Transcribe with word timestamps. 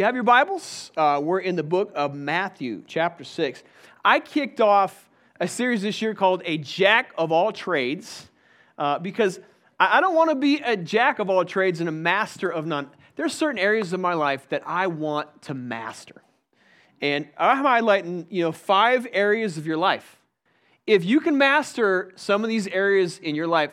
You 0.00 0.06
have 0.06 0.14
your 0.14 0.24
Bibles? 0.24 0.90
Uh, 0.96 1.20
we're 1.22 1.40
in 1.40 1.56
the 1.56 1.62
book 1.62 1.92
of 1.94 2.14
Matthew, 2.14 2.82
chapter 2.86 3.22
6. 3.22 3.62
I 4.02 4.18
kicked 4.18 4.58
off 4.58 5.10
a 5.38 5.46
series 5.46 5.82
this 5.82 6.00
year 6.00 6.14
called 6.14 6.40
A 6.46 6.56
Jack 6.56 7.12
of 7.18 7.32
All 7.32 7.52
Trades 7.52 8.30
uh, 8.78 8.98
because 8.98 9.40
I 9.78 10.00
don't 10.00 10.14
want 10.14 10.30
to 10.30 10.36
be 10.36 10.56
a 10.60 10.74
jack 10.74 11.18
of 11.18 11.28
all 11.28 11.44
trades 11.44 11.80
and 11.80 11.88
a 11.90 11.92
master 11.92 12.48
of 12.48 12.64
none. 12.64 12.88
There's 13.16 13.34
certain 13.34 13.58
areas 13.58 13.92
of 13.92 14.00
my 14.00 14.14
life 14.14 14.48
that 14.48 14.62
I 14.64 14.86
want 14.86 15.42
to 15.42 15.52
master. 15.52 16.22
And 17.02 17.28
I'm 17.36 17.62
highlighting, 17.62 18.24
you 18.30 18.42
know, 18.42 18.52
five 18.52 19.06
areas 19.12 19.58
of 19.58 19.66
your 19.66 19.76
life. 19.76 20.18
If 20.86 21.04
you 21.04 21.20
can 21.20 21.36
master 21.36 22.10
some 22.16 22.42
of 22.42 22.48
these 22.48 22.66
areas 22.68 23.18
in 23.18 23.34
your 23.34 23.48
life, 23.48 23.72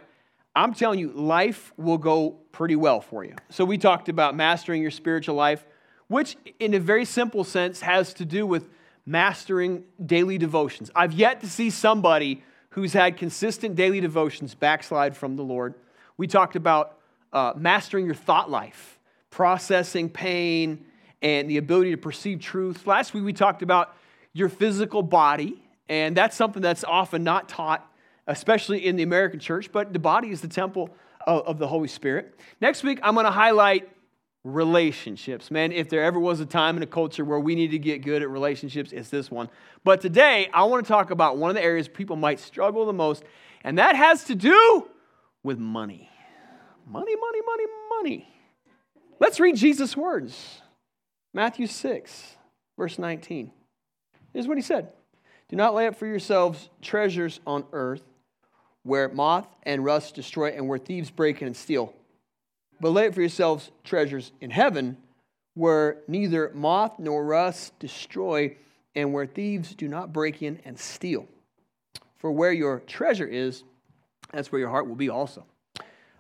I'm 0.54 0.74
telling 0.74 1.00
you, 1.00 1.10
life 1.14 1.72
will 1.78 1.98
go 1.98 2.32
pretty 2.52 2.76
well 2.76 3.00
for 3.00 3.24
you. 3.24 3.36
So 3.48 3.64
we 3.64 3.78
talked 3.78 4.10
about 4.10 4.36
mastering 4.36 4.82
your 4.82 4.92
spiritual 4.92 5.36
life 5.36 5.66
which, 6.08 6.38
in 6.60 6.74
a 6.74 6.80
very 6.80 7.06
simple 7.06 7.44
sense, 7.44 7.82
has 7.82 8.14
to 8.14 8.26
do 8.26 8.46
with 8.46 8.70
mastering 9.06 9.84
daily 10.06 10.38
devotions. 10.38 10.92
I've 10.96 11.14
yet 11.14 11.42
to 11.42 11.50
see 11.50 11.70
somebody 11.70 12.44
who's 12.72 12.94
had 12.94 13.18
consistent 13.18 13.76
daily 13.76 14.00
devotions 14.02 14.54
backslide 14.54 15.16
from 15.16 15.36
the 15.36 15.44
Lord. 15.44 15.74
We 16.18 16.28
talked 16.28 16.56
about 16.56 16.98
uh, 17.34 17.54
mastering 17.56 18.06
your 18.06 18.16
thought 18.16 18.50
life, 18.50 19.00
processing 19.30 20.10
pain, 20.10 20.86
and 21.22 21.50
the 21.50 21.58
ability 21.58 21.92
to 21.92 21.98
perceive 21.98 22.40
truth. 22.40 22.86
Last 22.86 23.14
week, 23.14 23.24
we 23.24 23.34
talked 23.34 23.62
about 23.62 23.96
your 24.34 24.50
physical 24.50 25.02
body, 25.02 25.62
and 25.90 26.16
that's 26.16 26.36
something 26.36 26.62
that's 26.62 26.84
often 26.84 27.24
not 27.24 27.50
taught, 27.50 27.90
especially 28.28 28.86
in 28.86 28.96
the 28.96 29.04
American 29.04 29.40
church, 29.40 29.72
but 29.72 29.94
the 29.94 30.00
body 30.00 30.30
is 30.30 30.42
the 30.42 30.48
temple 30.48 30.90
of, 31.26 31.48
of 31.48 31.58
the 31.58 31.68
Holy 31.68 31.88
Spirit. 31.88 32.38
Next 32.62 32.84
week, 32.84 33.00
I'm 33.02 33.14
going 33.14 33.26
to 33.26 33.32
highlight 33.32 33.90
relationships. 34.44 35.52
Man, 35.52 35.72
if 35.72 35.90
there 35.90 36.04
ever 36.04 36.20
was 36.20 36.40
a 36.40 36.46
time 36.46 36.78
in 36.78 36.84
a 36.84 36.88
culture 36.88 37.26
where 37.26 37.40
we 37.40 37.56
need 37.56 37.72
to 37.72 37.80
get 37.80 38.04
good 38.04 38.22
at 38.22 38.30
relationships, 38.30 38.92
it's 38.92 39.10
this 39.10 39.30
one. 39.30 39.50
But 39.84 40.02
today, 40.02 40.50
I 40.54 40.64
want 40.64 40.86
to 40.86 40.88
talk 40.88 41.12
about 41.12 41.38
one 41.38 41.50
of 41.50 41.56
the 41.56 41.64
areas 41.64 41.88
people 41.88 42.16
might 42.16 42.40
struggle 42.40 42.86
the 42.86 42.94
most, 42.94 43.24
and 43.64 43.78
that 43.78 43.96
has 43.96 44.26
to 44.26 44.36
do 44.36 44.88
with 45.44 45.60
money. 45.60 46.10
Money, 46.86 47.16
money, 47.16 47.40
money, 47.46 47.64
money. 47.90 48.34
Let's 49.20 49.40
read 49.40 49.56
Jesus' 49.56 49.98
words 49.98 50.62
Matthew 51.34 51.68
6, 51.68 52.36
verse 52.78 52.98
19. 52.98 53.52
Here's 54.34 54.48
what 54.48 54.58
he 54.58 54.62
said 54.62 54.90
Do 55.50 55.56
not 55.56 55.74
lay 55.74 55.88
up 55.88 55.96
for 55.96 56.06
yourselves 56.06 56.70
treasures 56.82 57.40
on 57.46 57.66
earth 57.74 58.04
where 58.84 59.10
moth 59.10 59.48
and 59.64 59.84
rust 59.84 60.16
destroy 60.16 60.50
and 60.50 60.70
where 60.70 60.78
thieves 60.78 61.12
break 61.12 61.42
in 61.42 61.48
and 61.48 61.58
steal 61.58 61.94
but 62.80 62.90
lay 62.90 63.08
up 63.08 63.14
for 63.14 63.22
yourselves 63.22 63.72
treasures 63.84 64.32
in 64.42 64.52
heaven, 64.52 64.98
where 65.54 65.98
neither 66.08 66.52
moth 66.54 67.00
nor 67.00 67.26
rust 67.26 67.78
destroy, 67.80 68.56
and 68.96 69.14
where 69.14 69.26
thieves 69.26 69.76
do 69.76 69.88
not 69.88 70.14
break 70.14 70.42
in 70.42 70.60
and 70.66 70.78
steal. 70.78 71.28
For 72.18 72.32
where 72.32 72.52
your 72.52 72.80
treasure 72.82 73.28
is, 73.28 73.64
that's 74.32 74.52
where 74.52 74.60
your 74.60 74.70
heart 74.70 74.88
will 74.88 74.96
be 74.96 75.10
also. 75.10 75.46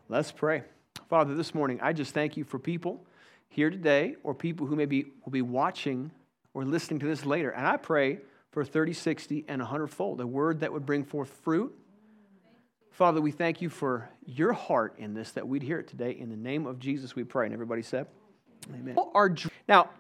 Let's 0.10 0.32
pray. 0.32 0.64
Father, 1.10 1.36
this 1.36 1.54
morning, 1.54 1.80
I 1.82 1.94
just 1.94 2.14
thank 2.14 2.38
you 2.38 2.44
for 2.44 2.60
people 2.60 3.04
here 3.50 3.70
today 3.70 4.16
or 4.24 4.34
people 4.34 4.68
who 4.68 4.76
maybe 4.76 5.08
will 5.26 5.32
be 5.32 5.42
watching 5.42 6.12
or 6.54 6.66
listening 6.66 7.00
to 7.00 7.06
this 7.06 7.26
later. 7.26 7.52
And 7.52 7.66
I 7.66 7.78
pray 7.78 8.20
for 8.52 8.64
30, 8.64 8.94
60, 8.94 9.46
and 9.48 9.62
100 9.62 9.88
fold, 9.88 10.22
a 10.22 10.28
word 10.28 10.60
that 10.62 10.72
would 10.72 10.86
bring 10.86 11.04
forth 11.04 11.30
fruit 11.44 11.76
Father, 12.98 13.22
we 13.22 13.30
thank 13.30 13.62
you 13.62 13.70
for 13.70 14.10
your 14.26 14.54
heart 14.54 14.96
in 14.98 15.14
this, 15.14 15.30
that 15.34 15.48
we'd 15.48 15.62
hear 15.62 15.78
it 15.78 15.88
today. 15.88 16.18
In 16.20 16.32
the 16.32 16.36
name 16.36 16.66
of 16.66 16.80
Jesus, 16.80 17.16
we 17.16 17.24
pray. 17.24 17.46
And 17.46 17.54
everybody 17.54 17.84
said, 17.84 18.08
Amen. 18.74 18.96
Now, 19.68 19.92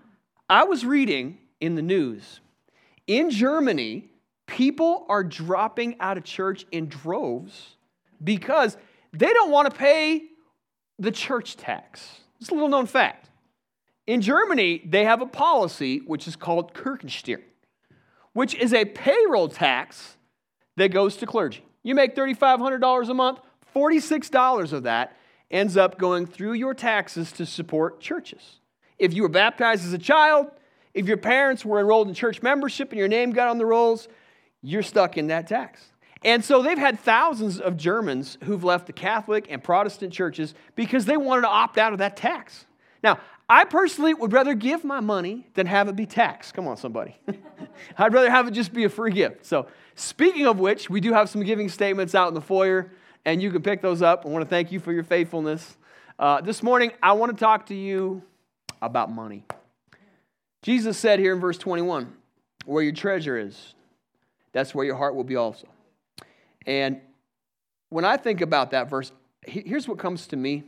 I 0.49 0.63
was 0.63 0.83
reading 0.83 1.37
in 1.61 1.75
the 1.75 1.83
news 1.83 2.39
in 3.05 3.29
Germany, 3.29 4.09
people 4.47 5.05
are 5.09 5.23
dropping 5.23 5.99
out 5.99 6.17
of 6.17 6.23
church 6.23 6.65
in 6.71 6.89
droves 6.89 7.75
because 8.23 8.77
they 9.13 9.31
don't 9.31 9.51
want 9.51 9.69
to 9.71 9.77
pay 9.77 10.23
the 10.97 11.11
church 11.11 11.55
tax. 11.55 12.21
It's 12.41 12.49
a 12.49 12.53
little 12.55 12.67
known 12.67 12.87
fact. 12.87 13.29
In 14.07 14.21
Germany, 14.21 14.81
they 14.83 15.05
have 15.05 15.21
a 15.21 15.27
policy 15.27 15.99
which 15.99 16.27
is 16.27 16.35
called 16.35 16.73
Kirchensteuer, 16.73 17.43
which 18.33 18.55
is 18.55 18.73
a 18.73 18.85
payroll 18.85 19.49
tax 19.49 20.17
that 20.77 20.89
goes 20.89 21.15
to 21.17 21.27
clergy. 21.27 21.63
You 21.87 21.95
make 21.95 22.17
$3,500 22.17 23.09
a 23.09 23.13
month, 23.13 23.39
$46 23.73 24.73
of 24.73 24.83
that 24.83 25.15
ends 25.49 25.77
up 25.77 25.97
going 25.97 26.25
through 26.25 26.51
your 26.51 26.73
taxes 26.73 27.31
to 27.31 27.45
support 27.45 28.01
churches. 28.01 28.59
If 28.99 29.13
you 29.13 29.21
were 29.21 29.29
baptized 29.29 29.85
as 29.85 29.93
a 29.93 29.97
child, 29.97 30.51
if 30.93 31.07
your 31.07 31.15
parents 31.15 31.63
were 31.63 31.79
enrolled 31.79 32.09
in 32.09 32.13
church 32.13 32.41
membership 32.41 32.91
and 32.91 32.99
your 32.99 33.07
name 33.07 33.31
got 33.31 33.47
on 33.47 33.57
the 33.57 33.65
rolls, 33.65 34.09
you're 34.61 34.83
stuck 34.83 35.17
in 35.17 35.27
that 35.27 35.47
tax. 35.47 35.81
And 36.25 36.43
so 36.43 36.61
they've 36.61 36.77
had 36.77 36.99
thousands 36.99 37.57
of 37.57 37.77
Germans 37.77 38.37
who've 38.43 38.65
left 38.65 38.87
the 38.87 38.91
Catholic 38.91 39.47
and 39.49 39.63
Protestant 39.63 40.11
churches 40.11 40.55
because 40.75 41.05
they 41.05 41.15
wanted 41.15 41.43
to 41.43 41.47
opt 41.47 41.77
out 41.77 41.93
of 41.93 41.99
that 41.99 42.17
tax. 42.17 42.65
Now, 43.01 43.17
I 43.47 43.63
personally 43.63 44.13
would 44.13 44.33
rather 44.33 44.55
give 44.55 44.83
my 44.83 44.99
money 44.99 45.47
than 45.53 45.67
have 45.67 45.87
it 45.87 45.95
be 45.95 46.05
taxed. 46.05 46.53
Come 46.53 46.67
on, 46.67 46.75
somebody. 46.75 47.15
I'd 47.97 48.13
rather 48.13 48.29
have 48.29 48.45
it 48.45 48.51
just 48.51 48.73
be 48.73 48.83
a 48.83 48.89
free 48.89 49.13
gift. 49.13 49.45
So 49.45 49.67
Speaking 49.97 50.45
of 50.45 50.59
which, 50.59 50.91
we 50.91 51.01
do 51.01 51.11
have 51.11 51.27
some 51.27 51.41
giving 51.43 51.67
statements 51.69 52.13
out 52.13 52.27
in 52.27 52.35
the 52.35 52.41
foyer, 52.41 52.91
and 53.25 53.41
you 53.41 53.49
can 53.49 53.63
pick 53.63 53.81
those 53.81 54.03
up. 54.03 54.27
I 54.27 54.29
want 54.29 54.45
to 54.45 54.49
thank 54.49 54.71
you 54.71 54.79
for 54.79 54.93
your 54.93 55.03
faithfulness. 55.03 55.75
Uh, 56.19 56.39
this 56.39 56.61
morning, 56.61 56.91
I 57.01 57.13
want 57.13 57.35
to 57.35 57.37
talk 57.37 57.65
to 57.65 57.75
you 57.75 58.21
about 58.79 59.11
money. 59.11 59.43
Jesus 60.61 60.99
said 60.99 61.17
here 61.17 61.33
in 61.33 61.39
verse 61.39 61.57
21 61.57 62.13
where 62.65 62.83
your 62.83 62.93
treasure 62.93 63.39
is, 63.39 63.73
that's 64.51 64.75
where 64.75 64.85
your 64.85 64.97
heart 64.97 65.15
will 65.15 65.23
be 65.23 65.35
also. 65.35 65.67
And 66.67 67.01
when 67.89 68.05
I 68.05 68.17
think 68.17 68.41
about 68.41 68.69
that 68.71 68.91
verse, 68.91 69.11
here's 69.47 69.87
what 69.87 69.97
comes 69.97 70.27
to 70.27 70.35
me 70.35 70.63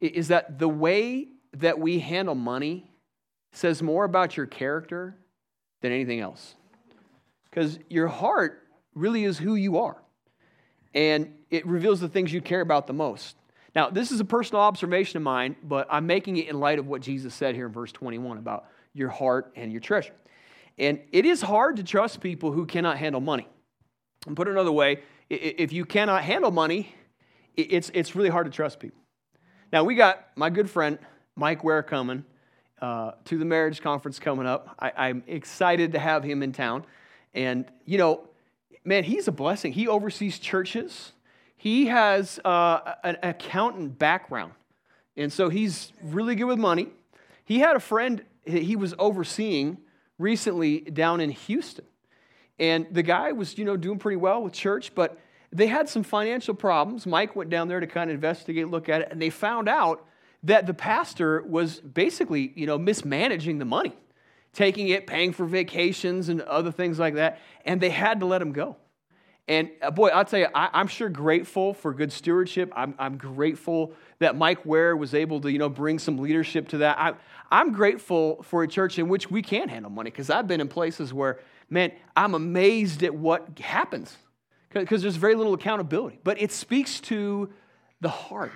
is 0.00 0.28
that 0.28 0.60
the 0.60 0.68
way 0.68 1.26
that 1.54 1.80
we 1.80 1.98
handle 1.98 2.36
money 2.36 2.88
says 3.50 3.82
more 3.82 4.04
about 4.04 4.36
your 4.36 4.46
character 4.46 5.16
than 5.80 5.90
anything 5.90 6.20
else. 6.20 6.54
Because 7.50 7.78
your 7.88 8.08
heart 8.08 8.66
really 8.94 9.24
is 9.24 9.38
who 9.38 9.54
you 9.54 9.78
are. 9.78 10.00
And 10.94 11.34
it 11.50 11.66
reveals 11.66 12.00
the 12.00 12.08
things 12.08 12.32
you 12.32 12.40
care 12.40 12.60
about 12.60 12.86
the 12.86 12.92
most. 12.92 13.36
Now, 13.74 13.88
this 13.88 14.10
is 14.10 14.18
a 14.20 14.24
personal 14.24 14.62
observation 14.62 15.18
of 15.18 15.22
mine, 15.22 15.56
but 15.62 15.86
I'm 15.90 16.06
making 16.06 16.36
it 16.36 16.48
in 16.48 16.58
light 16.58 16.78
of 16.78 16.86
what 16.86 17.02
Jesus 17.02 17.34
said 17.34 17.54
here 17.54 17.66
in 17.66 17.72
verse 17.72 17.92
21 17.92 18.38
about 18.38 18.66
your 18.92 19.08
heart 19.08 19.52
and 19.54 19.70
your 19.70 19.80
treasure. 19.80 20.14
And 20.78 21.00
it 21.12 21.24
is 21.24 21.40
hard 21.40 21.76
to 21.76 21.84
trust 21.84 22.20
people 22.20 22.52
who 22.52 22.66
cannot 22.66 22.96
handle 22.98 23.20
money. 23.20 23.46
And 24.26 24.36
put 24.36 24.48
it 24.48 24.52
another 24.52 24.72
way, 24.72 25.02
if 25.28 25.72
you 25.72 25.84
cannot 25.84 26.24
handle 26.24 26.50
money, 26.50 26.94
it's, 27.56 27.90
it's 27.94 28.16
really 28.16 28.28
hard 28.28 28.46
to 28.46 28.52
trust 28.52 28.80
people. 28.80 29.00
Now, 29.72 29.84
we 29.84 29.94
got 29.94 30.26
my 30.36 30.50
good 30.50 30.68
friend 30.68 30.98
Mike 31.36 31.62
Ware 31.62 31.82
coming 31.82 32.24
uh, 32.82 33.12
to 33.26 33.38
the 33.38 33.44
marriage 33.44 33.80
conference 33.80 34.18
coming 34.18 34.46
up. 34.46 34.74
I, 34.78 34.92
I'm 34.96 35.22
excited 35.26 35.92
to 35.92 35.98
have 35.98 36.24
him 36.24 36.42
in 36.42 36.52
town. 36.52 36.84
And, 37.34 37.64
you 37.84 37.98
know, 37.98 38.28
man, 38.84 39.04
he's 39.04 39.28
a 39.28 39.32
blessing. 39.32 39.72
He 39.72 39.88
oversees 39.88 40.38
churches. 40.38 41.12
He 41.56 41.86
has 41.86 42.40
uh, 42.44 42.94
an 43.04 43.18
accountant 43.22 43.98
background. 43.98 44.52
And 45.16 45.32
so 45.32 45.48
he's 45.48 45.92
really 46.02 46.34
good 46.34 46.44
with 46.44 46.58
money. 46.58 46.88
He 47.44 47.58
had 47.58 47.76
a 47.76 47.80
friend 47.80 48.24
he 48.46 48.76
was 48.76 48.94
overseeing 48.98 49.78
recently 50.18 50.80
down 50.80 51.20
in 51.20 51.30
Houston. 51.30 51.84
And 52.58 52.86
the 52.90 53.02
guy 53.02 53.32
was, 53.32 53.56
you 53.58 53.64
know, 53.64 53.76
doing 53.76 53.98
pretty 53.98 54.16
well 54.16 54.42
with 54.42 54.52
church, 54.52 54.94
but 54.94 55.18
they 55.52 55.66
had 55.66 55.88
some 55.88 56.02
financial 56.02 56.54
problems. 56.54 57.06
Mike 57.06 57.34
went 57.34 57.50
down 57.50 57.68
there 57.68 57.80
to 57.80 57.86
kind 57.86 58.10
of 58.10 58.14
investigate, 58.14 58.68
look 58.68 58.88
at 58.88 59.02
it, 59.02 59.08
and 59.10 59.20
they 59.20 59.30
found 59.30 59.68
out 59.68 60.06
that 60.42 60.66
the 60.66 60.74
pastor 60.74 61.42
was 61.42 61.80
basically, 61.80 62.52
you 62.54 62.66
know, 62.66 62.78
mismanaging 62.78 63.58
the 63.58 63.64
money 63.64 63.94
taking 64.52 64.88
it, 64.88 65.06
paying 65.06 65.32
for 65.32 65.46
vacations 65.46 66.28
and 66.28 66.40
other 66.42 66.72
things 66.72 66.98
like 66.98 67.14
that, 67.14 67.40
and 67.64 67.80
they 67.80 67.90
had 67.90 68.20
to 68.20 68.26
let 68.26 68.42
him 68.42 68.52
go. 68.52 68.76
And 69.50 69.70
uh, 69.82 69.90
boy, 69.90 70.08
I'll 70.08 70.24
tell 70.24 70.38
you, 70.38 70.46
I, 70.54 70.80
am 70.80 70.86
sure 70.86 71.08
grateful 71.08 71.74
for 71.74 71.92
good 71.92 72.12
stewardship. 72.12 72.72
I'm, 72.76 72.94
I'm, 73.00 73.16
grateful 73.16 73.94
that 74.20 74.36
Mike 74.36 74.64
Ware 74.64 74.96
was 74.96 75.12
able 75.12 75.40
to, 75.40 75.50
you 75.50 75.58
know, 75.58 75.68
bring 75.68 75.98
some 75.98 76.18
leadership 76.18 76.68
to 76.68 76.78
that. 76.78 76.98
I, 76.98 77.14
I'm 77.50 77.72
grateful 77.72 78.44
for 78.44 78.62
a 78.62 78.68
church 78.68 78.98
in 79.00 79.08
which 79.08 79.28
we 79.28 79.42
can 79.42 79.68
handle 79.68 79.90
money 79.90 80.10
because 80.10 80.30
I've 80.30 80.46
been 80.46 80.60
in 80.60 80.68
places 80.68 81.12
where, 81.12 81.40
man, 81.68 81.90
I'm 82.16 82.34
amazed 82.34 83.02
at 83.02 83.12
what 83.12 83.58
happens 83.58 84.16
because 84.72 85.02
there's 85.02 85.16
very 85.16 85.34
little 85.34 85.54
accountability. 85.54 86.20
But 86.22 86.40
it 86.40 86.52
speaks 86.52 87.00
to 87.00 87.50
the 88.00 88.08
heart. 88.08 88.52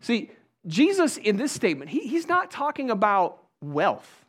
See, 0.00 0.32
Jesus 0.66 1.18
in 1.18 1.36
this 1.36 1.52
statement, 1.52 1.88
he, 1.88 2.00
he's 2.00 2.26
not 2.26 2.50
talking 2.50 2.90
about 2.90 3.44
wealth. 3.60 4.24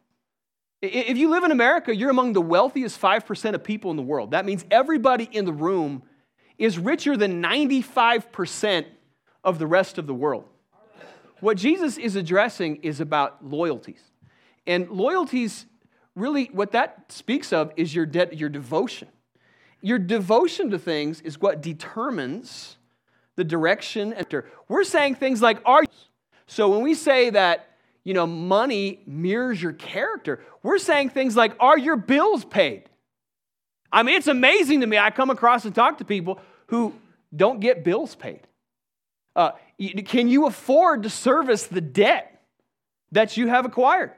If 0.82 1.18
you 1.18 1.30
live 1.30 1.44
in 1.44 1.52
America, 1.52 1.96
you're 1.96 2.10
among 2.10 2.34
the 2.34 2.42
wealthiest 2.42 3.00
5% 3.00 3.54
of 3.54 3.64
people 3.64 3.92
in 3.92 3.98
the 3.98 4.04
world. 4.04 4.32
That 4.32 4.46
means 4.46 4.66
everybody 4.72 5.30
in 5.32 5.46
the 5.46 5.54
room 5.54 6.04
is 6.58 6.80
richer 6.80 7.16
than 7.16 7.42
95% 7.42 8.86
of 9.44 9.60
the 9.60 9.68
rest 9.68 9.98
of 9.98 10.08
the 10.08 10.14
world. 10.14 10.46
What 11.40 11.58
Jesus 11.58 11.98
is 11.98 12.16
addressing 12.16 12.78
is 12.78 13.00
about 13.00 13.46
loyalties. 13.46 14.02
And 14.66 14.90
loyalties, 14.90 15.66
really, 16.16 16.46
what 16.46 16.72
that 16.72 17.12
speaks 17.12 17.52
of 17.52 17.72
is 17.78 17.94
your, 17.94 18.06
de- 18.06 18.36
your 18.36 18.50
devotion. 18.50 19.08
Your 19.82 19.98
devotion 20.00 20.70
to 20.72 20.80
things 20.80 21.22
is 21.22 21.40
what 21.40 21.62
determines 21.62 22.78
the 23.36 23.44
direction. 23.44 24.14
We're 24.68 24.84
saying 24.84 25.16
things 25.16 25.42
like, 25.42 25.62
are 25.66 25.82
you? 25.84 25.90
So 26.46 26.70
when 26.70 26.82
we 26.82 26.94
say 26.94 27.32
that, 27.32 27.71
you 28.04 28.14
know, 28.14 28.26
money 28.26 29.02
mirrors 29.06 29.62
your 29.62 29.74
character, 29.74 30.44
we're 30.64 30.78
saying 30.78 31.10
things 31.10 31.36
like, 31.36 31.54
are 31.60 31.78
your 31.78 31.96
bills 31.96 32.44
paid? 32.46 32.84
I 33.92 34.04
mean, 34.04 34.16
it's 34.16 34.28
amazing 34.28 34.82
to 34.82 34.88
me. 34.88 34.98
I 34.98 35.12
come 35.12 35.30
across 35.30 35.66
and 35.66 35.76
talk 35.76 35.98
to 36.00 36.06
people 36.06 36.40
who 36.68 36.94
don't 37.36 37.60
get 37.60 37.84
bills 37.84 38.16
paid. 38.16 38.42
Uh, 39.36 39.52
can 40.06 40.28
you 40.28 40.46
afford 40.46 41.04
to 41.04 41.10
service 41.10 41.68
the 41.68 41.82
debt 41.82 42.42
that 43.12 43.38
you 43.38 43.48
have 43.48 43.66
acquired? 43.66 44.12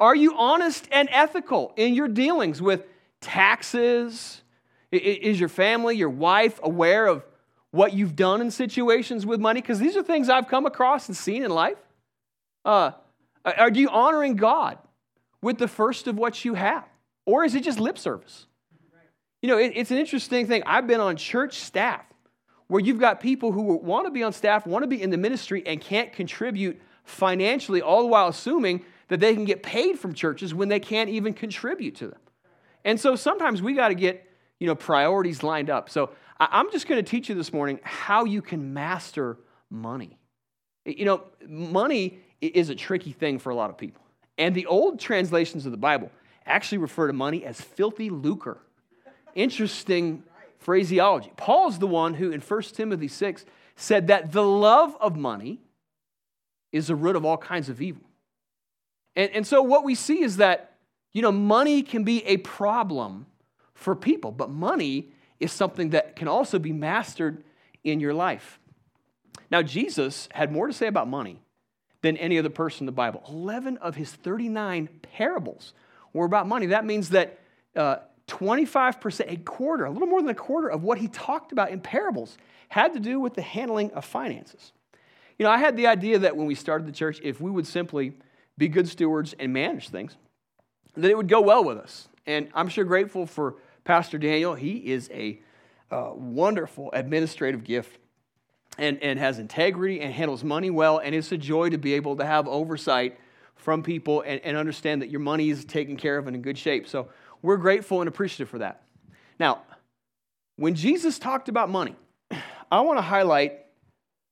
Are 0.00 0.14
you 0.14 0.36
honest 0.36 0.88
and 0.92 1.08
ethical 1.10 1.72
in 1.76 1.94
your 1.94 2.08
dealings 2.08 2.62
with 2.62 2.84
taxes? 3.20 4.42
Is 4.92 5.38
your 5.40 5.48
family, 5.48 5.96
your 5.96 6.10
wife 6.10 6.60
aware 6.62 7.06
of 7.06 7.24
what 7.72 7.92
you've 7.92 8.16
done 8.16 8.40
in 8.40 8.50
situations 8.50 9.26
with 9.26 9.40
money? 9.40 9.60
Because 9.60 9.78
these 9.78 9.96
are 9.96 10.02
things 10.02 10.28
I've 10.28 10.48
come 10.48 10.66
across 10.66 11.08
and 11.08 11.16
seen 11.16 11.42
in 11.42 11.50
life. 11.50 11.78
Uh, 12.68 12.92
are 13.46 13.70
you 13.70 13.88
honoring 13.88 14.36
God 14.36 14.76
with 15.40 15.56
the 15.56 15.66
first 15.66 16.06
of 16.06 16.18
what 16.18 16.44
you 16.44 16.52
have? 16.52 16.84
Or 17.24 17.42
is 17.42 17.54
it 17.54 17.64
just 17.64 17.80
lip 17.80 17.96
service? 17.96 18.46
You 19.40 19.48
know, 19.48 19.56
it, 19.56 19.72
it's 19.74 19.90
an 19.90 19.96
interesting 19.96 20.46
thing. 20.46 20.62
I've 20.66 20.86
been 20.86 21.00
on 21.00 21.16
church 21.16 21.60
staff 21.60 22.04
where 22.66 22.82
you've 22.82 23.00
got 23.00 23.20
people 23.20 23.52
who 23.52 23.62
want 23.62 24.04
to 24.04 24.10
be 24.10 24.22
on 24.22 24.34
staff, 24.34 24.66
want 24.66 24.82
to 24.82 24.86
be 24.86 25.00
in 25.00 25.08
the 25.08 25.16
ministry, 25.16 25.62
and 25.64 25.80
can't 25.80 26.12
contribute 26.12 26.78
financially, 27.04 27.80
all 27.80 28.02
the 28.02 28.08
while 28.08 28.28
assuming 28.28 28.84
that 29.08 29.18
they 29.18 29.32
can 29.32 29.46
get 29.46 29.62
paid 29.62 29.98
from 29.98 30.12
churches 30.12 30.52
when 30.52 30.68
they 30.68 30.78
can't 30.78 31.08
even 31.08 31.32
contribute 31.32 31.94
to 31.96 32.08
them. 32.08 32.20
And 32.84 33.00
so 33.00 33.16
sometimes 33.16 33.62
we 33.62 33.72
got 33.72 33.88
to 33.88 33.94
get 33.94 34.30
you 34.60 34.66
know 34.66 34.74
priorities 34.74 35.42
lined 35.42 35.70
up. 35.70 35.88
So 35.88 36.10
I'm 36.38 36.70
just 36.70 36.86
going 36.86 37.02
to 37.02 37.10
teach 37.10 37.30
you 37.30 37.34
this 37.34 37.50
morning 37.50 37.80
how 37.82 38.26
you 38.26 38.42
can 38.42 38.74
master 38.74 39.38
money. 39.70 40.18
You 40.84 41.06
know, 41.06 41.22
money 41.46 42.20
is 42.40 42.68
a 42.70 42.74
tricky 42.74 43.12
thing 43.12 43.38
for 43.38 43.50
a 43.50 43.54
lot 43.54 43.70
of 43.70 43.78
people. 43.78 44.02
And 44.36 44.54
the 44.54 44.66
old 44.66 45.00
translations 45.00 45.66
of 45.66 45.72
the 45.72 45.78
Bible 45.78 46.10
actually 46.46 46.78
refer 46.78 47.06
to 47.08 47.12
money 47.12 47.44
as 47.44 47.60
filthy 47.60 48.10
lucre. 48.10 48.58
Interesting 49.34 50.22
phraseology. 50.58 51.32
Paul's 51.36 51.78
the 51.78 51.86
one 51.86 52.14
who, 52.14 52.30
in 52.30 52.40
1 52.40 52.62
Timothy 52.62 53.08
6, 53.08 53.44
said 53.76 54.06
that 54.08 54.32
the 54.32 54.42
love 54.42 54.96
of 55.00 55.16
money 55.16 55.60
is 56.72 56.88
the 56.88 56.94
root 56.94 57.16
of 57.16 57.24
all 57.24 57.36
kinds 57.36 57.68
of 57.68 57.80
evil. 57.80 58.02
And, 59.16 59.30
and 59.32 59.46
so, 59.46 59.62
what 59.62 59.84
we 59.84 59.94
see 59.94 60.22
is 60.22 60.36
that, 60.36 60.74
you 61.12 61.22
know, 61.22 61.32
money 61.32 61.82
can 61.82 62.04
be 62.04 62.24
a 62.24 62.36
problem 62.38 63.26
for 63.74 63.94
people, 63.94 64.32
but 64.32 64.50
money 64.50 65.08
is 65.40 65.52
something 65.52 65.90
that 65.90 66.16
can 66.16 66.28
also 66.28 66.58
be 66.58 66.72
mastered 66.72 67.42
in 67.84 68.00
your 68.00 68.14
life. 68.14 68.58
Now, 69.50 69.62
Jesus 69.62 70.28
had 70.32 70.52
more 70.52 70.66
to 70.66 70.72
say 70.72 70.86
about 70.86 71.08
money 71.08 71.40
than 72.08 72.16
any 72.16 72.38
other 72.38 72.48
person 72.48 72.82
in 72.82 72.86
the 72.86 72.92
Bible. 72.92 73.22
11 73.28 73.76
of 73.78 73.94
his 73.94 74.10
39 74.10 74.88
parables 75.02 75.74
were 76.14 76.24
about 76.24 76.48
money. 76.48 76.66
That 76.66 76.86
means 76.86 77.10
that 77.10 77.38
uh, 77.76 77.96
25%, 78.28 79.30
a 79.30 79.36
quarter, 79.36 79.84
a 79.84 79.90
little 79.90 80.08
more 80.08 80.22
than 80.22 80.30
a 80.30 80.34
quarter 80.34 80.68
of 80.68 80.82
what 80.82 80.96
he 80.96 81.08
talked 81.08 81.52
about 81.52 81.70
in 81.70 81.80
parables 81.80 82.38
had 82.70 82.94
to 82.94 83.00
do 83.00 83.20
with 83.20 83.34
the 83.34 83.42
handling 83.42 83.90
of 83.92 84.06
finances. 84.06 84.72
You 85.38 85.44
know, 85.44 85.50
I 85.50 85.58
had 85.58 85.76
the 85.76 85.86
idea 85.86 86.18
that 86.20 86.34
when 86.34 86.46
we 86.46 86.54
started 86.54 86.86
the 86.86 86.92
church, 86.92 87.20
if 87.22 87.42
we 87.42 87.50
would 87.50 87.66
simply 87.66 88.14
be 88.56 88.68
good 88.68 88.88
stewards 88.88 89.34
and 89.38 89.52
manage 89.52 89.90
things, 89.90 90.16
that 90.96 91.10
it 91.10 91.16
would 91.16 91.28
go 91.28 91.42
well 91.42 91.62
with 91.62 91.76
us. 91.76 92.08
And 92.26 92.48
I'm 92.54 92.68
sure 92.68 92.84
grateful 92.84 93.26
for 93.26 93.56
Pastor 93.84 94.16
Daniel. 94.16 94.54
He 94.54 94.92
is 94.92 95.10
a 95.12 95.40
uh, 95.90 96.12
wonderful 96.14 96.90
administrative 96.92 97.64
gift 97.64 97.98
and, 98.78 99.02
and 99.02 99.18
has 99.18 99.38
integrity 99.38 100.00
and 100.00 100.12
handles 100.12 100.44
money 100.44 100.70
well. 100.70 100.98
And 100.98 101.14
it's 101.14 101.32
a 101.32 101.38
joy 101.38 101.70
to 101.70 101.78
be 101.78 101.94
able 101.94 102.16
to 102.16 102.24
have 102.24 102.46
oversight 102.48 103.18
from 103.56 103.82
people 103.82 104.22
and, 104.22 104.40
and 104.44 104.56
understand 104.56 105.02
that 105.02 105.10
your 105.10 105.20
money 105.20 105.50
is 105.50 105.64
taken 105.64 105.96
care 105.96 106.16
of 106.16 106.26
and 106.26 106.36
in 106.36 106.42
good 106.42 106.56
shape. 106.56 106.86
So 106.86 107.08
we're 107.42 107.56
grateful 107.56 108.00
and 108.00 108.08
appreciative 108.08 108.48
for 108.48 108.58
that. 108.58 108.82
Now, 109.38 109.62
when 110.56 110.74
Jesus 110.74 111.18
talked 111.18 111.48
about 111.48 111.68
money, 111.68 111.96
I 112.70 112.80
want 112.80 112.98
to 112.98 113.02
highlight 113.02 113.60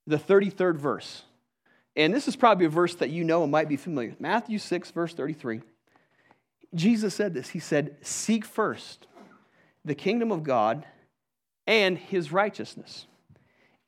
the 0.07 0.19
33rd 0.19 0.77
verse. 0.77 1.23
And 1.97 2.13
this 2.13 2.29
is 2.29 2.37
probably 2.37 2.67
a 2.67 2.71
verse 2.71 2.95
that 2.97 3.11
you 3.11 3.25
know 3.25 3.43
and 3.43 3.51
might 3.51 3.69
be 3.69 3.77
familiar 3.77 4.11
with. 4.11 4.21
Matthew 4.21 4.59
6, 4.59 4.91
verse 4.91 5.15
33. 5.15 5.63
Jesus 6.75 7.15
said 7.15 7.35
this 7.35 7.51
He 7.51 7.59
said, 7.59 7.97
Seek 8.03 8.45
first 8.45 9.07
the 9.85 9.95
kingdom 9.95 10.31
of 10.31 10.43
God 10.43 10.85
and 11.67 11.97
his 11.97 12.33
righteousness. 12.33 13.07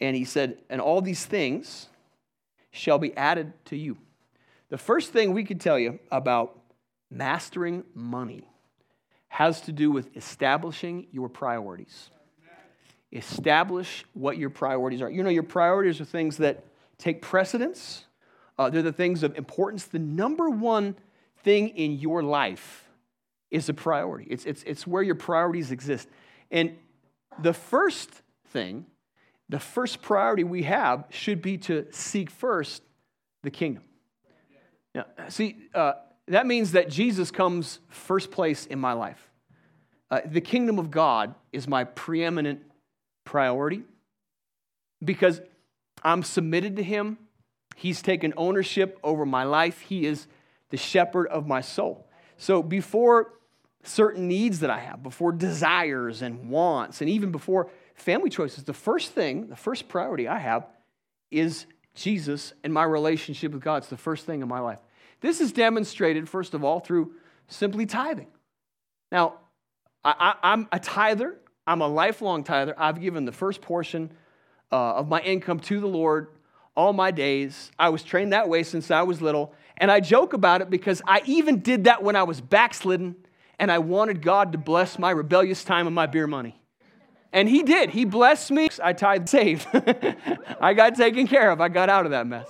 And 0.00 0.16
he 0.16 0.24
said, 0.24 0.58
And 0.70 0.80
all 0.80 1.00
these 1.00 1.24
things 1.24 1.88
shall 2.70 2.98
be 2.98 3.16
added 3.16 3.52
to 3.66 3.76
you. 3.76 3.96
The 4.70 4.78
first 4.78 5.12
thing 5.12 5.32
we 5.32 5.44
could 5.44 5.60
tell 5.60 5.78
you 5.78 5.98
about 6.10 6.58
mastering 7.10 7.84
money 7.94 8.46
has 9.28 9.60
to 9.62 9.72
do 9.72 9.90
with 9.90 10.16
establishing 10.16 11.06
your 11.12 11.28
priorities. 11.28 12.10
Establish 13.12 14.04
what 14.12 14.36
your 14.36 14.50
priorities 14.50 15.00
are. 15.00 15.10
You 15.10 15.22
know, 15.22 15.30
your 15.30 15.42
priorities 15.42 16.00
are 16.00 16.04
things 16.04 16.36
that 16.38 16.64
take 16.98 17.22
precedence, 17.22 18.04
uh, 18.58 18.68
they're 18.68 18.82
the 18.82 18.92
things 18.92 19.22
of 19.22 19.36
importance. 19.36 19.84
The 19.84 20.00
number 20.00 20.50
one 20.50 20.96
thing 21.44 21.68
in 21.68 21.92
your 21.92 22.22
life 22.22 22.84
is 23.50 23.68
a 23.68 23.74
priority, 23.74 24.26
it's, 24.28 24.44
it's, 24.44 24.62
it's 24.64 24.86
where 24.86 25.02
your 25.02 25.14
priorities 25.14 25.70
exist. 25.70 26.08
And 26.50 26.76
the 27.40 27.54
first 27.54 28.10
thing, 28.48 28.86
the 29.48 29.58
first 29.58 30.02
priority 30.02 30.44
we 30.44 30.64
have 30.64 31.04
should 31.10 31.40
be 31.40 31.58
to 31.58 31.86
seek 31.90 32.30
first 32.30 32.82
the 33.42 33.50
kingdom. 33.50 33.82
Now, 34.94 35.06
see, 35.28 35.56
uh, 35.74 35.92
that 36.26 36.46
means 36.46 36.72
that 36.72 36.90
Jesus 36.90 37.30
comes 37.30 37.80
first 37.88 38.30
place 38.30 38.66
in 38.66 38.78
my 38.78 38.92
life. 38.92 39.30
Uh, 40.10 40.20
the 40.24 40.40
kingdom 40.40 40.78
of 40.78 40.90
God 40.90 41.34
is 41.52 41.68
my 41.68 41.84
preeminent 41.84 42.62
priority 43.24 43.82
because 45.04 45.40
I'm 46.02 46.22
submitted 46.22 46.76
to 46.76 46.82
Him. 46.82 47.18
He's 47.76 48.02
taken 48.02 48.34
ownership 48.36 48.98
over 49.02 49.24
my 49.24 49.44
life. 49.44 49.80
He 49.80 50.06
is 50.06 50.26
the 50.70 50.76
shepherd 50.76 51.28
of 51.28 51.46
my 51.46 51.60
soul. 51.60 52.08
So 52.36 52.62
before 52.62 53.32
certain 53.82 54.28
needs 54.28 54.60
that 54.60 54.70
I 54.70 54.80
have, 54.80 55.02
before 55.02 55.32
desires 55.32 56.22
and 56.22 56.50
wants, 56.50 57.00
and 57.00 57.08
even 57.10 57.30
before 57.30 57.70
family 57.98 58.30
choices, 58.30 58.64
the 58.64 58.72
first 58.72 59.12
thing, 59.12 59.48
the 59.48 59.56
first 59.56 59.88
priority 59.88 60.28
I 60.28 60.38
have 60.38 60.66
is 61.30 61.66
Jesus 61.94 62.52
and 62.62 62.72
my 62.72 62.84
relationship 62.84 63.52
with 63.52 63.62
God. 63.62 63.78
It's 63.78 63.88
the 63.88 63.96
first 63.96 64.24
thing 64.24 64.42
in 64.42 64.48
my 64.48 64.60
life. 64.60 64.80
This 65.20 65.40
is 65.40 65.52
demonstrated, 65.52 66.28
first 66.28 66.54
of 66.54 66.64
all, 66.64 66.80
through 66.80 67.12
simply 67.48 67.86
tithing. 67.86 68.28
Now, 69.10 69.34
I, 70.04 70.34
am 70.42 70.68
a 70.70 70.78
tither, 70.78 71.36
I'm 71.66 71.82
a 71.82 71.88
lifelong 71.88 72.44
tither. 72.44 72.74
I've 72.78 73.00
given 73.00 73.24
the 73.24 73.32
first 73.32 73.60
portion 73.60 74.12
uh, 74.70 74.94
of 74.94 75.08
my 75.08 75.20
income 75.20 75.60
to 75.60 75.80
the 75.80 75.88
Lord 75.88 76.28
all 76.76 76.92
my 76.92 77.10
days. 77.10 77.70
I 77.78 77.88
was 77.88 78.02
trained 78.02 78.32
that 78.32 78.48
way 78.48 78.62
since 78.62 78.90
I 78.90 79.02
was 79.02 79.20
little. 79.20 79.52
And 79.76 79.90
I 79.90 80.00
joke 80.00 80.32
about 80.32 80.62
it 80.62 80.70
because 80.70 81.02
I 81.06 81.22
even 81.26 81.60
did 81.60 81.84
that 81.84 82.02
when 82.02 82.16
I 82.16 82.22
was 82.22 82.40
backslidden 82.40 83.16
and 83.58 83.72
I 83.72 83.78
wanted 83.78 84.22
God 84.22 84.52
to 84.52 84.58
bless 84.58 84.98
my 84.98 85.10
rebellious 85.10 85.64
time 85.64 85.86
and 85.86 85.94
my 85.94 86.06
beer 86.06 86.26
money. 86.26 86.60
And 87.32 87.48
He 87.48 87.62
did. 87.62 87.90
He 87.90 88.04
blessed 88.04 88.50
me. 88.50 88.68
I 88.82 88.92
tithe 88.92 89.28
saved. 89.28 89.66
I 90.60 90.74
got 90.74 90.94
taken 90.94 91.26
care 91.26 91.50
of. 91.50 91.60
I 91.60 91.68
got 91.68 91.88
out 91.88 92.04
of 92.04 92.10
that 92.12 92.26
mess. 92.26 92.48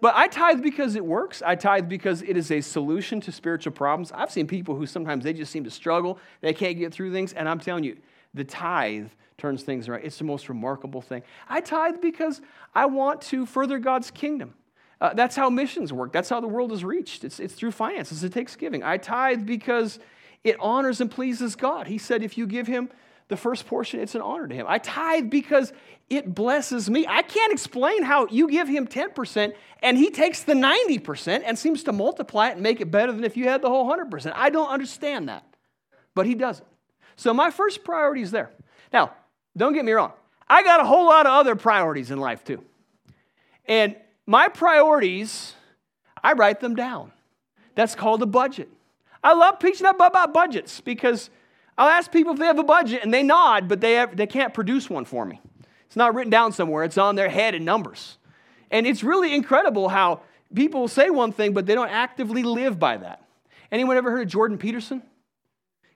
But 0.00 0.14
I 0.14 0.28
tithe 0.28 0.62
because 0.62 0.94
it 0.94 1.04
works. 1.04 1.42
I 1.44 1.54
tithe 1.54 1.88
because 1.88 2.22
it 2.22 2.36
is 2.36 2.50
a 2.50 2.60
solution 2.60 3.20
to 3.22 3.32
spiritual 3.32 3.72
problems. 3.72 4.12
I've 4.12 4.30
seen 4.30 4.46
people 4.46 4.74
who 4.76 4.86
sometimes 4.86 5.24
they 5.24 5.32
just 5.32 5.50
seem 5.50 5.64
to 5.64 5.70
struggle. 5.70 6.18
They 6.42 6.52
can't 6.52 6.76
get 6.78 6.92
through 6.92 7.12
things. 7.12 7.32
And 7.32 7.48
I'm 7.48 7.58
telling 7.58 7.84
you, 7.84 7.96
the 8.34 8.44
tithe 8.44 9.08
turns 9.38 9.62
things 9.62 9.88
around. 9.88 10.04
It's 10.04 10.18
the 10.18 10.24
most 10.24 10.48
remarkable 10.48 11.00
thing. 11.00 11.22
I 11.48 11.60
tithe 11.60 11.96
because 12.00 12.42
I 12.74 12.86
want 12.86 13.22
to 13.22 13.46
further 13.46 13.78
God's 13.78 14.10
kingdom. 14.10 14.54
Uh, 15.00 15.12
that's 15.14 15.36
how 15.36 15.50
missions 15.50 15.92
work. 15.92 16.12
That's 16.12 16.28
how 16.28 16.40
the 16.40 16.48
world 16.48 16.72
is 16.72 16.84
reached. 16.84 17.24
It's, 17.24 17.38
it's 17.38 17.54
through 17.54 17.72
finances. 17.72 18.24
It 18.24 18.32
takes 18.32 18.56
giving. 18.56 18.82
I 18.82 18.96
tithe 18.96 19.44
because 19.44 19.98
it 20.42 20.56
honors 20.60 21.00
and 21.00 21.10
pleases 21.10 21.54
God. 21.54 21.86
He 21.86 21.98
said, 21.98 22.22
if 22.22 22.38
you 22.38 22.46
give 22.46 22.66
Him 22.66 22.90
the 23.28 23.36
first 23.36 23.66
portion, 23.66 24.00
it's 24.00 24.14
an 24.14 24.20
honor 24.20 24.46
to 24.46 24.54
Him. 24.54 24.66
I 24.68 24.78
tithe 24.78 25.30
because 25.30 25.72
it 26.08 26.32
blesses 26.34 26.88
me. 26.88 27.06
I 27.08 27.22
can't 27.22 27.52
explain 27.52 28.02
how 28.02 28.26
you 28.28 28.48
give 28.48 28.68
Him 28.68 28.86
10% 28.86 29.52
and 29.82 29.98
He 29.98 30.10
takes 30.10 30.42
the 30.42 30.52
90% 30.52 31.42
and 31.44 31.58
seems 31.58 31.82
to 31.84 31.92
multiply 31.92 32.48
it 32.48 32.52
and 32.52 32.62
make 32.62 32.80
it 32.80 32.90
better 32.90 33.12
than 33.12 33.24
if 33.24 33.36
you 33.36 33.48
had 33.48 33.62
the 33.62 33.68
whole 33.68 33.88
100%. 33.90 34.32
I 34.34 34.50
don't 34.50 34.68
understand 34.68 35.28
that, 35.28 35.44
but 36.14 36.26
He 36.26 36.34
does 36.34 36.60
it. 36.60 36.66
So 37.16 37.34
my 37.34 37.50
first 37.50 37.82
priority 37.82 38.22
is 38.22 38.30
there. 38.30 38.50
Now, 38.92 39.12
don't 39.56 39.72
get 39.72 39.84
me 39.84 39.92
wrong. 39.92 40.12
I 40.48 40.62
got 40.62 40.80
a 40.80 40.84
whole 40.84 41.06
lot 41.06 41.26
of 41.26 41.32
other 41.32 41.56
priorities 41.56 42.10
in 42.10 42.20
life 42.20 42.44
too. 42.44 42.62
And 43.66 43.96
my 44.26 44.48
priorities, 44.48 45.54
I 46.22 46.34
write 46.34 46.60
them 46.60 46.76
down. 46.76 47.10
That's 47.74 47.94
called 47.94 48.22
a 48.22 48.26
budget. 48.26 48.68
I 49.24 49.34
love 49.34 49.58
preaching 49.58 49.86
about 49.86 50.32
budgets 50.32 50.80
because 50.80 51.30
I'll 51.78 51.88
ask 51.88 52.10
people 52.10 52.32
if 52.32 52.38
they 52.38 52.46
have 52.46 52.58
a 52.58 52.64
budget 52.64 53.02
and 53.02 53.12
they 53.12 53.22
nod, 53.22 53.68
but 53.68 53.80
they, 53.80 53.94
have, 53.94 54.16
they 54.16 54.26
can't 54.26 54.54
produce 54.54 54.88
one 54.88 55.04
for 55.04 55.24
me. 55.24 55.40
It's 55.86 55.96
not 55.96 56.14
written 56.14 56.30
down 56.30 56.52
somewhere, 56.52 56.84
it's 56.84 56.98
on 56.98 57.16
their 57.16 57.28
head 57.28 57.54
in 57.54 57.64
numbers. 57.64 58.18
And 58.70 58.86
it's 58.86 59.02
really 59.02 59.34
incredible 59.34 59.88
how 59.88 60.22
people 60.54 60.88
say 60.88 61.10
one 61.10 61.32
thing, 61.32 61.52
but 61.52 61.66
they 61.66 61.74
don't 61.74 61.90
actively 61.90 62.42
live 62.42 62.78
by 62.78 62.96
that. 62.96 63.22
Anyone 63.70 63.96
ever 63.96 64.10
heard 64.10 64.22
of 64.22 64.28
Jordan 64.28 64.58
Peterson? 64.58 65.02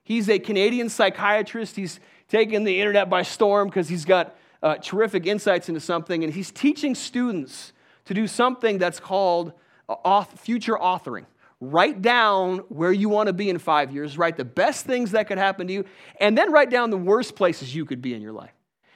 He's 0.03 0.29
a 0.29 0.39
Canadian 0.39 0.89
psychiatrist. 0.89 1.75
He's 1.75 1.99
taken 2.27 2.63
the 2.63 2.79
internet 2.79 3.09
by 3.09 3.23
storm 3.23 3.67
because 3.67 3.89
he's 3.89 4.05
got 4.05 4.35
uh, 4.63 4.75
terrific 4.75 5.25
insights 5.25 5.67
into 5.69 5.81
something, 5.81 6.23
and 6.23 6.33
he's 6.33 6.51
teaching 6.51 6.95
students 6.95 7.73
to 8.05 8.13
do 8.13 8.27
something 8.27 8.77
that's 8.77 8.99
called 8.99 9.53
uh, 9.89 10.23
future 10.23 10.75
authoring. 10.75 11.25
Write 11.63 12.01
down 12.01 12.57
where 12.69 12.91
you 12.91 13.07
want 13.07 13.27
to 13.27 13.33
be 13.33 13.47
in 13.47 13.59
five 13.59 13.91
years, 13.93 14.17
write 14.17 14.35
the 14.35 14.43
best 14.43 14.83
things 14.83 15.11
that 15.11 15.27
could 15.27 15.37
happen 15.37 15.67
to 15.67 15.73
you, 15.73 15.85
and 16.19 16.35
then 16.35 16.51
write 16.51 16.71
down 16.71 16.89
the 16.89 16.97
worst 16.97 17.35
places 17.35 17.73
you 17.73 17.85
could 17.85 18.01
be 18.01 18.15
in 18.15 18.21
your 18.21 18.31
life. 18.31 18.51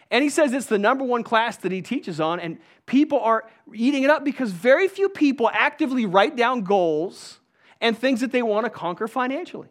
And 0.09 0.23
he 0.23 0.31
says 0.31 0.51
it's 0.51 0.65
the 0.65 0.79
number 0.79 1.03
one 1.03 1.21
class 1.21 1.57
that 1.57 1.71
he 1.71 1.83
teaches 1.83 2.19
on, 2.19 2.39
and 2.39 2.57
people 2.87 3.19
are 3.19 3.47
eating 3.71 4.01
it 4.01 4.09
up 4.09 4.25
because 4.25 4.51
very 4.51 4.87
few 4.87 5.09
people 5.09 5.47
actively 5.53 6.07
write 6.07 6.35
down 6.35 6.61
goals 6.61 7.39
and 7.81 7.95
things 7.95 8.21
that 8.21 8.31
they 8.31 8.41
want 8.41 8.65
to 8.65 8.71
conquer 8.71 9.07
financially. 9.07 9.69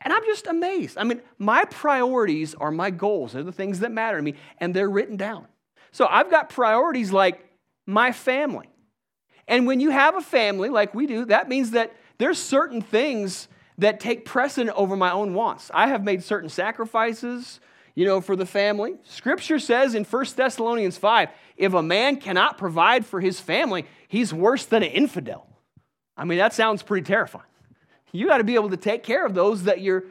And 0.00 0.10
I'm 0.10 0.24
just 0.24 0.46
amazed. 0.46 0.96
I 0.96 1.04
mean, 1.04 1.20
my 1.38 1.66
priorities 1.66 2.54
are 2.54 2.70
my 2.70 2.90
goals, 2.90 3.34
they're 3.34 3.42
the 3.42 3.52
things 3.52 3.80
that 3.80 3.92
matter 3.92 4.16
to 4.16 4.22
me, 4.22 4.34
and 4.58 4.72
they're 4.72 4.88
written 4.88 5.18
down. 5.18 5.46
So 5.92 6.06
I've 6.08 6.30
got 6.30 6.48
priorities 6.48 7.12
like 7.12 7.44
my 7.86 8.12
family. 8.12 8.70
And 9.46 9.66
when 9.66 9.80
you 9.80 9.90
have 9.90 10.14
a 10.14 10.22
family 10.22 10.70
like 10.70 10.94
we 10.94 11.06
do, 11.06 11.26
that 11.26 11.48
means 11.48 11.72
that 11.72 11.92
there's 12.20 12.38
certain 12.38 12.82
things 12.82 13.48
that 13.78 13.98
take 13.98 14.26
precedent 14.26 14.76
over 14.76 14.94
my 14.94 15.10
own 15.10 15.32
wants. 15.32 15.70
I 15.72 15.88
have 15.88 16.04
made 16.04 16.22
certain 16.22 16.50
sacrifices, 16.50 17.60
you 17.94 18.04
know, 18.04 18.20
for 18.20 18.36
the 18.36 18.44
family. 18.44 18.96
Scripture 19.04 19.58
says 19.58 19.94
in 19.94 20.04
1 20.04 20.26
Thessalonians 20.36 20.98
5, 20.98 21.30
if 21.56 21.72
a 21.72 21.82
man 21.82 22.18
cannot 22.18 22.58
provide 22.58 23.06
for 23.06 23.22
his 23.22 23.40
family, 23.40 23.86
he's 24.06 24.34
worse 24.34 24.66
than 24.66 24.82
an 24.82 24.90
infidel. 24.90 25.46
I 26.14 26.26
mean, 26.26 26.36
that 26.36 26.52
sounds 26.52 26.82
pretty 26.82 27.06
terrifying. 27.06 27.46
You 28.12 28.26
got 28.26 28.38
to 28.38 28.44
be 28.44 28.54
able 28.54 28.68
to 28.68 28.76
take 28.76 29.02
care 29.02 29.24
of 29.24 29.32
those 29.32 29.62
that 29.62 29.80
you're 29.80 30.04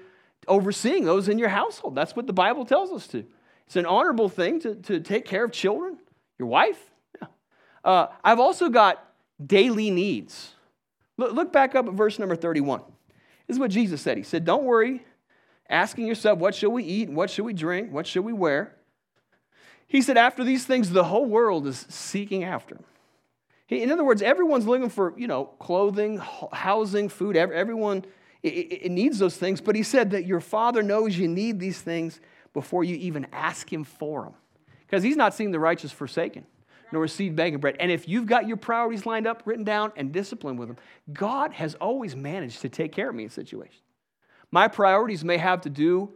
overseeing, 0.47 1.05
those 1.05 1.29
in 1.29 1.37
your 1.37 1.49
household. 1.49 1.93
That's 1.93 2.15
what 2.15 2.25
the 2.25 2.33
Bible 2.33 2.65
tells 2.65 2.91
us 2.91 3.05
to. 3.09 3.23
It's 3.67 3.75
an 3.75 3.85
honorable 3.85 4.29
thing 4.29 4.59
to, 4.61 4.73
to 4.73 4.99
take 4.99 5.25
care 5.25 5.43
of 5.43 5.51
children, 5.51 5.99
your 6.39 6.47
wife. 6.47 6.79
Yeah. 7.21 7.27
Uh, 7.83 8.07
I've 8.23 8.39
also 8.39 8.69
got 8.69 9.05
daily 9.45 9.91
needs. 9.91 10.55
Look, 11.19 11.33
look 11.33 11.53
back 11.53 11.75
up 11.75 11.85
at 11.85 11.93
verse 11.93 12.17
number 12.17 12.37
31. 12.37 12.79
This 13.45 13.55
is 13.55 13.59
what 13.59 13.71
Jesus 13.71 14.01
said. 14.01 14.15
He 14.15 14.23
said, 14.23 14.45
Don't 14.45 14.63
worry, 14.63 15.03
asking 15.69 16.07
yourself, 16.07 16.39
What 16.39 16.55
shall 16.55 16.71
we 16.71 16.83
eat? 16.83 17.09
What 17.09 17.29
shall 17.29 17.43
we 17.43 17.53
drink? 17.53 17.91
What 17.91 18.07
shall 18.07 18.23
we 18.23 18.31
wear? 18.31 18.73
He 19.85 20.01
said, 20.01 20.15
After 20.15 20.45
these 20.45 20.65
things, 20.65 20.91
the 20.91 21.03
whole 21.03 21.25
world 21.25 21.67
is 21.67 21.85
seeking 21.89 22.45
after. 22.45 22.77
In 23.67 23.91
other 23.91 24.05
words, 24.05 24.21
everyone's 24.21 24.65
looking 24.65 24.89
for, 24.89 25.13
you 25.17 25.27
know, 25.27 25.45
clothing, 25.45 26.21
housing, 26.53 27.09
food. 27.09 27.35
Everyone 27.35 28.05
it, 28.41 28.47
it 28.47 28.91
needs 28.91 29.19
those 29.19 29.35
things. 29.35 29.59
But 29.59 29.75
he 29.75 29.83
said 29.83 30.11
that 30.11 30.25
your 30.25 30.39
father 30.39 30.81
knows 30.81 31.17
you 31.17 31.27
need 31.27 31.59
these 31.59 31.81
things 31.81 32.21
before 32.53 32.85
you 32.85 32.95
even 32.95 33.27
ask 33.33 33.71
him 33.71 33.83
for 33.83 34.23
them. 34.23 34.33
Because 34.87 35.03
he's 35.03 35.17
not 35.17 35.33
seeing 35.33 35.51
the 35.51 35.59
righteous 35.59 35.91
forsaken, 35.91 36.45
nor 36.91 37.07
seed 37.07 37.35
begging 37.35 37.59
bread. 37.59 37.75
And 37.79 37.91
if 37.91 38.07
you've 38.07 38.25
got 38.25 38.47
your 38.47 38.57
priorities 38.57 39.05
lined 39.05 39.27
up, 39.27 39.43
written 39.45 39.63
down, 39.63 39.91
and 39.95 40.11
disciplined 40.11 40.59
with 40.59 40.69
them, 40.69 40.77
God 41.13 41.53
has 41.53 41.75
always 41.75 42.15
managed 42.15 42.61
to 42.61 42.69
take 42.69 42.91
care 42.91 43.09
of 43.09 43.15
me 43.15 43.23
in 43.23 43.29
situations. 43.29 43.81
My 44.51 44.67
priorities 44.67 45.23
may 45.23 45.37
have 45.37 45.61
to 45.61 45.69
do 45.69 46.11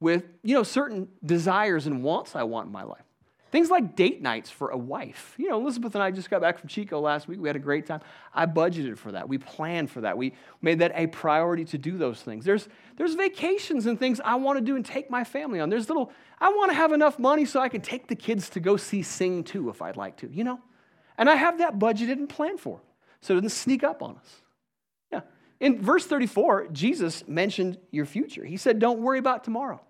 with, 0.00 0.24
you 0.42 0.54
know, 0.54 0.62
certain 0.62 1.08
desires 1.24 1.86
and 1.86 2.02
wants 2.02 2.36
I 2.36 2.42
want 2.42 2.66
in 2.66 2.72
my 2.72 2.82
life. 2.82 3.04
Things 3.50 3.68
like 3.68 3.96
date 3.96 4.22
nights 4.22 4.48
for 4.48 4.70
a 4.70 4.76
wife. 4.76 5.34
You 5.36 5.48
know, 5.48 5.60
Elizabeth 5.60 5.94
and 5.96 6.02
I 6.02 6.12
just 6.12 6.30
got 6.30 6.40
back 6.40 6.58
from 6.58 6.68
Chico 6.68 7.00
last 7.00 7.26
week. 7.26 7.40
We 7.40 7.48
had 7.48 7.56
a 7.56 7.60
great 7.60 7.84
time. 7.84 8.00
I 8.32 8.46
budgeted 8.46 8.96
for 8.96 9.10
that. 9.12 9.28
We 9.28 9.38
planned 9.38 9.90
for 9.90 10.02
that. 10.02 10.16
We 10.16 10.34
made 10.62 10.78
that 10.78 10.92
a 10.94 11.08
priority 11.08 11.64
to 11.66 11.78
do 11.78 11.98
those 11.98 12.22
things. 12.22 12.44
There's, 12.44 12.68
there's 12.96 13.14
vacations 13.14 13.86
and 13.86 13.98
things 13.98 14.20
I 14.24 14.36
want 14.36 14.58
to 14.58 14.64
do 14.64 14.76
and 14.76 14.86
take 14.86 15.10
my 15.10 15.24
family 15.24 15.58
on. 15.58 15.68
There's 15.68 15.88
little, 15.88 16.12
I 16.38 16.50
want 16.50 16.70
to 16.70 16.76
have 16.76 16.92
enough 16.92 17.18
money 17.18 17.44
so 17.44 17.60
I 17.60 17.68
can 17.68 17.80
take 17.80 18.06
the 18.06 18.14
kids 18.14 18.50
to 18.50 18.60
go 18.60 18.76
see 18.76 19.02
Sing 19.02 19.42
2 19.42 19.68
if 19.68 19.82
I'd 19.82 19.96
like 19.96 20.18
to, 20.18 20.30
you 20.32 20.44
know? 20.44 20.60
And 21.18 21.28
I 21.28 21.34
have 21.34 21.58
that 21.58 21.78
budgeted 21.78 22.12
and 22.12 22.28
planned 22.28 22.60
for 22.60 22.80
so 23.20 23.34
it 23.34 23.36
doesn't 23.36 23.50
sneak 23.50 23.82
up 23.82 24.00
on 24.00 24.16
us. 24.16 24.42
Yeah. 25.12 25.20
In 25.58 25.82
verse 25.82 26.06
34, 26.06 26.68
Jesus 26.68 27.26
mentioned 27.26 27.78
your 27.90 28.06
future. 28.06 28.44
He 28.44 28.56
said, 28.56 28.78
Don't 28.78 29.00
worry 29.00 29.18
about 29.18 29.42
tomorrow. 29.42 29.80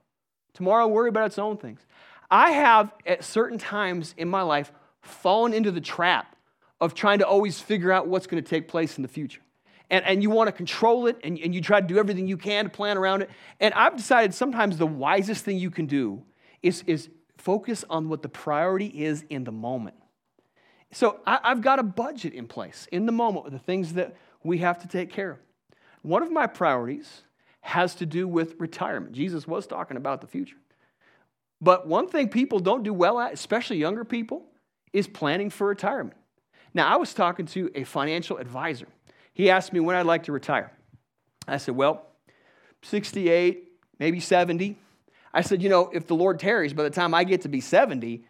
Tomorrow, 0.54 0.88
worry 0.88 1.08
about 1.08 1.26
its 1.26 1.38
own 1.38 1.56
things. 1.56 1.80
I 2.30 2.52
have, 2.52 2.92
at 3.06 3.24
certain 3.24 3.58
times 3.58 4.14
in 4.16 4.28
my 4.28 4.42
life, 4.42 4.72
fallen 5.02 5.52
into 5.52 5.70
the 5.70 5.80
trap 5.80 6.36
of 6.80 6.94
trying 6.94 7.18
to 7.18 7.26
always 7.26 7.60
figure 7.60 7.92
out 7.92 8.06
what's 8.06 8.26
going 8.26 8.42
to 8.42 8.48
take 8.48 8.68
place 8.68 8.96
in 8.96 9.02
the 9.02 9.08
future. 9.08 9.40
And, 9.90 10.04
and 10.04 10.22
you 10.22 10.30
want 10.30 10.48
to 10.48 10.52
control 10.52 11.06
it, 11.06 11.18
and, 11.24 11.38
and 11.38 11.54
you 11.54 11.60
try 11.60 11.80
to 11.80 11.86
do 11.86 11.98
everything 11.98 12.28
you 12.28 12.36
can 12.36 12.64
to 12.64 12.70
plan 12.70 12.96
around 12.96 13.22
it. 13.22 13.30
And 13.58 13.74
I've 13.74 13.96
decided 13.96 14.32
sometimes 14.32 14.78
the 14.78 14.86
wisest 14.86 15.44
thing 15.44 15.58
you 15.58 15.70
can 15.70 15.86
do 15.86 16.22
is, 16.62 16.84
is 16.86 17.08
focus 17.36 17.84
on 17.90 18.08
what 18.08 18.22
the 18.22 18.28
priority 18.28 18.86
is 18.86 19.24
in 19.28 19.44
the 19.44 19.52
moment. 19.52 19.96
So 20.92 21.20
I, 21.26 21.40
I've 21.42 21.60
got 21.60 21.78
a 21.78 21.82
budget 21.82 22.34
in 22.34 22.46
place 22.46 22.86
in 22.92 23.06
the 23.06 23.12
moment 23.12 23.44
with 23.44 23.52
the 23.52 23.58
things 23.58 23.94
that 23.94 24.14
we 24.44 24.58
have 24.58 24.80
to 24.82 24.88
take 24.88 25.10
care 25.10 25.32
of. 25.32 25.38
One 26.02 26.22
of 26.22 26.30
my 26.30 26.46
priorities 26.46 27.22
has 27.62 27.94
to 27.96 28.06
do 28.06 28.26
with 28.26 28.54
retirement. 28.58 29.12
Jesus 29.12 29.46
was 29.46 29.66
talking 29.66 29.96
about 29.96 30.20
the 30.20 30.26
future. 30.26 30.56
But 31.60 31.86
one 31.86 32.08
thing 32.08 32.28
people 32.28 32.58
don't 32.58 32.82
do 32.82 32.92
well 32.92 33.20
at, 33.20 33.32
especially 33.32 33.76
younger 33.78 34.04
people, 34.04 34.44
is 34.92 35.06
planning 35.06 35.50
for 35.50 35.66
retirement. 35.66 36.16
Now, 36.72 36.92
I 36.92 36.96
was 36.96 37.12
talking 37.12 37.46
to 37.46 37.70
a 37.74 37.84
financial 37.84 38.38
advisor. 38.38 38.86
He 39.34 39.50
asked 39.50 39.72
me 39.72 39.80
when 39.80 39.96
I'd 39.96 40.06
like 40.06 40.24
to 40.24 40.32
retire. 40.32 40.72
I 41.46 41.58
said, 41.58 41.76
Well, 41.76 42.06
68, 42.82 43.72
maybe 43.98 44.20
70. 44.20 44.76
I 45.32 45.42
said, 45.42 45.62
You 45.62 45.68
know, 45.68 45.90
if 45.92 46.06
the 46.06 46.14
Lord 46.14 46.38
tarries, 46.38 46.72
by 46.72 46.82
the 46.82 46.90
time 46.90 47.14
I 47.14 47.24
get 47.24 47.42
to 47.42 47.48
be 47.48 47.60
70, 47.60 48.24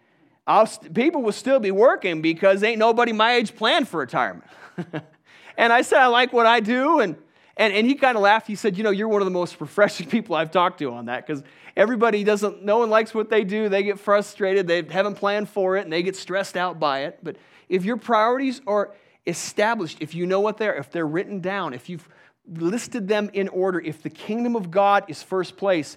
st- 0.66 0.94
people 0.94 1.22
will 1.22 1.32
still 1.32 1.60
be 1.60 1.70
working 1.70 2.22
because 2.22 2.62
ain't 2.62 2.78
nobody 2.78 3.12
my 3.12 3.34
age 3.34 3.54
planned 3.54 3.88
for 3.88 4.00
retirement. 4.00 4.44
and 5.56 5.72
I 5.72 5.82
said, 5.82 6.00
I 6.00 6.06
like 6.06 6.32
what 6.32 6.46
I 6.46 6.60
do. 6.60 7.00
And 7.00 7.16
and, 7.60 7.74
and 7.74 7.86
he 7.86 7.94
kind 7.94 8.16
of 8.16 8.22
laughed. 8.22 8.46
He 8.46 8.54
said, 8.54 8.78
You 8.78 8.84
know, 8.84 8.90
you're 8.90 9.08
one 9.08 9.20
of 9.20 9.26
the 9.26 9.32
most 9.32 9.60
refreshing 9.60 10.08
people 10.08 10.34
I've 10.34 10.50
talked 10.50 10.78
to 10.78 10.92
on 10.92 11.04
that 11.06 11.26
because 11.26 11.42
everybody 11.76 12.24
doesn't, 12.24 12.62
no 12.62 12.78
one 12.78 12.90
likes 12.90 13.14
what 13.14 13.30
they 13.30 13.44
do. 13.44 13.68
They 13.68 13.82
get 13.82 13.98
frustrated. 13.98 14.66
They 14.66 14.82
haven't 14.82 15.16
planned 15.16 15.48
for 15.48 15.76
it 15.76 15.84
and 15.84 15.92
they 15.92 16.02
get 16.02 16.16
stressed 16.16 16.56
out 16.56 16.78
by 16.78 17.04
it. 17.04 17.18
But 17.22 17.36
if 17.68 17.84
your 17.84 17.96
priorities 17.96 18.60
are 18.66 18.94
established, 19.26 19.98
if 20.00 20.14
you 20.14 20.26
know 20.26 20.40
what 20.40 20.56
they're, 20.56 20.74
if 20.74 20.90
they're 20.90 21.06
written 21.06 21.40
down, 21.40 21.74
if 21.74 21.88
you've 21.88 22.08
listed 22.46 23.06
them 23.08 23.30
in 23.32 23.48
order, 23.48 23.80
if 23.80 24.02
the 24.02 24.10
kingdom 24.10 24.56
of 24.56 24.70
God 24.70 25.04
is 25.08 25.22
first 25.22 25.56
place 25.56 25.96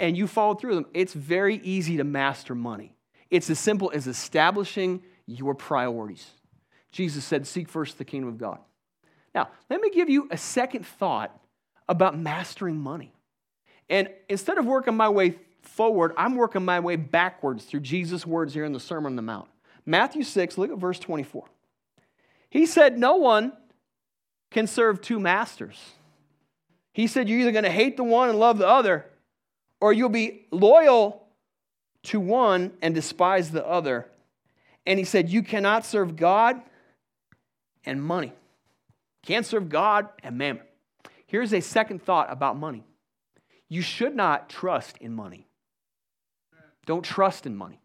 and 0.00 0.16
you 0.16 0.26
follow 0.26 0.54
through 0.54 0.74
them, 0.74 0.86
it's 0.92 1.12
very 1.12 1.56
easy 1.62 1.96
to 1.98 2.04
master 2.04 2.54
money. 2.54 2.94
It's 3.30 3.50
as 3.50 3.58
simple 3.58 3.90
as 3.94 4.06
establishing 4.06 5.02
your 5.26 5.54
priorities. 5.54 6.30
Jesus 6.92 7.24
said, 7.24 7.46
Seek 7.46 7.68
first 7.68 7.98
the 7.98 8.04
kingdom 8.04 8.28
of 8.28 8.38
God. 8.38 8.58
Now, 9.34 9.48
let 9.68 9.80
me 9.80 9.90
give 9.90 10.08
you 10.08 10.28
a 10.30 10.36
second 10.36 10.86
thought 10.86 11.36
about 11.88 12.16
mastering 12.18 12.76
money. 12.76 13.13
And 13.88 14.08
instead 14.28 14.58
of 14.58 14.64
working 14.64 14.96
my 14.96 15.08
way 15.08 15.38
forward, 15.62 16.12
I'm 16.16 16.36
working 16.36 16.64
my 16.64 16.80
way 16.80 16.96
backwards 16.96 17.64
through 17.64 17.80
Jesus' 17.80 18.26
words 18.26 18.54
here 18.54 18.64
in 18.64 18.72
the 18.72 18.80
Sermon 18.80 19.12
on 19.12 19.16
the 19.16 19.22
Mount. 19.22 19.48
Matthew 19.86 20.22
6, 20.22 20.56
look 20.56 20.70
at 20.70 20.78
verse 20.78 20.98
24. 20.98 21.44
He 22.48 22.66
said, 22.66 22.98
No 22.98 23.16
one 23.16 23.52
can 24.50 24.66
serve 24.66 25.00
two 25.00 25.20
masters. 25.20 25.78
He 26.92 27.06
said, 27.06 27.28
You're 27.28 27.40
either 27.40 27.52
going 27.52 27.64
to 27.64 27.70
hate 27.70 27.96
the 27.96 28.04
one 28.04 28.30
and 28.30 28.38
love 28.38 28.58
the 28.58 28.68
other, 28.68 29.06
or 29.80 29.92
you'll 29.92 30.08
be 30.08 30.46
loyal 30.50 31.26
to 32.04 32.20
one 32.20 32.72
and 32.80 32.94
despise 32.94 33.50
the 33.50 33.66
other. 33.66 34.06
And 34.86 34.98
he 34.98 35.04
said, 35.04 35.28
You 35.28 35.42
cannot 35.42 35.84
serve 35.84 36.16
God 36.16 36.62
and 37.84 38.02
money. 38.02 38.32
Can't 39.22 39.44
serve 39.44 39.68
God 39.68 40.08
and 40.22 40.38
mammon. 40.38 40.62
Here's 41.26 41.52
a 41.52 41.60
second 41.60 42.02
thought 42.02 42.30
about 42.30 42.56
money 42.56 42.84
you 43.68 43.82
should 43.82 44.14
not 44.14 44.48
trust 44.48 44.96
in 44.98 45.12
money. 45.14 45.46
Don't 46.86 47.04
trust 47.04 47.46
in 47.46 47.56
money. 47.56 47.80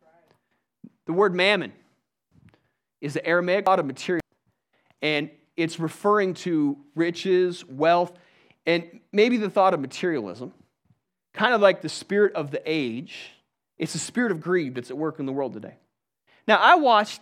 The 1.06 1.14
word 1.14 1.34
mammon 1.34 1.74
is 3.02 3.14
the 3.14 3.26
Aramaic 3.26 3.66
thought 3.66 3.80
of 3.80 3.86
material, 3.86 4.22
and 5.02 5.30
it's 5.56 5.80
referring 5.80 6.34
to 6.36 6.78
riches, 6.96 7.66
wealth, 7.66 8.12
and 8.66 9.00
maybe 9.12 9.38
the 9.38 9.50
thought 9.50 9.74
of 9.74 9.80
materialism, 9.80 10.54
kind 11.34 11.54
of 11.54 11.62
like 11.62 11.82
the 11.82 11.90
spirit 11.90 12.34
of 12.34 12.52
the 12.52 12.62
age. 12.66 13.32
It's 13.78 13.94
the 13.94 14.00
spirit 14.00 14.32
of 14.32 14.42
greed 14.42 14.76
that's 14.76 14.92
at 14.92 14.98
work 14.98 15.20
in 15.20 15.26
the 15.26 15.32
world 15.32 15.54
today. 15.54 15.76
Now, 16.48 16.58
I 16.58 16.76
watched 16.76 17.22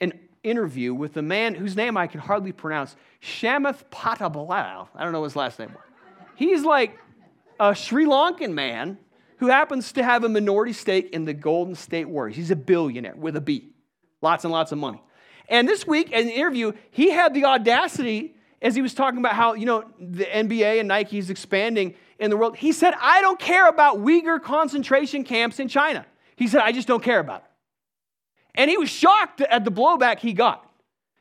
an 0.00 0.12
interview 0.42 0.94
with 0.94 1.16
a 1.16 1.22
man 1.22 1.54
whose 1.54 1.76
name 1.76 1.96
I 1.96 2.06
can 2.06 2.20
hardly 2.20 2.52
pronounce, 2.52 2.96
Chamath 3.20 3.84
Pattabilal. 3.90 4.88
I 4.94 5.04
don't 5.04 5.12
know 5.12 5.24
his 5.24 5.36
last 5.36 5.58
name. 5.58 5.74
He's 6.36 6.64
like 6.64 6.96
a 7.58 7.74
Sri 7.74 8.04
Lankan 8.04 8.52
man 8.52 8.98
who 9.38 9.46
happens 9.48 9.92
to 9.92 10.02
have 10.02 10.24
a 10.24 10.28
minority 10.28 10.72
stake 10.72 11.10
in 11.10 11.24
the 11.24 11.34
Golden 11.34 11.74
State 11.74 12.08
Warriors. 12.08 12.36
He's 12.36 12.50
a 12.50 12.56
billionaire 12.56 13.14
with 13.16 13.36
a 13.36 13.40
B, 13.40 13.70
lots 14.20 14.44
and 14.44 14.52
lots 14.52 14.72
of 14.72 14.78
money. 14.78 15.02
And 15.48 15.66
this 15.66 15.86
week, 15.86 16.10
in 16.10 16.26
an 16.26 16.30
interview, 16.30 16.72
he 16.90 17.10
had 17.10 17.34
the 17.34 17.44
audacity, 17.44 18.34
as 18.60 18.74
he 18.74 18.82
was 18.82 18.94
talking 18.94 19.18
about 19.18 19.34
how, 19.34 19.54
you 19.54 19.64
know, 19.64 19.84
the 19.98 20.24
NBA 20.24 20.80
and 20.80 20.88
Nike 20.88 21.18
is 21.18 21.30
expanding 21.30 21.94
in 22.18 22.30
the 22.30 22.36
world, 22.36 22.56
he 22.56 22.72
said, 22.72 22.94
I 23.00 23.20
don't 23.20 23.38
care 23.38 23.68
about 23.68 23.98
Uyghur 23.98 24.42
concentration 24.42 25.24
camps 25.24 25.60
in 25.60 25.68
China. 25.68 26.04
He 26.36 26.48
said, 26.48 26.62
I 26.62 26.72
just 26.72 26.88
don't 26.88 27.02
care 27.02 27.20
about 27.20 27.42
it. 27.42 27.50
And 28.56 28.68
he 28.68 28.76
was 28.76 28.90
shocked 28.90 29.40
at 29.40 29.64
the 29.64 29.70
blowback 29.70 30.18
he 30.18 30.32
got. 30.32 30.68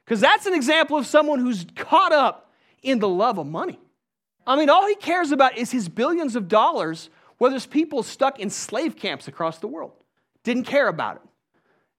Because 0.03 0.19
that's 0.19 0.45
an 0.45 0.53
example 0.53 0.97
of 0.97 1.05
someone 1.05 1.39
who's 1.39 1.65
caught 1.75 2.11
up 2.11 2.51
in 2.81 2.99
the 2.99 3.07
love 3.07 3.37
of 3.37 3.45
money. 3.45 3.79
I 4.47 4.55
mean, 4.55 4.69
all 4.69 4.87
he 4.87 4.95
cares 4.95 5.31
about 5.31 5.57
is 5.57 5.71
his 5.71 5.89
billions 5.89 6.35
of 6.35 6.47
dollars, 6.47 7.09
where 7.37 7.51
there's 7.51 7.65
people 7.65 8.01
stuck 8.01 8.39
in 8.39 8.49
slave 8.49 8.95
camps 8.95 9.27
across 9.27 9.59
the 9.59 9.67
world. 9.67 9.91
Didn't 10.43 10.63
care 10.63 10.87
about 10.87 11.17
it. 11.17 11.21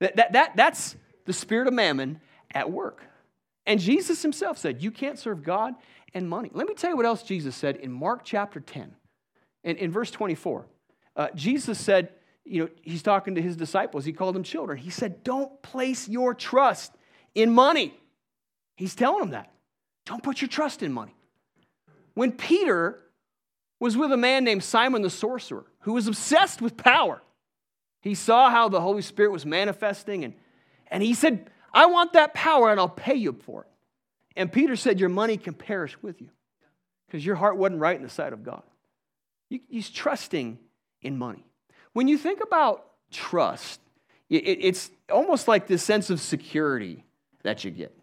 That, 0.00 0.16
that, 0.16 0.32
that, 0.32 0.56
that's 0.56 0.96
the 1.26 1.32
spirit 1.32 1.68
of 1.68 1.74
mammon 1.74 2.20
at 2.52 2.70
work. 2.70 3.02
And 3.66 3.78
Jesus 3.78 4.22
himself 4.22 4.56
said, 4.56 4.82
You 4.82 4.90
can't 4.90 5.18
serve 5.18 5.42
God 5.42 5.74
and 6.14 6.28
money. 6.28 6.50
Let 6.54 6.66
me 6.66 6.74
tell 6.74 6.90
you 6.90 6.96
what 6.96 7.04
else 7.04 7.22
Jesus 7.22 7.54
said 7.54 7.76
in 7.76 7.92
Mark 7.92 8.22
chapter 8.24 8.60
10, 8.60 8.94
in, 9.64 9.76
in 9.76 9.92
verse 9.92 10.10
24. 10.10 10.66
Uh, 11.14 11.28
Jesus 11.34 11.78
said, 11.78 12.12
you 12.48 12.62
know, 12.64 12.70
he's 12.82 13.02
talking 13.02 13.34
to 13.34 13.42
his 13.42 13.56
disciples. 13.56 14.04
He 14.04 14.12
called 14.12 14.34
them 14.34 14.42
children. 14.42 14.78
He 14.78 14.90
said, 14.90 15.22
Don't 15.22 15.60
place 15.62 16.08
your 16.08 16.34
trust 16.34 16.94
in 17.34 17.52
money. 17.52 17.94
He's 18.76 18.94
telling 18.94 19.20
them 19.20 19.30
that. 19.30 19.52
Don't 20.06 20.22
put 20.22 20.40
your 20.40 20.48
trust 20.48 20.82
in 20.82 20.92
money. 20.92 21.14
When 22.18 22.32
Peter 22.32 22.98
was 23.78 23.96
with 23.96 24.10
a 24.10 24.16
man 24.16 24.42
named 24.42 24.64
Simon 24.64 25.02
the 25.02 25.08
sorcerer 25.08 25.66
who 25.82 25.92
was 25.92 26.08
obsessed 26.08 26.60
with 26.60 26.76
power, 26.76 27.22
he 28.00 28.16
saw 28.16 28.50
how 28.50 28.68
the 28.68 28.80
Holy 28.80 29.02
Spirit 29.02 29.30
was 29.30 29.46
manifesting 29.46 30.24
and, 30.24 30.34
and 30.88 31.00
he 31.00 31.14
said, 31.14 31.48
I 31.72 31.86
want 31.86 32.14
that 32.14 32.34
power 32.34 32.72
and 32.72 32.80
I'll 32.80 32.88
pay 32.88 33.14
you 33.14 33.38
for 33.44 33.62
it. 33.62 33.68
And 34.34 34.50
Peter 34.50 34.74
said, 34.74 34.98
Your 34.98 35.10
money 35.10 35.36
can 35.36 35.54
perish 35.54 35.96
with 36.02 36.20
you 36.20 36.30
because 37.06 37.24
your 37.24 37.36
heart 37.36 37.56
wasn't 37.56 37.80
right 37.80 37.96
in 37.96 38.02
the 38.02 38.10
sight 38.10 38.32
of 38.32 38.42
God. 38.42 38.64
He's 39.48 39.88
trusting 39.88 40.58
in 41.02 41.18
money. 41.18 41.46
When 41.92 42.08
you 42.08 42.18
think 42.18 42.40
about 42.42 42.84
trust, 43.12 43.80
it's 44.28 44.90
almost 45.08 45.46
like 45.46 45.68
this 45.68 45.84
sense 45.84 46.10
of 46.10 46.20
security 46.20 47.04
that 47.44 47.62
you 47.62 47.70
get. 47.70 47.96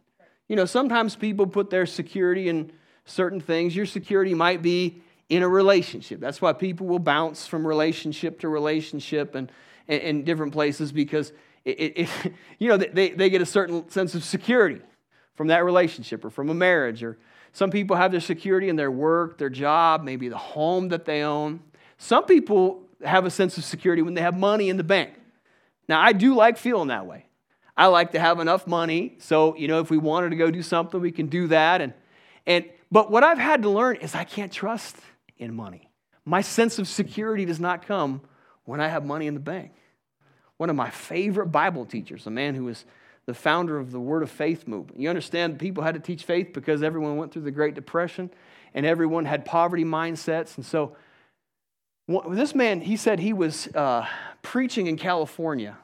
You 0.48 0.56
know, 0.56 0.64
sometimes 0.64 1.18
people 1.18 1.48
put 1.48 1.70
their 1.70 1.86
security 1.86 2.48
in 2.48 2.72
certain 3.06 3.40
things. 3.40 3.76
Your 3.76 3.86
security 3.86 4.34
might 4.34 4.62
be 4.62 5.02
in 5.30 5.44
a 5.44 5.50
relationship. 5.50 6.20
That's 6.20 6.42
why 6.42 6.54
people 6.54 6.88
will 6.88 7.00
bounce 7.00 7.48
from 7.48 7.66
relationship 7.66 8.40
to 8.42 8.50
relationship 8.50 9.36
and 9.36 9.52
in 9.88 10.24
different 10.24 10.52
places 10.52 10.92
because 10.92 11.32
it, 11.64 11.80
it, 11.80 12.00
it, 12.00 12.34
you 12.60 12.68
know 12.68 12.78
they, 12.78 13.10
they 13.10 13.30
get 13.30 13.42
a 13.42 13.46
certain 13.46 13.90
sense 13.90 14.16
of 14.16 14.24
security 14.24 14.82
from 15.36 15.48
that 15.48 15.64
relationship 15.64 16.26
or 16.26 16.30
from 16.30 16.50
a 16.50 16.54
marriage 16.54 17.04
or 17.04 17.18
some 17.52 17.70
people 17.70 17.96
have 17.96 18.12
their 18.12 18.20
security 18.20 18.68
in 18.70 18.78
their 18.78 18.90
work 18.90 19.38
their 19.38 19.50
job 19.50 20.04
maybe 20.04 20.28
the 20.28 20.38
home 20.38 20.90
that 20.90 21.06
they 21.06 21.22
own 21.22 21.60
some 21.98 22.26
people 22.26 22.86
have 23.04 23.26
a 23.26 23.30
sense 23.30 23.58
of 23.58 23.64
security 23.64 24.02
when 24.02 24.14
they 24.14 24.22
have 24.22 24.38
money 24.38 24.70
in 24.70 24.78
the 24.78 24.84
bank. 24.84 25.14
Now, 25.88 26.02
I 26.02 26.14
do 26.14 26.36
like 26.36 26.58
feeling 26.58 26.88
that 26.90 27.06
way. 27.06 27.26
I 27.78 27.88
like 27.88 28.12
to 28.12 28.20
have 28.20 28.40
enough 28.40 28.68
money 28.68 29.16
so, 29.20 29.56
you 29.56 29.68
know, 29.68 29.80
if 29.80 29.90
we 29.90 29.98
wanted 29.98 30.30
to 30.30 30.36
go 30.38 30.50
do 30.50 30.62
something, 30.62 31.00
we 31.00 31.12
can 31.12 31.28
do 31.28 31.48
that. 31.48 31.82
And, 31.82 31.94
and, 32.46 32.66
but 32.92 33.12
what 33.12 33.24
I've 33.24 33.38
had 33.38 33.64
to 33.64 33.70
learn 33.70 33.98
is 33.98 34.16
I 34.16 34.24
can't 34.24 34.52
trust 34.52 34.96
in 35.38 35.54
money. 35.54 35.90
My 36.26 36.42
sense 36.42 36.80
of 36.80 36.88
security 36.88 37.46
does 37.46 37.60
not 37.60 37.86
come 37.86 38.22
when 38.64 38.82
I 38.82 38.88
have 38.88 39.06
money 39.06 39.28
in 39.28 39.34
the 39.34 39.40
bank. 39.40 39.72
One 40.58 40.70
of 40.70 40.76
my 40.76 40.90
favorite 40.90 41.48
Bible 41.48 41.86
teachers, 41.86 42.26
a 42.26 42.32
man 42.32 42.56
who 42.56 42.66
was 42.66 42.86
the 43.26 43.34
founder 43.34 43.78
of 43.78 43.92
the 43.92 44.00
Word 44.00 44.24
of 44.24 44.30
Faith 44.30 44.68
movement. 44.68 45.00
You 45.00 45.10
understand, 45.10 45.60
people 45.60 45.84
had 45.84 45.96
to 45.96 46.00
teach 46.00 46.24
faith 46.24 46.54
because 46.54 46.84
everyone 46.84 47.18
went 47.18 47.32
through 47.32 47.42
the 47.42 47.52
Great 47.52 47.74
Depression 47.74 48.30
and 48.74 48.86
everyone 48.86 49.26
had 49.26 49.46
poverty 49.46 49.84
mindsets. 49.84 50.58
And 50.58 50.66
so 50.66 50.96
this 52.30 52.54
man, 52.54 52.82
he 52.82 52.98
said 52.98 53.20
he 53.20 53.34
was 53.34 53.68
uh, 53.76 54.06
preaching 54.42 54.88
in 54.88 54.98
California 54.98 55.78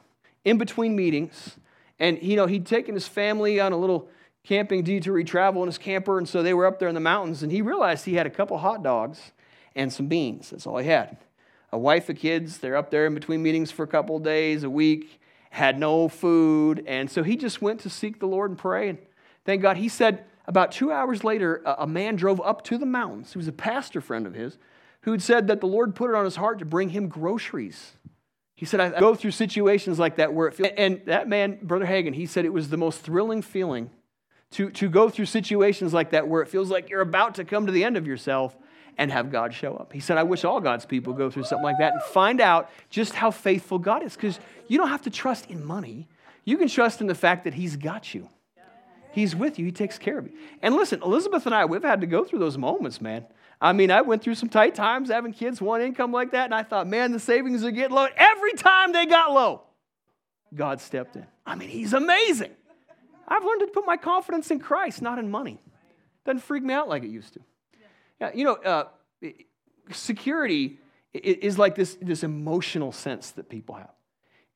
in 0.46 0.58
between 0.58 0.96
meetings. 0.96 1.58
And, 2.00 2.22
you 2.22 2.36
know, 2.36 2.46
he'd 2.46 2.66
taken 2.66 2.94
his 2.94 3.08
family 3.08 3.60
on 3.60 3.74
a 3.74 3.78
little 3.78 4.08
camping 4.44 4.84
due 4.84 5.00
detour 5.00 5.24
travel 5.24 5.62
in 5.64 5.68
his 5.68 5.78
camper. 5.78 6.18
And 6.18 6.28
so 6.28 6.42
they 6.42 6.54
were 6.54 6.66
up 6.66 6.80
there 6.80 6.90
in 6.90 6.96
the 6.96 7.02
mountains. 7.02 7.44
And 7.44 7.52
he 7.52 7.62
realized 7.62 8.06
he 8.06 8.16
had 8.16 8.26
a 8.26 8.32
couple 8.32 8.58
hot 8.58 8.84
dogs 8.84 9.32
and 9.76 9.92
some 9.92 10.08
beans. 10.08 10.50
That's 10.50 10.66
all 10.66 10.78
he 10.78 10.88
had. 10.88 11.18
A 11.72 11.78
wife 11.78 12.10
of 12.10 12.18
kids. 12.18 12.58
They're 12.58 12.76
up 12.76 12.92
there 12.92 13.06
in 13.06 13.14
between 13.14 13.42
meetings 13.42 13.72
for 13.72 13.84
a 13.84 13.88
couple 13.88 14.20
days, 14.20 14.64
a 14.64 14.70
week, 14.70 15.22
had 15.52 15.80
no 15.80 16.08
food. 16.10 16.84
And 16.88 17.10
so 17.10 17.24
he 17.24 17.38
just 17.38 17.62
went 17.62 17.80
to 17.82 17.90
seek 17.90 18.20
the 18.20 18.26
Lord 18.26 18.52
and 18.52 18.58
pray. 18.58 18.90
And 18.90 18.98
thank 19.46 19.62
God, 19.62 19.78
he 19.78 19.88
said 19.88 20.26
about 20.48 20.72
two 20.72 20.92
hours 20.92 21.24
later, 21.24 21.62
a 21.66 21.88
man 21.88 22.16
drove 22.16 22.42
up 22.42 22.64
to 22.66 22.78
the 22.78 22.86
mountains. 22.86 23.32
He 23.32 23.38
was 23.38 23.48
a 23.48 23.54
pastor 23.54 24.02
friend 24.02 24.26
of 24.26 24.34
his 24.34 24.58
who'd 25.02 25.22
said 25.22 25.48
that 25.48 25.62
the 25.62 25.68
Lord 25.68 25.96
put 25.96 26.10
it 26.10 26.16
on 26.16 26.26
his 26.26 26.36
heart 26.36 26.60
to 26.60 26.66
bring 26.66 26.90
him 26.90 27.08
groceries. 27.08 27.94
He 28.56 28.66
said, 28.66 28.80
I 28.80 29.00
go 29.00 29.16
through 29.16 29.32
situations 29.32 29.98
like 29.98 30.18
that 30.18 30.34
where 30.34 30.48
it 30.48 30.54
feels, 30.54 30.70
and 30.78 31.02
that 31.06 31.28
man, 31.28 31.58
Brother 31.64 31.86
Hagin, 31.86 32.14
he 32.14 32.26
said 32.28 32.46
it 32.46 32.54
was 32.54 32.70
the 32.70 32.78
most 32.78 33.00
thrilling 33.00 33.42
feeling 33.42 33.90
to, 34.52 34.70
to 34.72 34.90
go 34.90 35.10
through 35.10 35.26
situations 35.26 35.94
like 35.94 36.12
that 36.12 36.28
where 36.28 36.42
it 36.42 36.48
feels 36.48 36.70
like 36.70 36.90
you're 36.90 37.02
about 37.02 37.36
to 37.36 37.46
come 37.46 37.66
to 37.66 37.72
the 37.72 37.84
end 37.84 37.98
of 37.98 38.06
yourself 38.06 38.56
and 38.98 39.12
have 39.12 39.32
God 39.32 39.54
show 39.54 39.76
up. 39.76 39.94
He 39.94 40.00
said, 40.00 40.18
I 40.18 40.24
wish 40.24 40.44
all 40.44 40.60
God's 40.60 40.86
people 40.86 41.14
go 41.14 41.30
through 41.30 41.44
something 41.44 41.64
like 41.64 41.78
that 41.80 41.94
and 41.94 42.02
find 42.02 42.42
out 42.42 42.70
just 42.90 43.14
how 43.14 43.32
faithful 43.32 43.80
God 43.80 44.04
is 44.04 44.16
because 44.16 44.40
you 44.68 44.78
don't 44.78 44.90
have 44.90 45.04
to 45.04 45.10
trust 45.10 45.50
in 45.50 45.66
money. 45.66 46.08
You 46.44 46.58
can 46.58 46.68
trust 46.68 47.02
in 47.02 47.08
the 47.08 47.16
fact 47.16 47.46
that 47.46 47.54
He's 47.54 47.76
got 47.76 48.14
you. 48.14 48.30
He's 49.12 49.36
with 49.36 49.60
you. 49.60 49.66
He 49.66 49.72
takes 49.72 49.98
care 49.98 50.18
of 50.18 50.28
you. 50.28 50.34
And 50.62 50.76
listen, 50.76 51.02
Elizabeth 51.04 51.46
and 51.46 51.54
I, 51.54 51.66
we've 51.66 51.84
had 51.84 52.02
to 52.02 52.08
go 52.08 52.24
through 52.24 52.40
those 52.40 52.58
moments, 52.58 53.02
man. 53.02 53.26
I 53.60 53.74
mean, 53.74 53.92
I 53.92 54.02
went 54.02 54.24
through 54.24 54.36
some 54.36 54.50
tight 54.50 54.74
times 54.74 55.10
having 55.10 55.34
kids, 55.34 55.62
one 55.62 55.82
income 55.82 56.12
like 56.12 56.32
that, 56.32 56.46
and 56.46 56.56
I 56.56 56.64
thought, 56.64 56.88
man, 56.88 57.12
the 57.12 57.20
savings 57.20 57.64
are 57.64 57.72
getting 57.72 57.96
low. 57.96 58.08
Every 58.16 58.54
time 58.54 58.92
they 58.92 59.06
got 59.06 59.32
low, 59.32 59.62
God 60.54 60.82
stepped 60.82 61.16
in. 61.16 61.28
I 61.46 61.56
mean, 61.56 61.70
He's 61.70 61.94
amazing. 61.94 62.52
I've 63.32 63.46
learned 63.46 63.62
to 63.62 63.67
put 63.67 63.86
my 63.86 63.96
confidence 63.96 64.52
in 64.52 64.60
Christ, 64.60 65.02
not 65.02 65.17
in 65.17 65.32
money. 65.32 65.62
Doesn't 66.26 66.41
freak 66.41 66.63
me 66.63 66.74
out 66.74 66.89
like 66.89 67.04
it 67.04 67.10
used 67.10 67.34
to. 67.36 67.39
Yeah, 68.20 68.32
you 68.36 68.44
know, 68.44 68.56
uh, 68.56 68.84
security 69.91 70.80
is 71.13 71.58
like 71.58 71.76
this, 71.76 71.98
this 72.02 72.24
emotional 72.24 72.91
sense 72.91 73.32
that 73.32 73.48
people 73.48 73.76
have. 73.76 73.94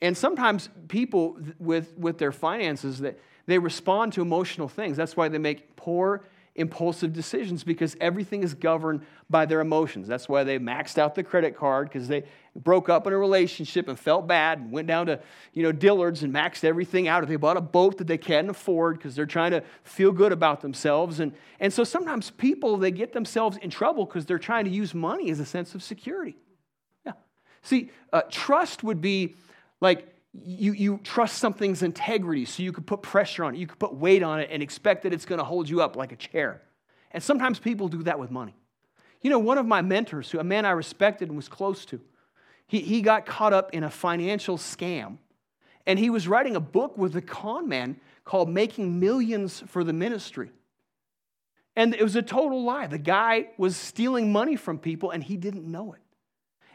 And 0.01 0.15
sometimes 0.17 0.69
people 0.89 1.37
with, 1.57 1.97
with 1.97 2.17
their 2.17 2.33
finances, 2.33 2.99
that 2.99 3.17
they 3.45 3.57
respond 3.57 4.11
to 4.13 4.21
emotional 4.21 4.67
things. 4.67 4.97
That's 4.97 5.15
why 5.15 5.29
they 5.29 5.37
make 5.37 5.77
poor 5.77 6.23
impulsive 6.55 7.11
decisions 7.11 7.63
because 7.63 7.97
everything 7.99 8.41
is 8.41 8.53
governed 8.53 9.01
by 9.29 9.45
their 9.45 9.59
emotions. 9.59 10.07
That's 10.07 10.29
why 10.29 10.45
they 10.45 10.57
maxed 10.57 10.97
out 10.97 11.13
the 11.13 11.23
credit 11.23 11.57
card 11.57 11.89
because 11.89 12.07
they 12.07 12.23
broke 12.55 12.87
up 12.87 13.05
in 13.05 13.13
a 13.13 13.17
relationship 13.17 13.89
and 13.89 13.99
felt 13.99 14.25
bad 14.25 14.59
and 14.59 14.71
went 14.71 14.87
down 14.87 15.07
to, 15.07 15.19
you 15.53 15.63
know, 15.63 15.73
Dillard's 15.73 16.23
and 16.23 16.33
maxed 16.33 16.63
everything 16.63 17.09
out. 17.09 17.23
Or 17.23 17.25
they 17.25 17.35
bought 17.35 17.57
a 17.57 17.61
boat 17.61 17.97
that 17.97 18.07
they 18.07 18.17
can't 18.17 18.49
afford 18.49 18.97
because 18.97 19.15
they're 19.15 19.25
trying 19.25 19.51
to 19.51 19.63
feel 19.83 20.13
good 20.13 20.31
about 20.31 20.61
themselves. 20.61 21.19
And, 21.19 21.33
and 21.59 21.73
so 21.73 21.83
sometimes 21.83 22.31
people, 22.31 22.77
they 22.77 22.91
get 22.91 23.11
themselves 23.11 23.57
in 23.57 23.69
trouble 23.69 24.05
because 24.05 24.25
they're 24.25 24.39
trying 24.39 24.63
to 24.63 24.71
use 24.71 24.93
money 24.93 25.29
as 25.29 25.41
a 25.41 25.45
sense 25.45 25.75
of 25.75 25.83
security. 25.83 26.37
Yeah. 27.05 27.13
See, 27.63 27.91
uh, 28.13 28.21
trust 28.29 28.81
would 28.81 29.01
be 29.01 29.35
like 29.81 30.14
you, 30.43 30.73
you 30.73 30.99
trust 31.03 31.37
something's 31.37 31.83
integrity 31.83 32.45
so 32.45 32.63
you 32.63 32.71
could 32.71 32.85
put 32.85 33.01
pressure 33.01 33.43
on 33.43 33.55
it, 33.55 33.57
you 33.57 33.67
could 33.67 33.79
put 33.79 33.93
weight 33.93 34.23
on 34.23 34.39
it 34.39 34.49
and 34.51 34.61
expect 34.61 35.03
that 35.03 35.13
it's 35.13 35.25
going 35.25 35.39
to 35.39 35.45
hold 35.45 35.69
you 35.69 35.81
up 35.81 35.95
like 35.95 36.11
a 36.11 36.15
chair. 36.15 36.61
And 37.11 37.21
sometimes 37.23 37.59
people 37.59 37.87
do 37.87 38.03
that 38.03 38.19
with 38.19 38.31
money. 38.31 38.55
You 39.21 39.29
know, 39.29 39.39
one 39.39 39.57
of 39.57 39.65
my 39.65 39.81
mentors, 39.81 40.29
who 40.29 40.39
a 40.39 40.43
man 40.43 40.65
I 40.65 40.71
respected 40.71 41.29
and 41.29 41.35
was 41.35 41.47
close 41.47 41.85
to, 41.85 42.01
he, 42.67 42.79
he 42.79 43.01
got 43.01 43.25
caught 43.25 43.53
up 43.53 43.73
in 43.73 43.83
a 43.83 43.89
financial 43.89 44.57
scam. 44.57 45.17
And 45.87 45.99
he 45.99 46.09
was 46.09 46.27
writing 46.27 46.55
a 46.55 46.59
book 46.59 46.97
with 46.97 47.15
a 47.15 47.21
con 47.21 47.69
man 47.69 47.99
called 48.23 48.49
Making 48.49 48.99
Millions 48.99 49.63
for 49.67 49.83
the 49.83 49.93
Ministry. 49.93 50.51
And 51.75 51.93
it 51.93 52.01
was 52.01 52.15
a 52.15 52.21
total 52.21 52.63
lie. 52.63 52.87
The 52.87 52.97
guy 52.97 53.47
was 53.57 53.75
stealing 53.75 54.31
money 54.31 54.55
from 54.55 54.79
people 54.79 55.11
and 55.11 55.23
he 55.23 55.37
didn't 55.37 55.69
know 55.69 55.93
it. 55.93 56.01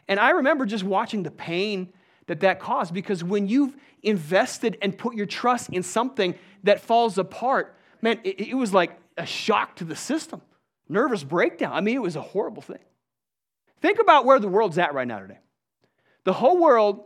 And 0.07 0.19
I 0.19 0.31
remember 0.31 0.65
just 0.65 0.83
watching 0.83 1.23
the 1.23 1.31
pain 1.31 1.93
that 2.31 2.39
that 2.39 2.61
caused 2.61 2.93
because 2.93 3.25
when 3.25 3.49
you've 3.49 3.75
invested 4.03 4.77
and 4.81 4.97
put 4.97 5.15
your 5.15 5.25
trust 5.25 5.69
in 5.71 5.83
something 5.83 6.33
that 6.63 6.79
falls 6.79 7.17
apart, 7.17 7.75
man, 8.01 8.21
it, 8.23 8.39
it 8.39 8.55
was 8.55 8.73
like 8.73 8.97
a 9.17 9.25
shock 9.25 9.75
to 9.75 9.83
the 9.83 9.97
system, 9.97 10.41
nervous 10.87 11.25
breakdown. 11.25 11.73
I 11.73 11.81
mean, 11.81 11.97
it 11.97 12.01
was 12.01 12.15
a 12.15 12.21
horrible 12.21 12.61
thing. 12.61 12.79
Think 13.81 13.99
about 13.99 14.23
where 14.23 14.39
the 14.39 14.47
world's 14.47 14.77
at 14.77 14.93
right 14.93 15.05
now 15.05 15.19
today. 15.19 15.39
The 16.23 16.31
whole 16.31 16.57
world, 16.57 17.03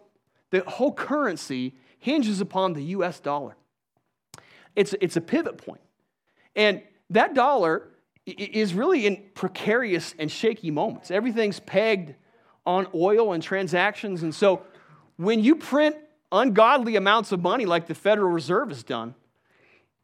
the 0.51 0.63
whole 0.67 0.93
currency 0.93 1.73
hinges 1.97 2.39
upon 2.39 2.73
the 2.73 2.83
US 2.83 3.19
dollar. 3.19 3.55
It's, 4.75 4.93
it's 5.01 5.17
a 5.17 5.21
pivot 5.21 5.57
point. 5.57 5.81
And 6.55 6.83
that 7.09 7.33
dollar 7.33 7.87
is 8.27 8.75
really 8.75 9.07
in 9.07 9.23
precarious 9.33 10.13
and 10.19 10.31
shaky 10.31 10.69
moments. 10.69 11.09
Everything's 11.09 11.59
pegged 11.61 12.13
on 12.63 12.85
oil 12.93 13.33
and 13.33 13.41
transactions. 13.41 14.21
And 14.21 14.33
so 14.33 14.61
when 15.17 15.43
you 15.43 15.55
print 15.55 15.95
ungodly 16.31 16.95
amounts 16.95 17.31
of 17.31 17.41
money 17.41 17.65
like 17.65 17.87
the 17.87 17.95
Federal 17.95 18.31
Reserve 18.31 18.69
has 18.69 18.83
done, 18.83 19.15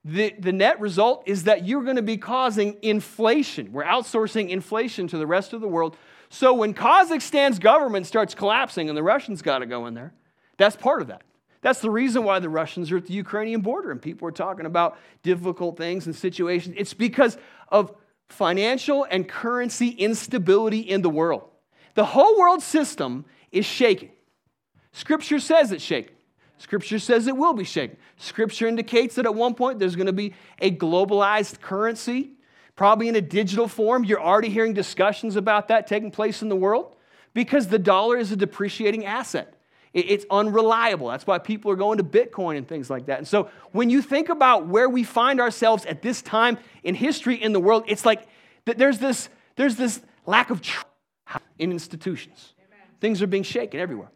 the, 0.03 0.33
the 0.39 0.51
net 0.51 0.79
result 0.79 1.23
is 1.27 1.43
that 1.43 1.65
you're 1.65 1.83
going 1.83 1.97
to 1.97 2.01
be 2.01 2.17
causing 2.17 2.77
inflation. 2.81 3.71
We're 3.71 3.83
outsourcing 3.83 4.49
inflation 4.49 5.07
to 5.09 5.17
the 5.17 5.27
rest 5.27 5.53
of 5.53 5.61
the 5.61 5.67
world. 5.67 5.95
So 6.29 6.53
when 6.53 6.73
Kazakhstan's 6.73 7.59
government 7.59 8.07
starts 8.07 8.33
collapsing 8.33 8.89
and 8.89 8.97
the 8.97 9.03
Russians 9.03 9.41
got 9.41 9.59
to 9.59 9.65
go 9.65 9.85
in 9.85 9.93
there, 9.93 10.13
that's 10.57 10.75
part 10.75 11.01
of 11.01 11.07
that. 11.07 11.23
That's 11.61 11.79
the 11.79 11.91
reason 11.91 12.23
why 12.23 12.39
the 12.39 12.49
Russians 12.49 12.91
are 12.91 12.97
at 12.97 13.05
the 13.05 13.13
Ukrainian 13.13 13.61
border 13.61 13.91
and 13.91 14.01
people 14.01 14.27
are 14.27 14.31
talking 14.31 14.65
about 14.65 14.97
difficult 15.21 15.77
things 15.77 16.07
and 16.07 16.15
situations. 16.15 16.75
It's 16.77 16.95
because 16.95 17.37
of 17.67 17.93
financial 18.29 19.05
and 19.09 19.27
currency 19.27 19.89
instability 19.89 20.79
in 20.79 21.03
the 21.03 21.09
world. 21.09 21.43
The 21.93 22.05
whole 22.05 22.39
world 22.39 22.63
system 22.63 23.25
is 23.51 23.65
shaking. 23.65 24.11
Scripture 24.91 25.39
says 25.39 25.71
it's 25.71 25.83
shaken. 25.83 26.15
Scripture 26.57 26.99
says 26.99 27.27
it 27.27 27.35
will 27.35 27.53
be 27.53 27.63
shaken. 27.63 27.97
Scripture 28.17 28.67
indicates 28.67 29.15
that 29.15 29.25
at 29.25 29.33
one 29.33 29.55
point 29.55 29.79
there's 29.79 29.95
going 29.95 30.07
to 30.07 30.13
be 30.13 30.33
a 30.59 30.69
globalized 30.69 31.59
currency, 31.59 32.31
probably 32.75 33.07
in 33.07 33.15
a 33.15 33.21
digital 33.21 33.67
form. 33.67 34.03
You're 34.03 34.21
already 34.21 34.49
hearing 34.49 34.73
discussions 34.73 35.35
about 35.35 35.69
that 35.69 35.87
taking 35.87 36.11
place 36.11 36.41
in 36.43 36.49
the 36.49 36.55
world 36.55 36.95
because 37.33 37.67
the 37.67 37.79
dollar 37.79 38.17
is 38.17 38.31
a 38.31 38.35
depreciating 38.35 39.05
asset. 39.05 39.55
It's 39.93 40.25
unreliable. 40.31 41.09
That's 41.09 41.27
why 41.27 41.39
people 41.39 41.69
are 41.71 41.75
going 41.75 41.97
to 41.97 42.03
Bitcoin 42.03 42.57
and 42.57 42.65
things 42.65 42.89
like 42.89 43.07
that. 43.07 43.17
And 43.17 43.27
so 43.27 43.49
when 43.73 43.89
you 43.89 44.01
think 44.01 44.29
about 44.29 44.67
where 44.67 44.87
we 44.87 45.03
find 45.03 45.41
ourselves 45.41 45.85
at 45.85 46.01
this 46.01 46.21
time 46.21 46.57
in 46.83 46.95
history 46.95 47.35
in 47.35 47.51
the 47.51 47.59
world, 47.59 47.83
it's 47.87 48.05
like 48.05 48.25
there's 48.63 48.99
this, 48.99 49.27
there's 49.57 49.75
this 49.75 49.99
lack 50.25 50.49
of 50.49 50.61
trust 50.61 50.85
in 51.59 51.73
institutions. 51.73 52.53
Things 53.01 53.21
are 53.21 53.27
being 53.27 53.43
shaken 53.43 53.79
everywhere. 53.81 54.11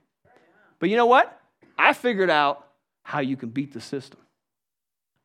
But 0.85 0.91
you 0.91 0.97
know 0.97 1.07
what? 1.07 1.41
I 1.79 1.93
figured 1.93 2.29
out 2.29 2.67
how 3.01 3.19
you 3.19 3.35
can 3.35 3.49
beat 3.49 3.73
the 3.73 3.81
system. 3.81 4.19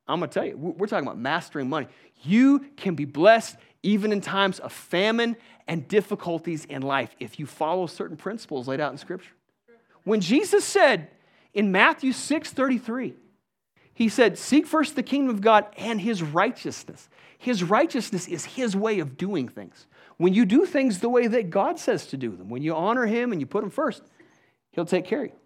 I'm 0.09 0.19
going 0.19 0.31
to 0.31 0.33
tell 0.33 0.47
you, 0.47 0.57
we're 0.57 0.87
talking 0.87 1.07
about 1.07 1.19
mastering 1.19 1.69
money. 1.69 1.87
You 2.23 2.61
can 2.79 2.95
be 2.95 3.05
blessed 3.05 3.57
even 3.83 4.11
in 4.11 4.23
times 4.23 4.59
of 4.59 4.73
famine 4.73 5.37
and 5.69 5.87
difficulties 5.87 6.65
in 6.65 6.81
life 6.81 7.15
if 7.21 7.39
you 7.39 7.45
follow 7.45 7.87
certain 7.87 8.17
principles 8.17 8.69
laid 8.69 8.81
out 8.81 8.91
in 8.91 8.97
Scripture. 8.97 9.33
When 10.05 10.23
Jesus 10.23 10.65
said 10.65 11.09
in 11.53 11.71
Matthew 11.71 12.13
6 12.13 12.51
33, 12.51 13.13
he 13.93 14.09
said, 14.09 14.39
Seek 14.39 14.67
first 14.67 14.97
the 14.97 15.03
kingdom 15.03 15.35
of 15.35 15.43
God 15.43 15.67
and 15.77 16.01
his 16.01 16.23
righteousness. 16.23 17.11
His 17.37 17.63
righteousness 17.63 18.29
is 18.29 18.47
his 18.47 18.75
way 18.75 19.01
of 19.01 19.19
doing 19.19 19.47
things. 19.47 19.87
When 20.17 20.33
you 20.33 20.47
do 20.47 20.65
things 20.65 21.01
the 21.01 21.11
way 21.11 21.27
that 21.27 21.51
God 21.51 21.79
says 21.79 22.07
to 22.07 22.17
do 22.17 22.35
them, 22.35 22.49
when 22.49 22.63
you 22.63 22.75
honor 22.75 23.05
him 23.05 23.33
and 23.33 23.43
you 23.43 23.47
put 23.47 23.63
him 23.63 23.69
first, 23.69 24.03
he'll 24.73 24.87
take 24.87 25.05
care 25.05 25.25
of 25.25 25.27
you. 25.27 25.40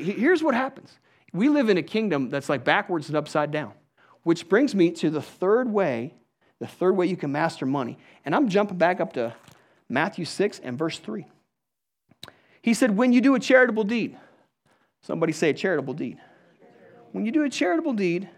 Here's 0.00 0.42
what 0.42 0.54
happens 0.54 0.98
we 1.34 1.48
live 1.48 1.68
in 1.68 1.76
a 1.76 1.82
kingdom 1.82 2.30
that's 2.30 2.48
like 2.48 2.64
backwards 2.64 3.08
and 3.08 3.16
upside 3.16 3.50
down, 3.50 3.72
which 4.22 4.48
brings 4.48 4.74
me 4.74 4.92
to 4.92 5.10
the 5.10 5.20
third 5.20 5.68
way, 5.68 6.14
the 6.60 6.66
third 6.66 6.96
way 6.96 7.06
you 7.06 7.16
can 7.16 7.32
master 7.32 7.66
money. 7.66 7.98
And 8.24 8.34
I'm 8.34 8.48
jumping 8.48 8.78
back 8.78 9.00
up 9.00 9.14
to 9.14 9.34
Matthew 9.88 10.24
6 10.24 10.60
and 10.60 10.78
verse 10.78 10.98
3. 10.98 11.26
He 12.62 12.72
said, 12.72 12.96
When 12.96 13.12
you 13.12 13.20
do 13.20 13.34
a 13.34 13.40
charitable 13.40 13.84
deed, 13.84 14.16
somebody 15.02 15.32
say 15.32 15.50
a 15.50 15.54
charitable 15.54 15.94
deed. 15.94 16.18
When 17.10 17.26
you 17.26 17.32
do 17.32 17.42
a 17.42 17.50
charitable 17.50 17.92
deed, 17.94 18.28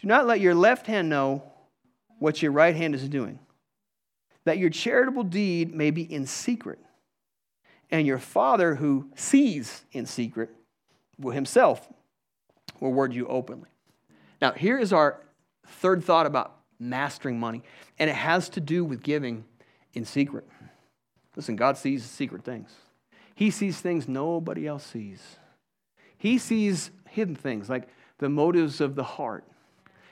do 0.00 0.08
not 0.08 0.26
let 0.26 0.40
your 0.40 0.54
left 0.54 0.86
hand 0.86 1.08
know 1.08 1.42
what 2.18 2.42
your 2.42 2.52
right 2.52 2.74
hand 2.74 2.94
is 2.94 3.08
doing, 3.08 3.38
that 4.44 4.58
your 4.58 4.70
charitable 4.70 5.24
deed 5.24 5.74
may 5.74 5.90
be 5.90 6.02
in 6.02 6.26
secret. 6.26 6.78
And 7.90 8.06
your 8.06 8.18
Father 8.18 8.74
who 8.76 9.10
sees 9.16 9.84
in 9.92 10.06
secret 10.06 10.50
will 11.18 11.32
himself 11.32 11.88
reward 12.80 13.14
you 13.14 13.26
openly. 13.26 13.68
Now, 14.40 14.52
here 14.52 14.78
is 14.78 14.92
our 14.92 15.20
third 15.66 16.04
thought 16.04 16.26
about 16.26 16.56
mastering 16.78 17.38
money, 17.38 17.62
and 17.98 18.10
it 18.10 18.16
has 18.16 18.48
to 18.50 18.60
do 18.60 18.84
with 18.84 19.02
giving 19.02 19.44
in 19.94 20.04
secret. 20.04 20.46
Listen, 21.36 21.56
God 21.56 21.76
sees 21.78 22.04
secret 22.04 22.44
things. 22.44 22.70
He 23.34 23.50
sees 23.50 23.80
things 23.80 24.08
nobody 24.08 24.66
else 24.66 24.84
sees. 24.84 25.36
He 26.18 26.38
sees 26.38 26.90
hidden 27.08 27.34
things 27.34 27.68
like 27.68 27.88
the 28.18 28.28
motives 28.28 28.80
of 28.80 28.94
the 28.94 29.02
heart. 29.02 29.44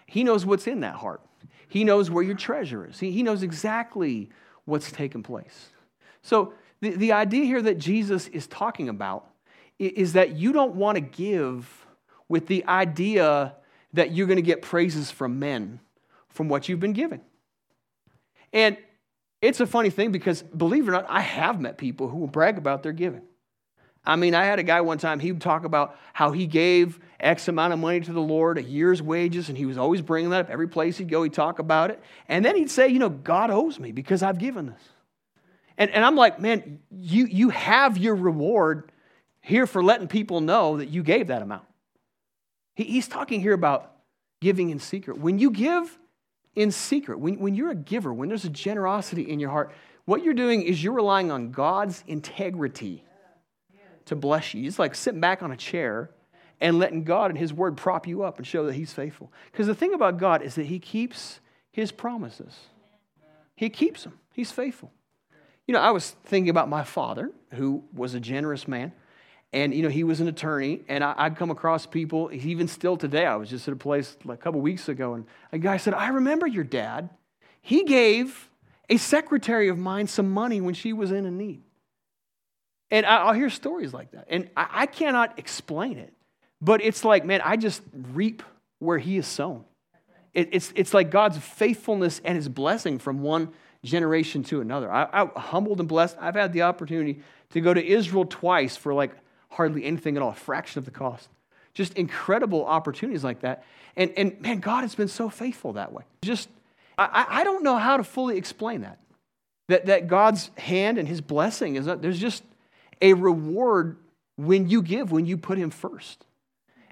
He 0.07 0.25
knows 0.25 0.47
what's 0.47 0.67
in 0.67 0.81
that 0.81 0.97
heart. 0.97 1.21
He 1.69 1.85
knows 1.85 2.11
where 2.11 2.25
your 2.25 2.35
treasure 2.35 2.87
is. 2.87 2.99
He, 2.99 3.13
he 3.13 3.23
knows 3.23 3.43
exactly 3.43 4.31
what's 4.65 4.91
taken 4.91 5.23
place. 5.23 5.71
So, 6.23 6.55
the, 6.81 6.91
the 6.91 7.13
idea 7.13 7.45
here 7.45 7.63
that 7.63 7.79
Jesus 7.79 8.27
is 8.29 8.47
talking 8.47 8.89
about 8.89 9.30
is 9.88 10.12
that 10.12 10.37
you 10.37 10.53
don't 10.53 10.75
want 10.75 10.97
to 10.97 11.01
give 11.01 11.87
with 12.29 12.47
the 12.47 12.64
idea 12.66 13.55
that 13.93 14.12
you're 14.12 14.27
going 14.27 14.37
to 14.37 14.43
get 14.43 14.62
praises 14.62 15.11
from 15.11 15.38
men 15.38 15.81
from 16.29 16.49
what 16.49 16.69
you've 16.69 16.81
been 16.81 16.93
given. 16.93 17.21
And 18.53 18.77
it's 19.43 19.61
a 19.61 19.66
funny 19.66 19.90
thing 19.90 20.12
because, 20.12 20.43
believe 20.43 20.87
it 20.87 20.88
or 20.88 20.93
not, 20.93 21.07
I 21.09 21.21
have 21.21 21.61
met 21.61 21.79
people 21.79 22.09
who 22.09 22.19
will 22.19 22.27
brag 22.27 22.59
about 22.59 22.83
their 22.83 22.93
giving. 22.93 23.23
I 24.05 24.16
mean, 24.16 24.35
I 24.35 24.45
had 24.45 24.59
a 24.59 24.62
guy 24.62 24.81
one 24.81 24.99
time, 24.99 25.19
he 25.19 25.31
would 25.33 25.43
talk 25.43 25.64
about 25.64 25.99
how 26.14 26.33
he 26.33 26.47
gave 26.47 26.99
X 27.19 27.49
amount 27.49 27.75
of 27.75 27.79
money 27.79 28.01
to 28.01 28.12
the 28.12 28.21
Lord, 28.21 28.57
a 28.57 28.62
year's 28.62 29.03
wages, 29.03 29.49
and 29.49 29.59
he 29.59 29.66
was 29.66 29.77
always 29.77 30.01
bringing 30.01 30.31
that 30.31 30.47
up. 30.47 30.51
Every 30.51 30.69
place 30.69 30.97
he'd 30.97 31.09
go, 31.09 31.23
he'd 31.23 31.35
talk 31.35 31.59
about 31.59 31.90
it. 31.90 32.03
And 32.29 32.45
then 32.45 32.57
he'd 32.57 32.71
say, 32.71 32.88
You 32.88 32.99
know, 32.99 33.11
God 33.11 33.51
owes 33.51 33.79
me 33.79 33.93
because 33.93 34.23
I've 34.23 34.38
given 34.38 34.66
this. 34.66 34.83
And, 35.77 35.90
and 35.90 36.05
I'm 36.05 36.16
like, 36.16 36.40
Man, 36.40 36.81
you, 36.90 37.27
you 37.27 37.51
have 37.51 37.99
your 37.99 38.14
reward 38.14 38.90
here 39.51 39.67
for 39.67 39.83
letting 39.83 40.09
people 40.09 40.41
know 40.41 40.79
that 40.79 40.89
you 40.89 41.03
gave 41.03 41.27
that 41.27 41.43
amount. 41.43 41.65
He, 42.75 42.85
he's 42.85 43.09
talking 43.09 43.41
here 43.41 43.53
about 43.53 43.93
giving 44.41 44.71
in 44.71 44.79
secret. 44.79 45.19
When 45.19 45.39
you 45.39 45.51
give, 45.51 45.99
in 46.55 46.71
secret. 46.71 47.19
When, 47.21 47.39
when 47.39 47.55
you're 47.55 47.71
a 47.71 47.77
giver, 47.77 48.13
when 48.13 48.29
there's 48.29 48.45
a 48.45 48.51
generosity 48.51 49.23
in 49.23 49.41
your 49.41 49.51
heart, 49.51 49.73
what 50.05 50.25
you're 50.25 50.35
doing 50.35 50.63
is 50.63 50.83
you're 50.83 50.93
relying 50.93 51.31
on 51.31 51.53
God's 51.53 52.03
integrity 52.07 53.05
to 54.07 54.17
bless 54.17 54.55
you. 54.55 54.67
It's 54.67 54.79
like 54.79 54.95
sitting 54.95 55.21
back 55.21 55.43
on 55.43 55.53
a 55.53 55.57
chair 55.57 56.11
and 56.61 56.79
letting 56.79 57.05
God 57.05 57.31
and 57.31 57.39
His 57.39 57.53
Word 57.53 57.77
prop 57.77 58.07
you 58.07 58.23
up 58.23 58.39
and 58.39 58.47
show 58.47 58.67
that 58.67 58.75
He's 58.75 58.93
faithful. 58.93 59.33
Because 59.53 59.67
the 59.67 59.75
thing 59.75 59.95
about 59.95 60.19
God 60.19 60.43
is 60.43 60.57
that 60.57 60.67
He 60.67 60.79
keeps 60.79 61.41
His 61.71 61.93
promises, 61.93 62.59
He 63.55 63.71
keeps 63.71 64.05
them, 64.05 64.19
He's 64.33 64.51
faithful. 64.51 64.93
You 65.67 65.75
know, 65.75 65.81
I 65.81 65.93
was 65.93 66.11
thinking 66.25 66.51
about 66.51 66.69
my 66.69 66.83
father, 66.83 67.31
who 67.53 67.85
was 67.95 68.15
a 68.15 68.21
generous 68.21 68.67
man. 68.67 68.93
And, 69.53 69.75
you 69.75 69.83
know, 69.83 69.89
he 69.89 70.05
was 70.05 70.21
an 70.21 70.29
attorney, 70.29 70.83
and 70.89 71.03
I, 71.03 71.29
would 71.29 71.37
come 71.37 71.51
across 71.51 71.85
people, 71.85 72.31
even 72.33 72.69
still 72.69 72.97
today. 72.97 73.27
I 73.27 73.35
was 73.35 73.51
just 73.51 73.67
at 73.67 73.75
a 73.75 73.77
place 73.77 74.17
like 74.25 74.39
a 74.39 74.43
couple 74.43 74.61
weeks 74.61 74.89
ago, 74.89 75.15
and 75.15 75.27
a 75.51 75.59
guy 75.59 75.77
said, 75.77 75.93
I 75.93 76.09
remember 76.09 76.47
your 76.47 76.63
dad. 76.63 77.11
He 77.61 77.83
gave 77.83 78.49
a 78.89 78.97
secretary 78.97 79.69
of 79.69 79.77
mine 79.77 80.07
some 80.07 80.31
money 80.31 80.61
when 80.61 80.75
she 80.75 80.93
was 80.93 81.11
in 81.11 81.27
a 81.27 81.31
need. 81.31 81.63
And 82.93 83.05
I, 83.05 83.27
will 83.27 83.33
hear 83.33 83.51
stories 83.51 83.93
like 83.93 84.13
that. 84.13 84.27
And 84.29 84.51
I, 84.57 84.69
I 84.71 84.87
cannot 84.87 85.39
explain 85.39 85.99
it, 85.99 86.13
but 86.61 86.81
it's 86.83 87.05
like, 87.05 87.25
man, 87.25 87.41
I 87.45 87.57
just 87.57 87.83
reap 88.13 88.43
where 88.79 88.99
he 88.99 89.17
is 89.17 89.27
sown. 89.27 89.65
It, 90.33 90.51
it's, 90.53 90.73
it's 90.77 90.95
like 90.95 91.11
God's 91.11 91.39
faithfulness 91.39 92.21
and 92.25 92.37
his 92.37 92.49
blessing 92.49 92.99
from 92.99 93.21
one 93.21 93.51
generation 93.85 94.43
to 94.45 94.61
another. 94.61 94.93
I, 94.93 95.09
I'm 95.13 95.31
humbled 95.31 95.81
and 95.81 95.89
blessed. 95.89 96.17
I've 96.21 96.35
had 96.35 96.53
the 96.53 96.63
opportunity 96.63 97.21
to 97.51 97.61
go 97.61 97.75
to 97.75 97.85
Israel 97.85 98.25
twice 98.25 98.77
for 98.77 98.95
like 98.95 99.13
hardly 99.51 99.85
anything 99.85 100.17
at 100.17 100.23
all, 100.23 100.31
a 100.31 100.35
fraction 100.35 100.79
of 100.79 100.85
the 100.85 100.91
cost. 100.91 101.29
Just 101.75 101.95
incredible 101.95 102.65
opportunities 102.65 103.23
like 103.23 103.41
that. 103.41 103.65
And, 103.97 104.13
and 104.17 104.41
man, 104.41 104.61
God 104.61 104.83
has 104.83 104.95
been 104.95 105.09
so 105.09 105.29
faithful 105.29 105.75
that 105.75 105.93
way. 105.93 106.05
Just, 106.23 106.49
I, 106.99 107.27
I 107.29 107.45
don't 107.45 107.63
know 107.63 107.77
how 107.77 107.97
to 107.97 108.05
fully 108.05 108.37
explain 108.37 108.83
that. 108.83 108.99
That, 109.69 109.87
that 109.87 110.09
God's 110.09 110.51
hand 110.59 110.99
and 110.99 111.07
his 111.07 111.21
blessing 111.21 111.77
is, 111.77 111.87
uh, 111.87 111.95
there's 111.95 112.19
just 112.19 112.43
a 113.01 113.15
reward 113.15 113.97
when 114.37 114.69
you 114.69 114.83
give, 114.83 115.13
when 115.13 115.27
you 115.27 115.37
put 115.37 115.59
him 115.59 115.71
first. 115.71 116.25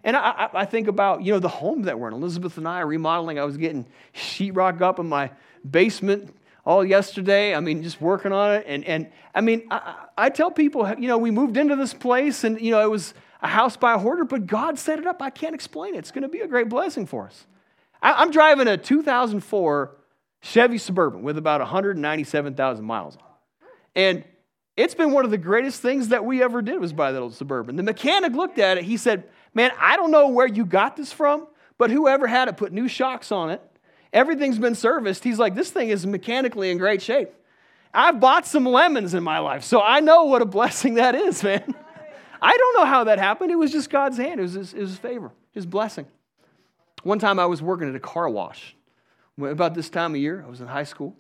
And 0.05 0.17
I, 0.17 0.49
I, 0.55 0.65
think 0.65 0.87
about, 0.87 1.25
you 1.25 1.33
know, 1.33 1.41
the 1.41 1.49
home 1.49 1.83
that 1.83 1.99
we're 1.99 2.09
in. 2.09 2.15
Elizabeth 2.15 2.57
and 2.57 2.69
I 2.69 2.81
are 2.81 2.87
remodeling. 2.87 3.39
I 3.39 3.45
was 3.45 3.57
getting 3.57 3.85
sheetrock 4.15 4.81
up 4.81 5.01
in 5.01 5.09
my 5.09 5.31
basement 5.69 6.35
all 6.69 6.85
yesterday. 6.85 7.55
I 7.55 7.61
mean, 7.61 7.83
just 7.83 7.99
working 7.99 8.31
on 8.31 8.57
it. 8.57 8.65
And, 8.69 8.85
and 8.85 9.11
I 9.35 9.41
mean, 9.41 9.63
I, 9.71 10.05
I 10.19 10.29
tell 10.29 10.51
people, 10.51 10.87
you 10.99 11.09
know, 11.09 11.17
we 11.17 11.31
moved 11.31 11.57
into 11.57 11.77
this 11.77 11.95
place 11.95 12.45
and, 12.45 12.61
you 12.61 12.71
know, 12.71 12.83
it 12.83 12.91
was 12.91 13.15
a 13.41 13.49
house 13.49 13.79
by 13.79 13.95
a 13.95 13.99
hoarder, 13.99 14.25
but 14.25 14.47
God 14.47 14.79
set 14.79 14.99
it 14.99 15.07
up. 15.07 15.23
I 15.23 15.31
can't 15.31 15.55
explain 15.55 15.95
it. 15.95 15.99
It's 15.99 16.11
going 16.11 16.25
to 16.25 16.29
be 16.29 16.41
a 16.41 16.47
great 16.47 16.69
blessing 16.69 17.07
for 17.07 17.25
us. 17.25 17.47
I, 18.03 18.23
am 18.23 18.31
driving 18.31 18.69
a 18.69 18.77
2004 18.77 19.97
Chevy 20.43 20.77
Suburban 20.77 21.23
with 21.23 21.39
about 21.39 21.61
197,000 21.63 22.85
miles 22.85 23.17
on 23.17 23.23
And 23.97 24.25
it's 24.77 24.95
been 24.95 25.13
one 25.13 25.25
of 25.25 25.31
the 25.31 25.39
greatest 25.39 25.81
things 25.81 26.09
that 26.09 26.27
we 26.27 26.43
ever 26.43 26.61
did 26.61 26.79
was 26.81 26.93
buy 26.93 27.13
that 27.13 27.19
old 27.19 27.35
Suburban. 27.35 27.77
The 27.77 27.83
mechanic 27.83 28.35
looked 28.35 28.59
at 28.59 28.77
it. 28.77 28.85
He 28.85 28.99
said, 28.99 29.25
man, 29.55 29.71
I 29.81 29.97
don't 29.97 30.11
know 30.11 30.29
where 30.29 30.47
you 30.47 30.67
got 30.67 30.99
this 30.99 31.15
from, 31.15 31.47
But 31.79 31.91
whoever 31.91 32.27
had 32.27 32.49
it 32.49 32.59
put 32.59 32.73
new 32.73 32.89
shocks 32.89 33.33
on 33.33 33.49
it. 33.49 33.63
Everything's 34.13 34.59
been 34.59 34.75
serviced. 34.75 35.25
He's 35.25 35.39
like, 35.39 35.55
this 35.55 35.71
thing 35.71 35.91
is 35.91 36.07
mechanically 36.07 36.71
in 36.71 36.79
great 36.79 37.03
shape. 37.03 37.31
I've 37.93 38.21
bought 38.21 38.47
some 38.47 38.65
lemons 38.65 39.15
in 39.15 39.23
my 39.23 39.39
life, 39.39 39.65
so 39.65 39.81
I 39.81 40.01
know 40.01 40.25
what 40.25 40.43
a 40.43 40.47
blessing 40.47 40.95
that 40.95 41.15
is, 41.15 41.43
man. 41.43 41.75
I 42.41 42.57
don't 42.57 42.77
know 42.77 42.85
how 42.85 43.05
that 43.05 43.19
happened. 43.19 43.51
It 43.51 43.57
was 43.57 43.73
just 43.73 43.91
God's 43.91 44.17
hand, 44.17 44.41
it 44.41 44.43
was 44.43 44.53
his, 44.53 44.73
his 44.73 44.97
favor, 44.97 45.33
his 45.53 45.67
blessing. 45.67 46.07
One 47.03 47.19
time 47.19 47.39
I 47.39 47.47
was 47.47 47.63
working 47.63 47.89
at 47.89 47.95
a 47.95 48.01
car 48.01 48.29
wash. 48.29 48.75
About 49.41 49.75
this 49.75 49.89
time 49.89 50.15
of 50.15 50.21
year, 50.21 50.43
I 50.45 50.51
was 50.51 50.61
in 50.61 50.67
high 50.67 50.85
school. 50.85 51.17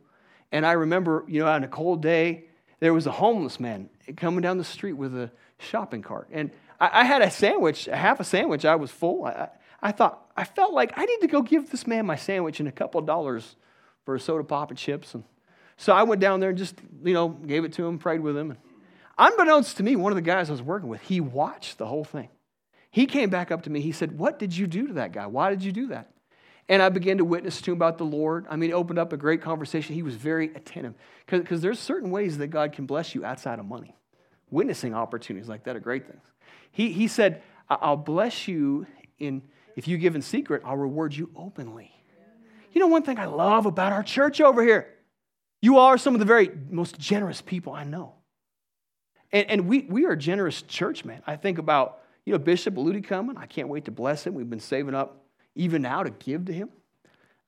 And 0.51 0.67
I 0.67 0.73
remember, 0.73 1.25
you 1.29 1.41
know, 1.41 1.47
on 1.47 1.63
a 1.63 1.69
cold 1.69 2.03
day, 2.03 2.47
there 2.81 2.93
was 2.93 3.07
a 3.07 3.13
homeless 3.13 3.61
man 3.61 3.89
coming 4.17 4.41
down 4.41 4.59
the 4.59 4.65
street 4.65 4.95
with 4.95 5.17
a 5.17 5.31
shopping 5.59 6.03
cart. 6.03 6.29
And 6.33 6.51
I, 6.81 6.91
I 7.01 7.05
had 7.05 7.23
a 7.23 7.31
sandwich, 7.31 7.85
half 7.85 8.19
a 8.19 8.25
sandwich. 8.25 8.65
I 8.65 8.77
was 8.77 8.91
full. 8.91 9.25
I, 9.25 9.51
I 9.81 9.93
thought, 9.93 10.31
I 10.37 10.45
felt 10.45 10.73
like 10.73 10.93
I 10.97 11.05
need 11.05 11.21
to 11.21 11.29
go 11.29 11.43
give 11.43 11.71
this 11.71 11.87
man 11.87 12.07
my 12.07 12.17
sandwich 12.17 12.61
and 12.61 12.69
a 12.69 12.73
couple 12.73 12.99
of 12.99 13.07
dollars 13.07 13.57
for 14.05 14.15
a 14.15 14.21
soda 14.21 14.45
pop 14.45 14.71
and 14.71 14.79
chips. 14.79 15.15
And 15.15 15.25
so 15.77 15.93
I 15.93 16.03
went 16.03 16.21
down 16.21 16.41
there 16.41 16.51
and 16.51 16.59
just, 16.59 16.75
you 17.05 17.15
know, 17.15 17.29
gave 17.29 17.65
it 17.65 17.73
to 17.75 17.87
him, 17.87 17.99
prayed 17.99 18.21
with 18.21 18.37
him. 18.37 18.51
And 18.51 18.59
unbeknownst 19.17 19.77
to 19.77 19.83
me, 19.83 19.97
one 19.97 20.13
of 20.13 20.17
the 20.17 20.23
guys 20.23 20.49
I 20.49 20.53
was 20.53 20.63
working 20.63 20.89
with, 20.89 21.03
he 21.03 21.21
watched 21.21 21.79
the 21.79 21.87
whole 21.87 22.05
thing. 22.05 22.29
He 22.91 23.07
came 23.07 23.31
back 23.31 23.51
up 23.51 23.63
to 23.63 23.71
me. 23.71 23.81
He 23.81 23.93
said, 23.93 24.19
What 24.19 24.39
did 24.39 24.57
you 24.57 24.67
do 24.67 24.89
to 24.89 24.93
that 24.95 25.13
guy? 25.13 25.27
Why 25.27 25.51
did 25.51 25.63
you 25.63 25.73
do 25.73 25.89
that? 25.89 26.11
And 26.69 26.83
I 26.83 26.91
began 26.91 27.19
to 27.19 27.25
witness 27.25 27.61
to 27.63 27.73
him 27.73 27.79
about 27.79 27.97
the 27.97 28.05
Lord. 28.05 28.47
I 28.51 28.57
mean, 28.57 28.71
it 28.71 28.75
opened 28.75 28.99
up 28.99 29.13
a 29.13 29.17
great 29.17 29.41
conversation. 29.41 29.95
He 29.95 30.03
was 30.03 30.17
very 30.17 30.55
attentive 30.55 30.95
because 31.27 31.63
there's 31.63 31.79
certain 31.79 32.11
ways 32.11 32.39
that 32.39 32.49
God 32.49 32.73
can 32.73 32.85
bless 32.85 33.15
you 33.15 33.25
outside 33.25 33.59
of 33.59 33.65
money. 33.65 33.95
Witnessing 34.51 34.95
opportunities 34.95 35.49
like 35.49 35.65
that 35.65 35.77
are 35.77 35.81
great 35.81 36.07
things. 36.07 36.23
He, 36.71 36.93
he 36.93 37.09
said, 37.09 37.43
I'll 37.71 37.97
bless 37.97 38.49
you 38.49 38.87
in, 39.19 39.43
if 39.79 39.87
you 39.87 39.97
give 39.97 40.17
in 40.17 40.23
secret, 40.23 40.63
I'll 40.65 40.77
reward 40.77 41.15
you 41.15 41.31
openly. 41.37 41.93
You 42.73 42.81
know, 42.81 42.89
one 42.89 43.05
thing 43.05 43.17
I 43.17 43.27
love 43.27 43.65
about 43.65 43.93
our 43.93 44.03
church 44.03 44.41
over 44.41 44.61
here, 44.61 44.89
you 45.63 45.79
are 45.79 45.97
some 45.97 46.17
of 46.17 46.19
the 46.19 46.27
very 46.27 46.51
most 46.69 46.99
generous 46.99 47.41
people 47.41 47.73
I 47.73 47.85
know. 47.85 48.15
And, 49.31 49.49
and 49.49 49.69
we, 49.69 49.87
we 49.89 50.05
are 50.07 50.17
generous 50.17 50.63
church, 50.63 51.05
man. 51.05 51.23
I 51.29 51.37
think 51.37 51.59
about, 51.59 52.01
you 52.25 52.33
know, 52.33 52.41
Bishop 52.41 52.75
Aludi 52.75 53.05
coming. 53.05 53.37
I 53.37 53.47
can't 53.47 53.69
wait 53.69 53.85
to 53.85 53.93
bless 53.93 54.27
him. 54.27 54.35
We've 54.35 54.51
been 54.51 54.59
saving 54.59 54.97
up 54.97 55.25
even 55.55 55.83
now 55.83 56.03
to 56.03 56.11
give 56.11 56.47
to 56.47 56.53
him. 56.53 56.71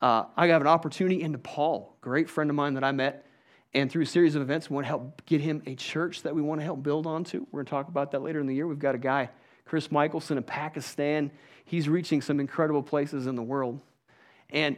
Uh, 0.00 0.26
I 0.36 0.46
have 0.46 0.60
an 0.60 0.68
opportunity 0.68 1.22
in 1.22 1.32
Nepal, 1.32 1.96
great 2.00 2.30
friend 2.30 2.48
of 2.48 2.54
mine 2.54 2.74
that 2.74 2.84
I 2.84 2.92
met, 2.92 3.26
and 3.74 3.90
through 3.90 4.02
a 4.02 4.06
series 4.06 4.36
of 4.36 4.42
events, 4.42 4.70
we 4.70 4.74
want 4.74 4.84
to 4.84 4.88
help 4.88 5.26
get 5.26 5.40
him 5.40 5.64
a 5.66 5.74
church 5.74 6.22
that 6.22 6.32
we 6.32 6.42
want 6.42 6.60
to 6.60 6.64
help 6.64 6.80
build 6.84 7.08
onto. 7.08 7.44
We're 7.50 7.58
going 7.58 7.66
to 7.66 7.70
talk 7.70 7.88
about 7.88 8.12
that 8.12 8.22
later 8.22 8.38
in 8.38 8.46
the 8.46 8.54
year. 8.54 8.68
We've 8.68 8.78
got 8.78 8.94
a 8.94 8.98
guy, 8.98 9.30
Chris 9.64 9.90
Michelson 9.90 10.36
in 10.36 10.44
Pakistan. 10.44 11.32
He's 11.70 11.88
reaching 11.88 12.20
some 12.20 12.40
incredible 12.40 12.82
places 12.82 13.28
in 13.28 13.36
the 13.36 13.44
world. 13.44 13.78
And 14.50 14.76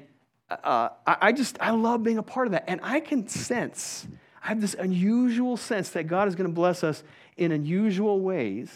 uh, 0.51 0.91
I 1.07 1.33
just, 1.33 1.57
I 1.59 1.71
love 1.71 2.03
being 2.03 2.19
a 2.19 2.23
part 2.23 2.47
of 2.47 2.53
that. 2.53 2.65
And 2.69 2.81
I 2.83 3.01
can 3.01 3.27
sense, 3.29 4.07
I 4.45 4.49
have 4.49 4.61
this 4.61 4.75
unusual 4.75 5.57
sense 5.57 5.89
that 5.91 6.03
God 6.03 6.29
is 6.29 6.35
going 6.35 6.51
to 6.51 6.55
bless 6.55 6.85
us 6.85 7.03
in 7.39 7.51
unusual 7.51 8.21
ways 8.21 8.71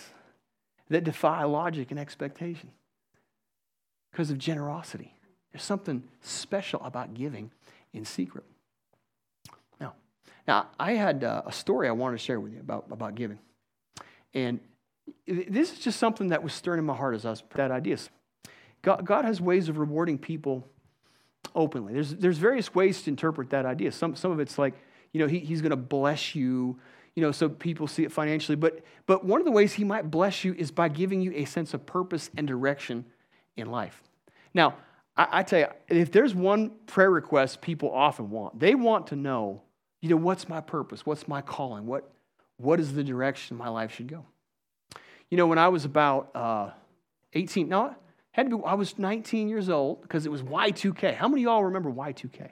that 0.88 1.04
defy 1.04 1.44
logic 1.44 1.90
and 1.90 2.00
expectation 2.00 2.70
because 4.12 4.30
of 4.30 4.38
generosity. 4.38 5.12
There's 5.52 5.62
something 5.62 6.02
special 6.22 6.80
about 6.84 7.12
giving 7.12 7.50
in 7.92 8.06
secret. 8.06 8.44
Now, 9.78 9.92
now 10.48 10.68
I 10.80 10.92
had 10.92 11.22
uh, 11.22 11.42
a 11.44 11.52
story 11.52 11.86
I 11.86 11.92
wanted 11.92 12.16
to 12.16 12.24
share 12.24 12.40
with 12.40 12.54
you 12.54 12.60
about, 12.60 12.86
about 12.90 13.14
giving. 13.14 13.40
And 14.32 14.58
this 15.26 15.72
is 15.72 15.78
just 15.78 15.98
something 15.98 16.28
that 16.28 16.42
was 16.42 16.52
stirring 16.52 16.78
in 16.78 16.84
my 16.84 16.94
heart 16.94 17.14
as 17.14 17.24
I 17.24 17.30
was 17.30 17.42
that 17.54 17.70
ideas. 17.70 18.10
God, 18.82 19.04
God 19.04 19.24
has 19.24 19.40
ways 19.40 19.68
of 19.68 19.78
rewarding 19.78 20.18
people 20.18 20.68
openly. 21.54 21.92
There's, 21.92 22.14
there's 22.14 22.38
various 22.38 22.74
ways 22.74 23.02
to 23.02 23.10
interpret 23.10 23.50
that 23.50 23.66
idea. 23.66 23.90
Some, 23.92 24.14
some 24.14 24.30
of 24.30 24.40
it's 24.40 24.58
like, 24.58 24.74
you 25.12 25.20
know, 25.20 25.26
he, 25.26 25.38
he's 25.40 25.62
going 25.62 25.70
to 25.70 25.76
bless 25.76 26.34
you, 26.34 26.78
you 27.14 27.22
know, 27.22 27.32
so 27.32 27.48
people 27.48 27.86
see 27.86 28.04
it 28.04 28.12
financially. 28.12 28.56
But, 28.56 28.84
but 29.06 29.24
one 29.24 29.40
of 29.40 29.46
the 29.46 29.52
ways 29.52 29.72
he 29.72 29.84
might 29.84 30.10
bless 30.10 30.44
you 30.44 30.54
is 30.54 30.70
by 30.70 30.88
giving 30.88 31.20
you 31.20 31.32
a 31.34 31.44
sense 31.44 31.74
of 31.74 31.86
purpose 31.86 32.30
and 32.36 32.46
direction 32.46 33.06
in 33.56 33.70
life. 33.70 34.02
Now, 34.54 34.76
I, 35.16 35.28
I 35.32 35.42
tell 35.42 35.60
you, 35.60 35.66
if 35.88 36.12
there's 36.12 36.34
one 36.34 36.70
prayer 36.86 37.10
request 37.10 37.60
people 37.62 37.90
often 37.90 38.30
want, 38.30 38.60
they 38.60 38.74
want 38.74 39.08
to 39.08 39.16
know, 39.16 39.62
you 40.00 40.10
know, 40.10 40.16
what's 40.16 40.48
my 40.48 40.60
purpose? 40.60 41.06
What's 41.06 41.26
my 41.26 41.40
calling? 41.40 41.86
What, 41.86 42.10
what 42.58 42.78
is 42.78 42.94
the 42.94 43.02
direction 43.02 43.56
my 43.56 43.68
life 43.68 43.94
should 43.94 44.08
go? 44.08 44.26
You 45.30 45.36
know, 45.36 45.46
when 45.46 45.58
I 45.58 45.68
was 45.68 45.84
about 45.84 46.30
uh, 46.34 46.70
18, 47.34 47.68
no, 47.68 47.94
had 48.32 48.50
to 48.50 48.58
be, 48.58 48.64
I 48.64 48.74
was 48.74 48.98
19 48.98 49.48
years 49.48 49.68
old 49.68 50.02
because 50.02 50.26
it 50.26 50.32
was 50.32 50.42
Y2K. 50.42 51.14
How 51.14 51.28
many 51.28 51.42
of 51.42 51.46
y'all 51.46 51.64
remember 51.64 51.90
Y2K? 51.90 52.50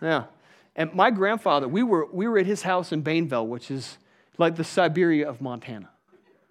Yeah. 0.00 0.24
And 0.76 0.92
my 0.94 1.10
grandfather, 1.10 1.68
we 1.68 1.82
were, 1.82 2.06
we 2.12 2.26
were 2.26 2.38
at 2.38 2.46
his 2.46 2.62
house 2.62 2.92
in 2.92 3.02
Bainville, 3.02 3.46
which 3.46 3.70
is 3.70 3.98
like 4.38 4.56
the 4.56 4.64
Siberia 4.64 5.28
of 5.28 5.40
Montana. 5.40 5.90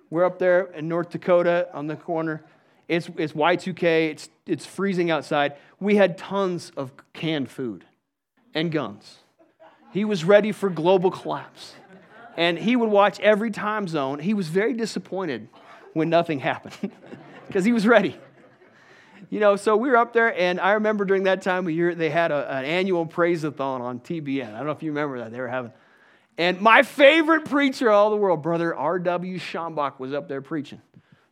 We're 0.10 0.26
up 0.26 0.40
there 0.40 0.66
in 0.66 0.88
North 0.88 1.10
Dakota 1.10 1.68
on 1.74 1.88
the 1.88 1.96
corner. 1.96 2.44
It's, 2.88 3.10
it's 3.18 3.34
Y2K, 3.34 4.12
it's, 4.12 4.30
it's 4.46 4.66
freezing 4.66 5.10
outside. 5.10 5.56
We 5.80 5.96
had 5.96 6.18
tons 6.18 6.72
of 6.78 6.92
canned 7.14 7.50
food 7.50 7.86
and 8.54 8.72
guns. 8.72 9.20
He 9.92 10.06
was 10.06 10.24
ready 10.24 10.52
for 10.52 10.70
global 10.70 11.12
collapse. 11.12 11.76
And 12.36 12.58
he 12.58 12.76
would 12.76 12.90
watch 12.90 13.20
every 13.20 13.52
time 13.52 13.88
zone. 13.88 14.20
He 14.20 14.34
was 14.34 14.48
very 14.48 14.74
disappointed 14.74 15.48
when 15.94 16.10
nothing 16.10 16.40
happened 16.40 16.92
because 17.48 17.66
he 17.66 17.72
was 17.72 17.86
ready. 17.86 18.18
You 19.30 19.40
know, 19.40 19.56
so 19.56 19.76
we 19.76 19.90
were 19.90 19.98
up 19.98 20.14
there, 20.14 20.38
and 20.38 20.60
I 20.60 20.74
remember 20.74 21.06
during 21.06 21.24
that 21.24 21.42
time 21.42 21.66
of 21.66 21.74
year, 21.74 21.96
they 21.96 22.10
had 22.10 22.32
a, 22.32 22.52
an 22.52 22.66
annual 22.66 23.06
praise-a-thon 23.06 23.82
on 23.82 24.00
TBN. 24.00 24.54
I 24.54 24.58
don't 24.58 24.66
know 24.66 24.74
if 24.74 24.84
you 24.84 24.92
remember 24.92 25.20
that. 25.20 25.32
They 25.32 25.40
were 25.40 25.48
having. 25.48 25.72
And 26.38 26.62
my 26.62 26.84
favorite 26.84 27.46
preacher 27.46 27.90
of 27.90 27.96
all 27.96 28.10
the 28.10 28.16
world, 28.16 28.42
Brother 28.44 28.76
R.W. 28.76 29.40
Schambach, 29.40 30.00
was 30.00 30.14
up 30.14 30.28
there 30.28 30.42
preaching 30.42 30.82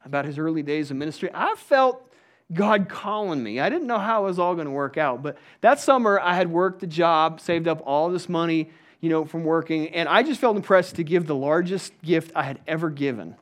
about 0.06 0.26
his 0.26 0.38
early 0.38 0.64
days 0.64 0.90
of 0.90 0.98
ministry. 0.98 1.30
I 1.34 1.56
felt 1.56 2.12
God 2.54 2.90
calling 2.90 3.42
me. 3.42 3.60
I 3.60 3.70
didn't 3.70 3.88
know 3.88 4.00
how 4.00 4.24
it 4.24 4.28
was 4.28 4.40
all 4.40 4.56
going 4.56 4.66
to 4.66 4.72
work 4.72 4.98
out, 4.98 5.22
but 5.22 5.38
that 5.62 5.80
summer 5.80 6.20
I 6.20 6.34
had 6.34 6.50
worked 6.50 6.80
the 6.80 6.88
job, 6.88 7.40
saved 7.40 7.68
up 7.68 7.82
all 7.86 8.10
this 8.10 8.28
money, 8.28 8.72
you 9.02 9.10
know, 9.10 9.26
from 9.26 9.44
working, 9.44 9.90
and 9.90 10.08
I 10.08 10.24
just 10.24 10.40
felt 10.40 10.56
impressed 10.56 10.96
to 10.96 11.04
give 11.04 11.28
the 11.28 11.36
largest 11.36 11.94
gift 12.02 12.32
I 12.36 12.44
had 12.44 12.60
ever 12.68 12.90
given 12.90 13.36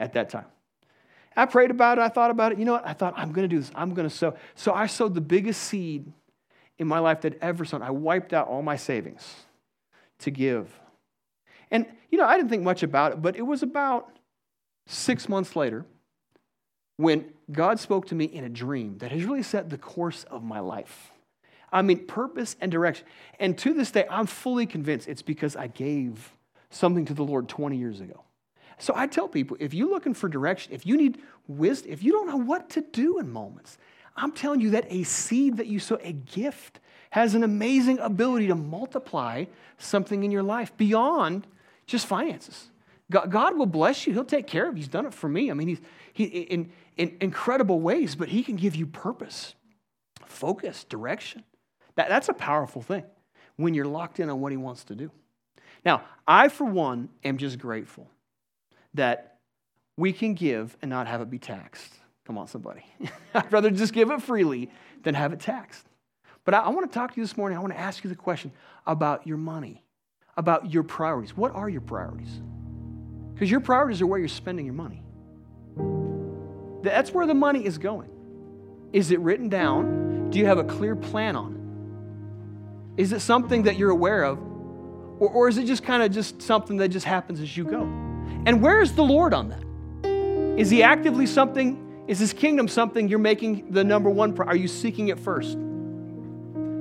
at 0.00 0.14
that 0.14 0.30
time. 0.30 0.46
I 1.36 1.46
prayed 1.46 1.70
about 1.70 1.98
it. 1.98 2.00
I 2.00 2.08
thought 2.08 2.32
about 2.32 2.50
it. 2.52 2.58
You 2.58 2.64
know 2.64 2.72
what? 2.72 2.86
I 2.86 2.94
thought, 2.94 3.14
I'm 3.16 3.32
going 3.32 3.48
to 3.48 3.54
do 3.54 3.60
this. 3.60 3.70
I'm 3.76 3.94
going 3.94 4.08
to 4.08 4.14
sow. 4.14 4.34
So 4.56 4.72
I 4.72 4.86
sowed 4.86 5.14
the 5.14 5.20
biggest 5.20 5.62
seed 5.62 6.12
in 6.78 6.88
my 6.88 6.98
life 6.98 7.20
that 7.20 7.38
ever 7.40 7.64
sown. 7.64 7.82
I 7.82 7.90
wiped 7.90 8.32
out 8.32 8.48
all 8.48 8.62
my 8.62 8.76
savings 8.76 9.34
to 10.20 10.32
give. 10.32 10.68
And, 11.70 11.86
you 12.10 12.18
know, 12.18 12.24
I 12.24 12.36
didn't 12.36 12.48
think 12.48 12.64
much 12.64 12.82
about 12.82 13.12
it, 13.12 13.22
but 13.22 13.36
it 13.36 13.42
was 13.42 13.62
about 13.62 14.10
Six 14.90 15.28
months 15.28 15.54
later, 15.54 15.84
when 16.96 17.26
God 17.52 17.78
spoke 17.78 18.06
to 18.06 18.14
me 18.14 18.24
in 18.24 18.44
a 18.44 18.48
dream 18.48 18.96
that 18.98 19.12
has 19.12 19.22
really 19.22 19.42
set 19.42 19.68
the 19.68 19.76
course 19.76 20.24
of 20.24 20.42
my 20.42 20.60
life. 20.60 21.12
I 21.72 21.82
mean, 21.82 22.06
purpose 22.06 22.56
and 22.60 22.70
direction. 22.70 23.06
And 23.38 23.56
to 23.58 23.74
this 23.74 23.90
day, 23.90 24.06
I'm 24.10 24.26
fully 24.26 24.66
convinced 24.66 25.08
it's 25.08 25.22
because 25.22 25.56
I 25.56 25.66
gave 25.66 26.32
something 26.70 27.04
to 27.06 27.14
the 27.14 27.24
Lord 27.24 27.48
20 27.48 27.76
years 27.76 28.00
ago. 28.00 28.24
So 28.78 28.92
I 28.96 29.06
tell 29.06 29.28
people 29.28 29.56
if 29.60 29.74
you're 29.74 29.90
looking 29.90 30.14
for 30.14 30.28
direction, 30.28 30.72
if 30.72 30.86
you 30.86 30.96
need 30.96 31.20
wisdom, 31.46 31.92
if 31.92 32.02
you 32.02 32.12
don't 32.12 32.28
know 32.28 32.36
what 32.36 32.70
to 32.70 32.80
do 32.80 33.18
in 33.18 33.30
moments, 33.30 33.76
I'm 34.16 34.32
telling 34.32 34.60
you 34.60 34.70
that 34.70 34.86
a 34.90 35.02
seed 35.04 35.56
that 35.58 35.66
you 35.66 35.78
sow, 35.78 35.98
a 36.02 36.12
gift, 36.12 36.80
has 37.10 37.34
an 37.34 37.42
amazing 37.42 37.98
ability 37.98 38.48
to 38.48 38.54
multiply 38.54 39.46
something 39.78 40.24
in 40.24 40.30
your 40.30 40.42
life 40.42 40.76
beyond 40.76 41.46
just 41.86 42.06
finances. 42.06 42.70
God, 43.10 43.56
will 43.56 43.66
bless 43.66 44.06
you. 44.06 44.12
He'll 44.12 44.24
take 44.24 44.46
care 44.46 44.68
of 44.68 44.74
you. 44.74 44.82
He's 44.82 44.88
done 44.88 45.06
it 45.06 45.14
for 45.14 45.28
me. 45.28 45.50
I 45.50 45.54
mean, 45.54 45.68
he's 45.68 45.80
he, 46.12 46.24
in, 46.24 46.70
in 46.96 47.16
incredible 47.20 47.80
ways, 47.80 48.14
but 48.14 48.28
He 48.28 48.42
can 48.42 48.56
give 48.56 48.74
you 48.74 48.86
purpose, 48.86 49.54
focus, 50.26 50.84
direction. 50.84 51.44
That, 51.98 52.08
that's 52.08 52.28
a 52.28 52.32
powerful 52.32 52.80
thing 52.80 53.02
when 53.56 53.74
you're 53.74 53.84
locked 53.84 54.20
in 54.20 54.30
on 54.30 54.40
what 54.40 54.52
He 54.52 54.56
wants 54.56 54.84
to 54.84 54.94
do. 54.94 55.10
Now, 55.84 56.02
I, 56.28 56.46
for 56.46 56.64
one, 56.64 57.08
am 57.24 57.38
just 57.38 57.58
grateful 57.58 58.08
that 58.94 59.38
we 59.96 60.12
can 60.12 60.34
give 60.34 60.76
and 60.80 60.90
not 60.90 61.08
have 61.08 61.20
it 61.20 61.28
be 61.28 61.40
taxed. 61.40 61.92
Come 62.24 62.38
on, 62.38 62.46
somebody. 62.46 62.84
I'd 63.34 63.52
rather 63.52 63.72
just 63.72 63.92
give 63.92 64.12
it 64.12 64.22
freely 64.22 64.70
than 65.02 65.16
have 65.16 65.32
it 65.32 65.40
taxed. 65.40 65.86
But 66.44 66.54
I, 66.54 66.58
I 66.60 66.68
want 66.68 66.88
to 66.88 66.94
talk 66.96 67.14
to 67.14 67.20
you 67.20 67.26
this 67.26 67.36
morning. 67.36 67.58
I 67.58 67.60
want 67.60 67.72
to 67.72 67.80
ask 67.80 68.04
you 68.04 68.10
the 68.10 68.16
question 68.16 68.52
about 68.86 69.26
your 69.26 69.36
money, 69.36 69.82
about 70.36 70.72
your 70.72 70.84
priorities. 70.84 71.36
What 71.36 71.52
are 71.52 71.68
your 71.68 71.80
priorities? 71.80 72.40
Because 73.34 73.50
your 73.50 73.58
priorities 73.58 74.00
are 74.02 74.06
where 74.06 74.20
you're 74.20 74.28
spending 74.28 74.66
your 74.66 74.74
money. 74.76 75.02
That's 76.84 77.10
where 77.10 77.26
the 77.26 77.34
money 77.34 77.66
is 77.66 77.76
going. 77.76 78.10
Is 78.92 79.10
it 79.10 79.18
written 79.18 79.48
down? 79.48 80.30
Do 80.30 80.38
you 80.38 80.46
have 80.46 80.58
a 80.58 80.64
clear 80.64 80.94
plan 80.94 81.34
on 81.34 81.54
it? 81.54 81.57
Is 82.98 83.12
it 83.12 83.20
something 83.20 83.62
that 83.62 83.78
you're 83.78 83.90
aware 83.90 84.24
of? 84.24 84.38
Or, 85.20 85.30
or 85.30 85.48
is 85.48 85.56
it 85.56 85.64
just 85.64 85.84
kind 85.84 86.02
of 86.02 86.12
just 86.12 86.42
something 86.42 86.76
that 86.78 86.88
just 86.88 87.06
happens 87.06 87.40
as 87.40 87.56
you 87.56 87.64
go? 87.64 87.82
And 88.44 88.60
where 88.60 88.80
is 88.82 88.92
the 88.92 89.04
Lord 89.04 89.32
on 89.32 89.48
that? 89.48 89.64
Is 90.58 90.68
he 90.68 90.82
actively 90.82 91.26
something 91.26 92.04
Is 92.08 92.18
his 92.18 92.32
kingdom 92.32 92.68
something 92.68 93.08
you're 93.08 93.18
making 93.18 93.70
the 93.70 93.84
number 93.84 94.10
one? 94.10 94.32
Priority? 94.32 94.58
Are 94.58 94.60
you 94.60 94.68
seeking 94.68 95.08
it 95.08 95.18
first? 95.18 95.56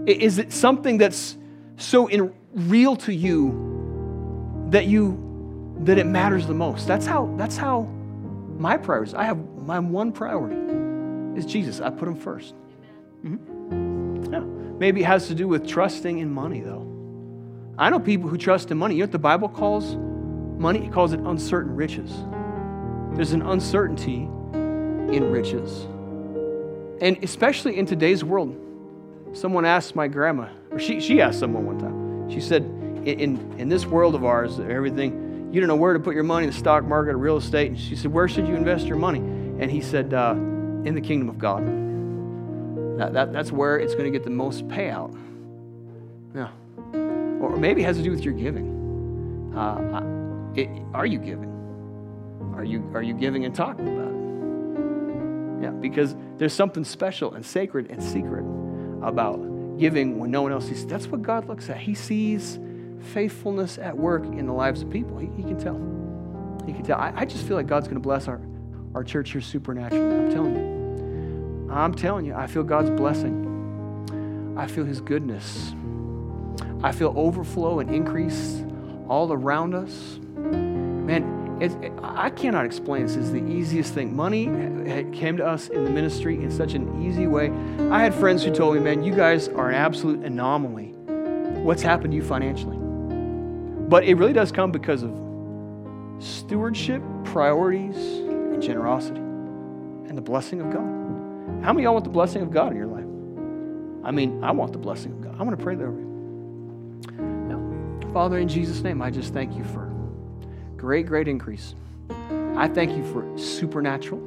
Is 0.08 0.40
it 0.40 0.52
something 0.52 0.98
that's 0.98 1.38
so 1.76 2.08
in, 2.08 2.34
real 2.54 2.96
to 2.96 3.14
you 3.14 4.66
that 4.70 4.88
you 4.88 5.24
that 5.82 5.98
it 5.98 6.08
matters 6.08 6.48
the 6.48 6.54
most? 6.54 6.88
That's 6.88 7.06
how 7.06 7.32
that's 7.38 7.58
how 7.58 7.82
my 8.58 8.78
priorities. 8.78 9.14
I 9.14 9.26
have 9.26 9.38
my 9.58 9.80
one 9.80 10.12
priority 10.12 10.56
is 11.38 11.46
Jesus. 11.46 11.82
I 11.82 11.90
put 11.90 12.08
him 12.08 12.20
1st 12.20 12.54
mm-hmm. 13.26 14.34
Yeah. 14.34 14.67
Maybe 14.80 15.02
it 15.02 15.06
has 15.06 15.28
to 15.28 15.36
do 15.36 15.48
with 15.48 15.68
trusting 15.68 16.20
in 16.20 16.32
money, 16.32 16.62
though. 16.62 16.86
I 17.78 17.90
know 17.90 18.00
people 18.00 18.30
who 18.30 18.38
trust 18.38 18.72
in 18.72 18.78
money. 18.78 18.96
You 18.96 19.02
know 19.02 19.06
what 19.06 19.12
the 19.12 19.20
Bible 19.20 19.50
calls 19.50 19.96
money? 19.96 20.86
It 20.86 20.92
calls 20.92 21.14
it 21.14 21.20
uncertain 21.20 21.76
riches. 21.76 22.12
There's 23.14 23.34
an 23.34 23.42
uncertainty 23.42 24.24
in 24.54 25.32
riches. 25.32 25.86
And 27.02 27.24
especially 27.24 27.78
in 27.78 27.86
today's 27.86 28.24
world, 28.24 28.56
someone 29.34 29.66
asked 29.66 29.96
my 29.96 30.08
grandma, 30.08 30.50
or 30.72 30.80
she, 30.80 31.00
she 31.00 31.22
asked 31.22 31.40
someone 31.40 31.66
one 31.66 31.80
time, 31.80 32.30
she 32.30 32.42
said, 32.42 32.64
in, 33.06 33.40
in 33.58 33.70
this 33.70 33.86
world 33.86 34.16
of 34.16 34.26
ours, 34.26 34.60
everything, 34.60 35.50
you 35.52 35.62
don't 35.62 35.68
know 35.68 35.76
where 35.76 35.94
to 35.94 36.00
put 36.00 36.14
your 36.14 36.24
money 36.24 36.46
in 36.46 36.52
the 36.52 36.58
stock 36.58 36.84
market 36.84 37.12
or 37.12 37.18
real 37.18 37.38
estate. 37.38 37.70
And 37.70 37.80
she 37.80 37.96
said, 37.96 38.12
Where 38.12 38.28
should 38.28 38.48
you 38.48 38.56
invest 38.56 38.86
your 38.86 38.98
money? 38.98 39.20
And 39.20 39.72
he 39.72 39.82
said, 39.82 40.14
uh, 40.14 40.32
In 40.32 40.94
the 40.94 41.02
kingdom 41.02 41.30
of 41.30 41.40
God. 41.40 41.87
That, 42.98 43.14
that, 43.14 43.32
that's 43.32 43.52
where 43.52 43.78
it's 43.78 43.94
going 43.94 44.06
to 44.06 44.12
get 44.12 44.24
the 44.24 44.32
most 44.32 44.68
payout. 44.68 45.16
Yeah. 46.36 46.50
Or 47.40 47.56
maybe 47.56 47.84
it 47.84 47.86
has 47.86 47.98
to 47.98 48.04
do 48.04 48.12
with 48.12 48.24
your 48.24 48.34
giving. 48.34 49.54
Uh, 49.56 50.52
it, 50.56 50.70
are 50.94 51.06
you 51.06 51.20
giving? 51.20 51.54
Are 52.56 52.64
you, 52.64 52.90
are 52.96 53.04
you 53.04 53.14
giving 53.14 53.46
and 53.46 53.54
talking 53.54 53.88
about 53.88 54.12
it? 54.12 55.64
Yeah, 55.64 55.72
because 55.72 56.16
there's 56.38 56.54
something 56.54 56.84
special 56.84 57.34
and 57.34 57.46
sacred 57.46 57.92
and 57.92 58.02
secret 58.04 58.44
about 59.04 59.38
giving 59.78 60.18
when 60.18 60.32
no 60.32 60.42
one 60.42 60.52
else 60.52 60.68
sees. 60.68 60.86
That's 60.86 61.08
what 61.08 61.22
God 61.22 61.48
looks 61.48 61.70
at. 61.70 61.78
He 61.78 61.94
sees 61.94 62.60
faithfulness 63.14 63.78
at 63.78 63.96
work 63.96 64.26
in 64.26 64.48
the 64.48 64.54
lives 64.54 64.82
of 64.82 64.90
people. 64.90 65.20
He, 65.20 65.28
he 65.36 65.44
can 65.44 65.60
tell. 65.60 65.78
He 66.66 66.74
can 66.74 66.84
tell. 66.84 67.00
I, 67.00 67.14
I 67.16 67.26
just 67.26 67.46
feel 67.46 67.58
like 67.58 67.68
God's 67.68 67.88
going 67.88 67.96
to 67.96 68.02
bless 68.02 68.28
our, 68.28 68.42
our 68.96 69.04
church 69.04 69.32
here 69.32 69.42
supernaturally. 69.42 70.26
I'm 70.26 70.32
telling 70.32 70.56
you. 70.56 70.77
I'm 71.70 71.94
telling 71.94 72.26
you, 72.26 72.34
I 72.34 72.48
feel 72.48 72.64
God's 72.64 72.90
blessing. 72.90 74.56
I 74.58 74.68
feel 74.68 74.86
His 74.86 75.02
goodness. 75.02 75.74
I 76.84 76.92
feel 76.92 77.14
overflow 77.16 77.80
and 77.80 77.94
increase 77.94 78.64
all 79.08 79.32
around 79.32 79.74
us. 79.74 80.20
Man, 80.36 81.58
it, 81.60 81.72
I 82.04 82.30
cannot 82.30 82.66
explain 82.66 83.08
this. 83.08 83.16
It's 83.16 83.32
the 83.32 83.44
easiest 83.46 83.94
thing. 83.94 84.16
Money 84.16 84.46
came 85.12 85.38
to 85.38 85.46
us 85.46 85.70
in 85.70 85.84
the 85.84 85.90
ministry 85.90 86.36
in 86.36 86.52
such 86.52 86.74
an 86.74 87.04
easy 87.04 87.26
way. 87.28 87.52
I 87.92 88.02
had 88.02 88.14
friends 88.14 88.44
who 88.44 88.54
told 88.54 88.76
me, 88.76 88.82
man, 88.82 89.04
you 89.04 89.16
guys 89.16 89.48
are 89.50 89.70
an 89.70 89.76
absolute 89.76 90.24
anomaly. 90.24 90.94
What's 91.64 91.82
happened 91.82 92.12
to 92.12 92.16
you 92.16 92.24
financially? 92.24 92.78
But 93.88 94.04
it 94.04 94.16
really 94.16 94.34
does 94.34 94.52
come 94.52 94.72
because 94.72 95.04
of 95.04 95.12
stewardship, 96.20 97.02
priorities, 97.24 97.96
and 97.96 98.62
generosity, 98.62 99.20
and 99.20 100.18
the 100.18 100.22
blessing 100.22 100.62
of 100.62 100.72
God. 100.72 100.97
How 101.68 101.74
many 101.74 101.84
of 101.84 101.90
y'all 101.90 101.94
want 101.96 102.06
the 102.06 102.12
blessing 102.12 102.42
of 102.42 102.50
God 102.50 102.72
in 102.72 102.78
your 102.78 102.88
life? 102.88 103.04
I 104.06 104.12
mean, 104.12 104.42
I 104.42 104.52
want 104.52 104.72
the 104.72 104.80
blessing 104.80 105.12
of 105.12 105.22
God. 105.22 105.36
I 105.38 105.44
want 105.44 105.60
to 105.60 105.62
pray 105.62 105.76
that 105.76 105.84
over 105.84 106.00
you. 106.00 107.12
Now, 107.20 108.14
Father, 108.14 108.38
in 108.38 108.48
Jesus' 108.48 108.82
name, 108.82 109.02
I 109.02 109.12
just 109.12 109.34
thank 109.34 109.54
you 109.54 109.66
for 109.66 109.88
Great, 110.78 111.08
great 111.08 111.28
increase. 111.28 111.74
I 112.56 112.68
thank 112.68 112.96
you 112.96 113.04
for 113.12 113.38
supernatural 113.38 114.20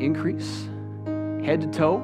increase, 0.00 0.68
head 1.42 1.62
to 1.62 1.66
toe, 1.68 1.98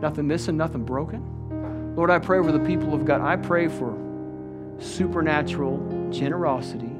nothing 0.00 0.28
missing, 0.28 0.56
nothing 0.56 0.84
broken. 0.84 1.94
Lord, 1.96 2.10
I 2.10 2.20
pray 2.20 2.38
over 2.38 2.52
the 2.52 2.60
people 2.60 2.94
of 2.94 3.04
God. 3.04 3.20
I 3.20 3.36
pray 3.36 3.66
for 3.66 3.98
supernatural 4.78 6.08
generosity 6.10 6.92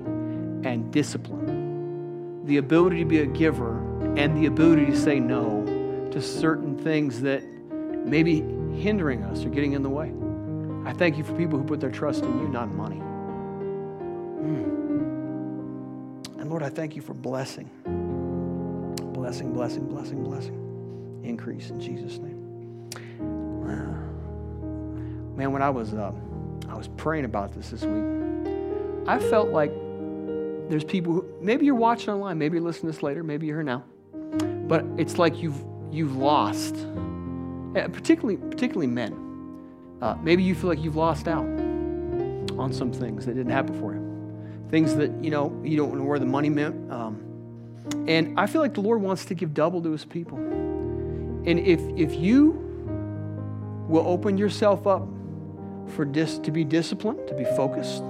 and 0.65 0.93
discipline, 0.93 2.45
the 2.47 2.57
ability 2.57 2.99
to 2.99 3.05
be 3.05 3.21
a 3.21 3.27
giver 3.27 3.79
and 4.17 4.37
the 4.37 4.47
ability 4.47 4.87
to 4.87 4.97
say 4.97 5.21
no 5.21 5.62
to 6.13 6.23
certain 6.23 6.79
things 6.79 7.21
that 7.23 7.43
may 8.07 8.23
be 8.23 8.41
hindering 8.77 9.23
us 9.25 9.45
or 9.45 9.49
getting 9.49 9.73
in 9.73 9.83
the 9.83 9.91
way. 9.91 10.13
I 10.89 10.93
thank 10.93 11.17
you 11.19 11.25
for 11.25 11.35
people 11.35 11.59
who 11.59 11.65
put 11.65 11.81
their 11.81 11.91
trust 11.91 12.25
in 12.25 12.39
you, 12.39 12.49
not 12.49 12.73
money. 12.73 13.03
Lord, 16.53 16.63
I 16.63 16.69
thank 16.69 16.95
you 16.95 17.01
for 17.01 17.15
blessing. 17.15 17.71
Blessing, 19.15 19.55
blessing, 19.55 19.87
blessing, 19.87 20.23
blessing. 20.23 21.21
Increase 21.25 21.71
in 21.71 21.81
Jesus' 21.81 22.19
name. 22.19 22.91
Man, 25.35 25.51
when 25.51 25.63
I 25.63 25.71
was 25.71 25.95
uh, 25.95 26.13
I 26.69 26.75
was 26.75 26.89
praying 26.89 27.25
about 27.25 27.55
this 27.55 27.71
this 27.71 27.83
week, 27.85 28.05
I 29.09 29.19
felt 29.19 29.49
like 29.49 29.73
there's 30.69 30.85
people 30.85 31.15
who 31.15 31.27
maybe 31.41 31.65
you're 31.65 31.75
watching 31.75 32.11
online, 32.11 32.37
maybe 32.37 32.59
you're 32.59 32.65
listening 32.65 32.93
to 32.93 32.97
this 32.97 33.03
later, 33.03 33.25
maybe 33.25 33.47
you're 33.47 33.57
here 33.57 33.65
now, 33.65 33.83
but 34.69 34.85
it's 34.99 35.17
like 35.17 35.41
you've 35.41 35.65
you've 35.93 36.17
lost, 36.17 36.75
eh, 37.77 37.87
particularly 37.89 38.37
particularly 38.37 38.89
men. 38.89 39.19
Uh, 40.01 40.17
maybe 40.23 40.43
you 40.43 40.55
feel 40.55 40.69
like 40.69 40.83
you've 40.83 40.97
lost 40.97 41.29
out 41.29 41.45
on 42.59 42.73
some 42.73 42.93
things 42.93 43.27
that 43.27 43.35
didn't 43.35 43.53
happen 43.53 43.79
for 43.79 43.95
you 43.95 44.13
things 44.73 44.97
that, 44.97 45.13
you 45.23 45.31
know, 45.31 45.55
you 45.63 45.77
don't 45.77 45.97
know 45.99 46.03
where 46.03 46.19
the 46.19 46.25
money 46.25 46.49
meant. 46.49 46.91
Um, 46.91 47.23
and 48.09 48.41
I 48.41 48.47
feel 48.47 48.63
like 48.63 48.73
the 48.73 48.81
Lord 48.81 49.03
wants 49.03 49.27
to 49.27 49.35
give 49.35 49.53
double 49.53 49.83
to 49.83 49.93
his 49.93 50.07
people. 50.07 50.39
And 50.39 51.61
if, 51.61 51.79
if 51.95 52.15
you 52.15 52.53
will 53.87 54.09
open 54.09 54.39
yourself 54.39 54.87
up 54.87 55.07
for 55.89 56.07
dis, 56.07 56.39
to 56.39 56.51
be 56.51 56.65
disciplined, 56.65 57.29
to 57.29 57.35
be 57.35 57.45
focused, 57.45 58.03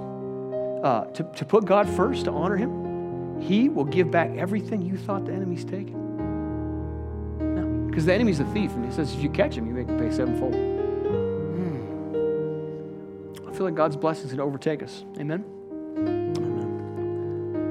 uh, 0.83 1.03
to, 1.13 1.23
to 1.35 1.43
put 1.43 1.65
God 1.65 1.89
first, 1.89 2.25
to 2.25 2.31
honor 2.31 2.55
him, 2.55 3.41
he 3.41 3.67
will 3.67 3.83
give 3.83 4.09
back 4.09 4.29
everything 4.37 4.81
you 4.81 4.95
thought 4.95 5.25
the 5.25 5.33
enemy's 5.33 5.65
taken. 5.65 6.02
Because 7.93 8.07
the 8.07 8.13
enemy's 8.15 8.39
a 8.39 8.45
thief, 8.45 8.71
and 8.71 8.83
he 8.83 8.89
says 8.89 9.13
if 9.13 9.21
you 9.21 9.29
catch 9.29 9.55
him, 9.55 9.67
you 9.67 9.73
make 9.75 9.87
him 9.87 9.99
pay 9.99 10.09
sevenfold. 10.09 10.55
Hmm. 10.55 11.77
I 13.47 13.53
feel 13.53 13.67
like 13.67 13.75
God's 13.75 13.95
blessings 13.95 14.31
can 14.31 14.39
overtake 14.39 14.81
us. 14.81 15.05
Amen. 15.19 15.45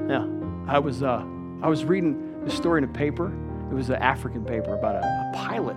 Yeah, 0.09 0.25
I 0.73 0.79
was 0.79 1.03
uh, 1.03 1.25
I 1.61 1.67
was 1.67 1.83
reading 1.83 2.41
the 2.45 2.51
story 2.51 2.77
in 2.77 2.85
a 2.85 2.93
paper. 2.93 3.33
It 3.69 3.73
was 3.73 3.89
an 3.89 3.97
African 3.97 4.45
paper 4.45 4.73
about 4.73 4.95
a, 4.95 4.99
a 4.99 5.31
pilot, 5.35 5.75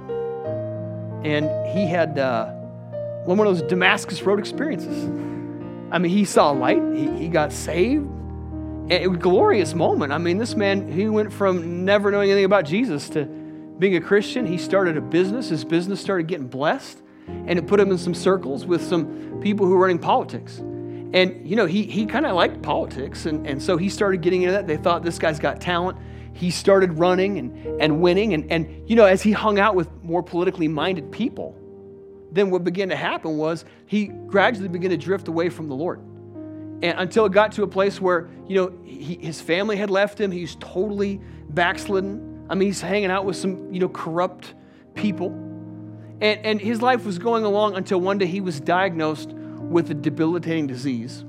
and 1.24 1.50
he 1.76 1.88
had 1.88 2.16
uh, 2.16 2.52
one 3.24 3.40
of 3.40 3.46
those 3.46 3.62
Damascus 3.62 4.22
Road 4.22 4.38
experiences. 4.38 5.06
I 5.90 5.98
mean, 5.98 6.12
he 6.12 6.24
saw 6.24 6.52
light. 6.52 6.80
He, 6.94 7.10
he 7.18 7.26
got 7.26 7.52
saved. 7.52 8.04
And 8.06 8.92
it 8.92 9.08
was 9.08 9.18
a 9.18 9.20
glorious 9.20 9.74
moment. 9.74 10.12
I 10.12 10.18
mean, 10.18 10.38
this 10.38 10.54
man, 10.54 10.88
he 10.88 11.08
went 11.08 11.32
from 11.32 11.84
never 11.84 12.12
knowing 12.12 12.30
anything 12.30 12.44
about 12.44 12.64
Jesus 12.64 13.08
to 13.10 13.35
being 13.78 13.96
a 13.96 14.00
Christian. 14.00 14.46
He 14.46 14.58
started 14.58 14.96
a 14.96 15.00
business. 15.00 15.48
His 15.48 15.64
business 15.64 16.00
started 16.00 16.26
getting 16.26 16.46
blessed, 16.46 17.02
and 17.28 17.58
it 17.58 17.66
put 17.66 17.80
him 17.80 17.90
in 17.90 17.98
some 17.98 18.14
circles 18.14 18.64
with 18.66 18.82
some 18.82 19.40
people 19.40 19.66
who 19.66 19.72
were 19.72 19.80
running 19.80 19.98
politics. 19.98 20.58
And, 20.58 21.48
you 21.48 21.56
know, 21.56 21.66
he, 21.66 21.84
he 21.84 22.04
kind 22.04 22.26
of 22.26 22.34
liked 22.34 22.62
politics. 22.62 23.26
And, 23.26 23.46
and 23.46 23.62
so 23.62 23.76
he 23.76 23.88
started 23.88 24.22
getting 24.22 24.42
into 24.42 24.52
that. 24.52 24.66
They 24.66 24.76
thought 24.76 25.02
this 25.02 25.18
guy's 25.18 25.38
got 25.38 25.60
talent. 25.60 25.98
He 26.32 26.50
started 26.50 26.98
running 26.98 27.38
and, 27.38 27.80
and 27.80 28.00
winning. 28.02 28.34
And, 28.34 28.50
and, 28.50 28.88
you 28.88 28.96
know, 28.96 29.06
as 29.06 29.22
he 29.22 29.32
hung 29.32 29.58
out 29.58 29.74
with 29.74 29.88
more 30.02 30.22
politically 30.22 30.68
minded 30.68 31.10
people, 31.10 31.56
then 32.32 32.50
what 32.50 32.64
began 32.64 32.88
to 32.90 32.96
happen 32.96 33.38
was 33.38 33.64
he 33.86 34.06
gradually 34.06 34.68
began 34.68 34.90
to 34.90 34.96
drift 34.96 35.28
away 35.28 35.48
from 35.48 35.68
the 35.68 35.74
Lord. 35.74 36.00
And 36.82 36.98
until 36.98 37.24
it 37.24 37.32
got 37.32 37.52
to 37.52 37.62
a 37.62 37.68
place 37.68 38.00
where, 38.00 38.28
you 38.46 38.56
know, 38.56 38.78
he, 38.84 39.14
his 39.14 39.40
family 39.40 39.76
had 39.76 39.88
left 39.88 40.20
him. 40.20 40.30
He's 40.30 40.56
totally 40.56 41.20
backslidden. 41.50 42.35
I 42.48 42.54
mean, 42.54 42.68
he's 42.68 42.80
hanging 42.80 43.10
out 43.10 43.24
with 43.24 43.36
some, 43.36 43.72
you 43.72 43.80
know, 43.80 43.88
corrupt 43.88 44.54
people. 44.94 45.28
And, 46.20 46.44
and 46.44 46.60
his 46.60 46.80
life 46.80 47.04
was 47.04 47.18
going 47.18 47.44
along 47.44 47.76
until 47.76 48.00
one 48.00 48.18
day 48.18 48.26
he 48.26 48.40
was 48.40 48.60
diagnosed 48.60 49.32
with 49.32 49.90
a 49.90 49.94
debilitating 49.94 50.66
disease. 50.66 51.24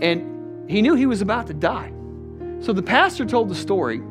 And 0.00 0.70
he 0.70 0.82
knew 0.82 0.94
he 0.94 1.06
was 1.06 1.22
about 1.22 1.46
to 1.46 1.54
die. 1.54 1.92
So 2.60 2.72
the 2.72 2.82
pastor 2.82 3.24
told 3.24 3.48
the 3.48 3.54
story 3.54 4.02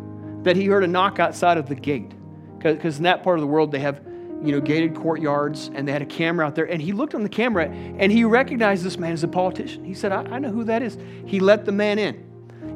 that 0.44 0.56
he 0.56 0.66
heard 0.66 0.84
a 0.84 0.88
knock 0.88 1.20
outside 1.20 1.58
of 1.58 1.68
the 1.68 1.76
gate. 1.76 2.12
Because 2.58 2.98
in 2.98 3.04
that 3.04 3.24
part 3.24 3.38
of 3.38 3.42
the 3.42 3.48
world, 3.48 3.72
they 3.72 3.80
have 3.80 4.02
you 4.44 4.52
know, 4.52 4.60
gated 4.60 4.96
courtyards, 4.96 5.70
and 5.74 5.88
they 5.88 5.92
had 5.92 6.02
a 6.02 6.06
camera 6.06 6.46
out 6.46 6.56
there. 6.56 6.66
And 6.66 6.82
he 6.82 6.94
looked 6.94 7.14
on 7.14 7.24
the 7.24 7.30
camera 7.30 7.68
and 7.68 8.12
he 8.12 8.24
recognized 8.24 8.84
this 8.84 8.98
man 8.98 9.14
as 9.14 9.24
a 9.24 9.28
politician. 9.28 9.84
He 9.84 9.94
said, 9.94 10.12
I, 10.12 10.24
I 10.24 10.40
know 10.40 10.52
who 10.52 10.64
that 10.64 10.82
is. 10.82 10.98
He 11.26 11.40
let 11.40 11.66
the 11.66 11.72
man 11.72 12.00
in. 12.00 12.16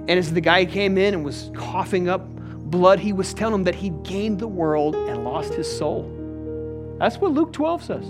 And 0.07 0.11
as 0.11 0.31
the 0.31 0.41
guy 0.41 0.65
came 0.65 0.97
in 0.97 1.15
and 1.15 1.25
was 1.25 1.49
coughing 1.55 2.07
up 2.07 2.27
blood, 2.75 2.99
he 2.99 3.13
was 3.13 3.33
telling 3.33 3.55
him 3.55 3.63
that 3.63 3.75
he 3.75 3.89
gained 3.89 4.39
the 4.39 4.47
world 4.47 4.95
and 4.95 5.23
lost 5.23 5.53
his 5.53 5.65
soul. 5.77 6.03
That's 6.99 7.17
what 7.17 7.31
Luke 7.31 7.53
12 7.53 7.83
says. 7.83 8.05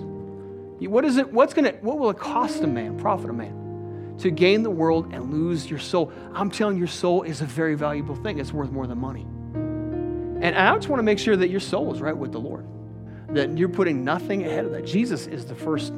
What 0.80 1.06
is 1.06 1.18
it? 1.18 1.32
What's 1.32 1.54
gonna? 1.54 1.74
What 1.82 2.00
will 2.00 2.10
it 2.10 2.18
cost 2.18 2.64
a 2.64 2.68
man, 2.68 2.98
profit 2.98 3.30
a 3.30 3.34
man, 3.34 4.16
to 4.20 4.32
gain 4.32 4.64
the 4.64 4.72
world 4.72 5.14
and 5.14 5.32
lose 5.32 5.70
your 5.70 5.80
soul? 5.80 6.12
I'm 6.34 6.50
telling 6.50 6.78
you, 6.78 6.80
your 6.80 6.88
soul 6.88 7.22
is 7.22 7.42
a 7.42 7.46
very 7.46 7.76
valuable 7.76 8.16
thing. 8.16 8.40
It's 8.40 8.52
worth 8.52 8.72
more 8.72 8.88
than 8.88 8.98
money. 8.98 9.22
And, 9.22 10.44
And 10.44 10.58
I 10.58 10.74
just 10.76 10.90
want 10.90 11.00
to 11.00 11.04
make 11.04 11.20
sure 11.20 11.36
that 11.36 11.50
your 11.50 11.60
soul 11.60 11.94
is 11.94 12.02
right 12.02 12.18
with 12.18 12.32
the 12.32 12.40
Lord, 12.40 12.66
that 13.30 13.56
you're 13.58 13.70
putting 13.70 14.04
nothing 14.04 14.46
ahead 14.46 14.66
of 14.66 14.72
that. 14.72 14.86
Jesus 14.86 15.28
is 15.28 15.46
the 15.46 15.56
first 15.56 15.94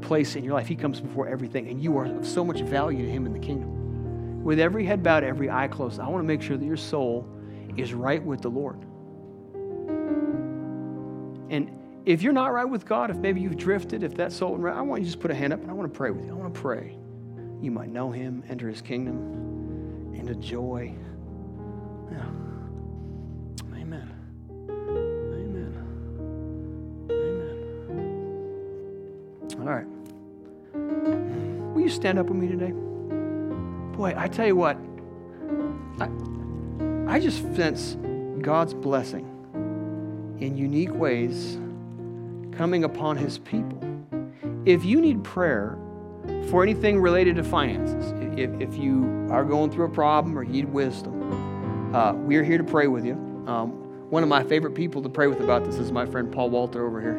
place 0.00 0.36
in 0.36 0.44
your 0.44 0.54
life. 0.54 0.68
He 0.68 0.76
comes 0.76 1.00
before 1.00 1.28
everything, 1.28 1.68
and 1.68 1.82
you 1.82 1.98
are 1.98 2.06
of 2.06 2.24
so 2.26 2.44
much 2.44 2.60
value 2.60 3.04
to 3.04 3.10
Him 3.10 3.26
in 3.26 3.32
the 3.32 3.40
kingdom. 3.40 4.42
With 4.44 4.60
every 4.60 4.84
head 4.86 5.02
bowed, 5.02 5.24
every 5.24 5.50
eye 5.50 5.68
closed, 5.68 6.00
I 6.00 6.08
want 6.08 6.22
to 6.22 6.26
make 6.26 6.42
sure 6.42 6.56
that 6.56 6.64
your 6.64 6.76
soul 6.76 7.28
is 7.76 7.94
right 7.94 8.22
with 8.22 8.42
the 8.42 8.48
Lord. 8.48 8.84
And 11.50 11.70
if 12.04 12.22
you're 12.22 12.32
not 12.32 12.52
right 12.52 12.64
with 12.64 12.86
God, 12.86 13.10
if 13.10 13.18
maybe 13.18 13.40
you've 13.40 13.56
drifted, 13.56 14.02
if 14.02 14.14
that 14.16 14.32
soul, 14.32 14.54
I 14.66 14.80
want 14.80 15.02
you 15.02 15.06
to 15.06 15.10
just 15.10 15.20
put 15.20 15.30
a 15.30 15.34
hand 15.34 15.52
up 15.52 15.60
and 15.60 15.70
I 15.70 15.74
want 15.74 15.92
to 15.92 15.96
pray 15.96 16.10
with 16.10 16.24
you. 16.24 16.30
I 16.30 16.34
want 16.34 16.52
to 16.52 16.60
pray. 16.60 16.96
You 17.60 17.70
might 17.70 17.90
know 17.90 18.10
Him, 18.10 18.42
enter 18.48 18.68
His 18.68 18.82
kingdom, 18.82 20.12
into 20.14 20.34
joy. 20.34 20.94
Yeah. 22.10 22.24
Amen. 23.76 24.10
Amen. 24.50 25.76
Amen. 27.10 28.18
All 29.60 29.66
right. 29.66 29.86
Will 31.74 31.82
you 31.82 31.88
stand 31.88 32.18
up 32.18 32.26
with 32.26 32.36
me 32.36 32.48
today? 32.48 32.72
Boy, 33.96 34.14
I 34.16 34.26
tell 34.26 34.46
you 34.46 34.56
what, 34.56 34.76
I, 36.00 36.08
I 37.12 37.20
just 37.20 37.42
sense 37.54 37.98
God's 38.40 38.72
blessing 38.72 39.26
in 40.40 40.56
unique 40.56 40.94
ways 40.94 41.58
coming 42.56 42.84
upon 42.84 43.18
his 43.18 43.36
people. 43.36 43.78
If 44.64 44.86
you 44.86 44.98
need 44.98 45.22
prayer 45.22 45.76
for 46.48 46.62
anything 46.62 47.02
related 47.02 47.36
to 47.36 47.44
finances, 47.44 48.14
if, 48.38 48.50
if 48.62 48.78
you 48.78 49.28
are 49.30 49.44
going 49.44 49.70
through 49.70 49.84
a 49.84 49.90
problem 49.90 50.38
or 50.38 50.42
you 50.42 50.52
need 50.52 50.70
wisdom, 50.70 51.94
uh, 51.94 52.14
we 52.14 52.36
are 52.36 52.42
here 52.42 52.56
to 52.56 52.64
pray 52.64 52.86
with 52.86 53.04
you. 53.04 53.12
Um, 53.46 53.72
one 54.08 54.22
of 54.22 54.30
my 54.30 54.42
favorite 54.42 54.74
people 54.74 55.02
to 55.02 55.10
pray 55.10 55.26
with 55.26 55.40
about 55.40 55.66
this 55.66 55.74
is 55.74 55.92
my 55.92 56.06
friend 56.06 56.32
Paul 56.32 56.48
Walter 56.48 56.86
over 56.86 56.98
here. 56.98 57.18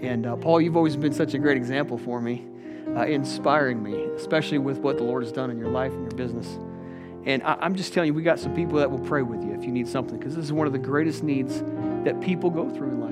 And 0.00 0.26
uh, 0.26 0.36
Paul, 0.36 0.60
you've 0.60 0.76
always 0.76 0.94
been 0.94 1.12
such 1.12 1.34
a 1.34 1.38
great 1.38 1.56
example 1.56 1.98
for 1.98 2.20
me, 2.20 2.46
uh, 2.94 3.06
inspiring 3.06 3.82
me, 3.82 4.00
especially 4.14 4.58
with 4.58 4.78
what 4.78 4.96
the 4.96 5.02
Lord 5.02 5.24
has 5.24 5.32
done 5.32 5.50
in 5.50 5.58
your 5.58 5.70
life 5.70 5.90
and 5.92 6.02
your 6.02 6.16
business. 6.16 6.56
And 7.26 7.42
I, 7.42 7.64
am 7.64 7.74
just 7.74 7.92
telling 7.92 8.08
you, 8.08 8.14
we 8.14 8.22
got 8.22 8.38
some 8.38 8.54
people 8.54 8.78
that 8.78 8.90
will 8.90 8.98
pray 8.98 9.22
with 9.22 9.42
you 9.42 9.54
if 9.54 9.64
you 9.64 9.72
need 9.72 9.88
something, 9.88 10.18
because 10.18 10.36
this 10.36 10.44
is 10.44 10.52
one 10.52 10.66
of 10.66 10.72
the 10.72 10.78
greatest 10.78 11.22
needs 11.22 11.62
that 12.04 12.20
people 12.20 12.50
go 12.50 12.68
through 12.68 12.88
in 12.88 13.00
life. 13.00 13.10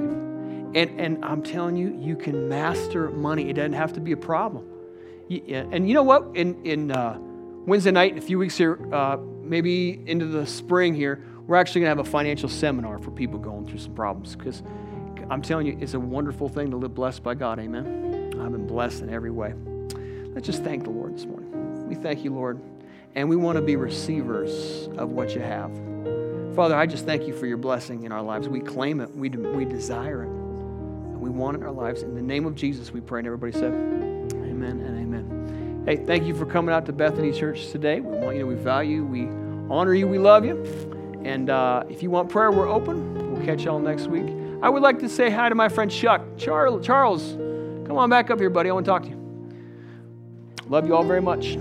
And, 0.74 1.00
and 1.00 1.24
I'm 1.24 1.42
telling 1.42 1.76
you, 1.76 1.96
you 1.98 2.16
can 2.16 2.48
master 2.48 3.10
money. 3.10 3.48
It 3.48 3.54
doesn't 3.54 3.72
have 3.72 3.92
to 3.94 4.00
be 4.00 4.12
a 4.12 4.16
problem. 4.16 4.68
And 5.30 5.88
you 5.88 5.94
know 5.94 6.02
what? 6.02 6.30
In, 6.34 6.62
in 6.64 6.90
uh, 6.90 7.18
Wednesday 7.18 7.90
night, 7.90 8.12
in 8.12 8.18
a 8.18 8.22
few 8.22 8.38
weeks 8.38 8.56
here, 8.56 8.78
uh, 8.92 9.16
maybe 9.42 10.02
into 10.06 10.26
the 10.26 10.46
spring 10.46 10.94
here, 10.94 11.24
we're 11.46 11.56
actually 11.56 11.82
going 11.82 11.94
to 11.94 12.00
have 12.00 12.06
a 12.06 12.10
financial 12.10 12.48
seminar 12.48 12.98
for 12.98 13.10
people 13.10 13.38
going 13.38 13.66
through 13.66 13.78
some 13.78 13.94
problems. 13.94 14.36
Because 14.36 14.62
I'm 15.30 15.42
telling 15.42 15.66
you, 15.66 15.78
it's 15.80 15.94
a 15.94 16.00
wonderful 16.00 16.48
thing 16.48 16.70
to 16.70 16.76
live 16.76 16.94
blessed 16.94 17.22
by 17.22 17.34
God. 17.34 17.58
Amen. 17.58 18.38
I've 18.40 18.52
been 18.52 18.66
blessed 18.66 19.02
in 19.02 19.10
every 19.10 19.30
way. 19.30 19.54
Let's 20.34 20.46
just 20.46 20.64
thank 20.64 20.84
the 20.84 20.90
Lord 20.90 21.14
this 21.14 21.24
morning. 21.24 21.88
We 21.88 21.94
thank 21.94 22.24
you, 22.24 22.34
Lord. 22.34 22.60
And 23.14 23.28
we 23.28 23.36
want 23.36 23.56
to 23.56 23.62
be 23.62 23.76
receivers 23.76 24.88
of 24.96 25.10
what 25.10 25.34
you 25.34 25.40
have. 25.40 25.70
Father, 26.54 26.76
I 26.76 26.86
just 26.86 27.04
thank 27.04 27.26
you 27.26 27.34
for 27.36 27.46
your 27.46 27.56
blessing 27.56 28.04
in 28.04 28.12
our 28.12 28.22
lives. 28.22 28.48
We 28.48 28.60
claim 28.60 29.00
it, 29.00 29.14
we, 29.14 29.28
we 29.28 29.64
desire 29.64 30.24
it 30.24 30.42
we 31.22 31.30
want 31.30 31.56
it 31.56 31.60
in 31.60 31.66
our 31.66 31.72
lives. 31.72 32.02
In 32.02 32.16
the 32.16 32.20
name 32.20 32.46
of 32.46 32.56
Jesus, 32.56 32.90
we 32.90 33.00
pray. 33.00 33.20
And 33.20 33.26
everybody 33.26 33.52
said, 33.52 33.72
Amen 33.72 34.80
and 34.80 34.98
amen. 34.98 35.82
Hey, 35.86 35.96
thank 35.96 36.26
you 36.26 36.34
for 36.34 36.44
coming 36.44 36.74
out 36.74 36.84
to 36.86 36.92
Bethany 36.92 37.32
Church 37.32 37.70
today. 37.70 38.00
We 38.00 38.18
want 38.18 38.36
you 38.36 38.42
to, 38.42 38.46
we 38.48 38.56
value, 38.56 39.04
we 39.04 39.28
honor 39.70 39.94
you, 39.94 40.08
we 40.08 40.18
love 40.18 40.44
you. 40.44 40.60
And 41.24 41.48
uh, 41.48 41.84
if 41.88 42.02
you 42.02 42.10
want 42.10 42.28
prayer, 42.28 42.50
we're 42.50 42.68
open. 42.68 43.32
We'll 43.32 43.44
catch 43.46 43.62
y'all 43.62 43.78
next 43.78 44.08
week. 44.08 44.26
I 44.62 44.68
would 44.68 44.82
like 44.82 44.98
to 44.98 45.08
say 45.08 45.30
hi 45.30 45.48
to 45.48 45.54
my 45.54 45.68
friend 45.68 45.90
Chuck. 45.90 46.22
Charles, 46.36 46.84
Charles, 46.84 47.22
come 47.86 47.96
on 47.96 48.10
back 48.10 48.30
up 48.30 48.40
here, 48.40 48.50
buddy. 48.50 48.70
I 48.70 48.72
want 48.72 48.84
to 48.84 48.90
talk 48.90 49.04
to 49.04 49.08
you. 49.08 49.18
Love 50.66 50.88
you 50.88 50.96
all 50.96 51.04
very 51.04 51.22
much. 51.22 51.56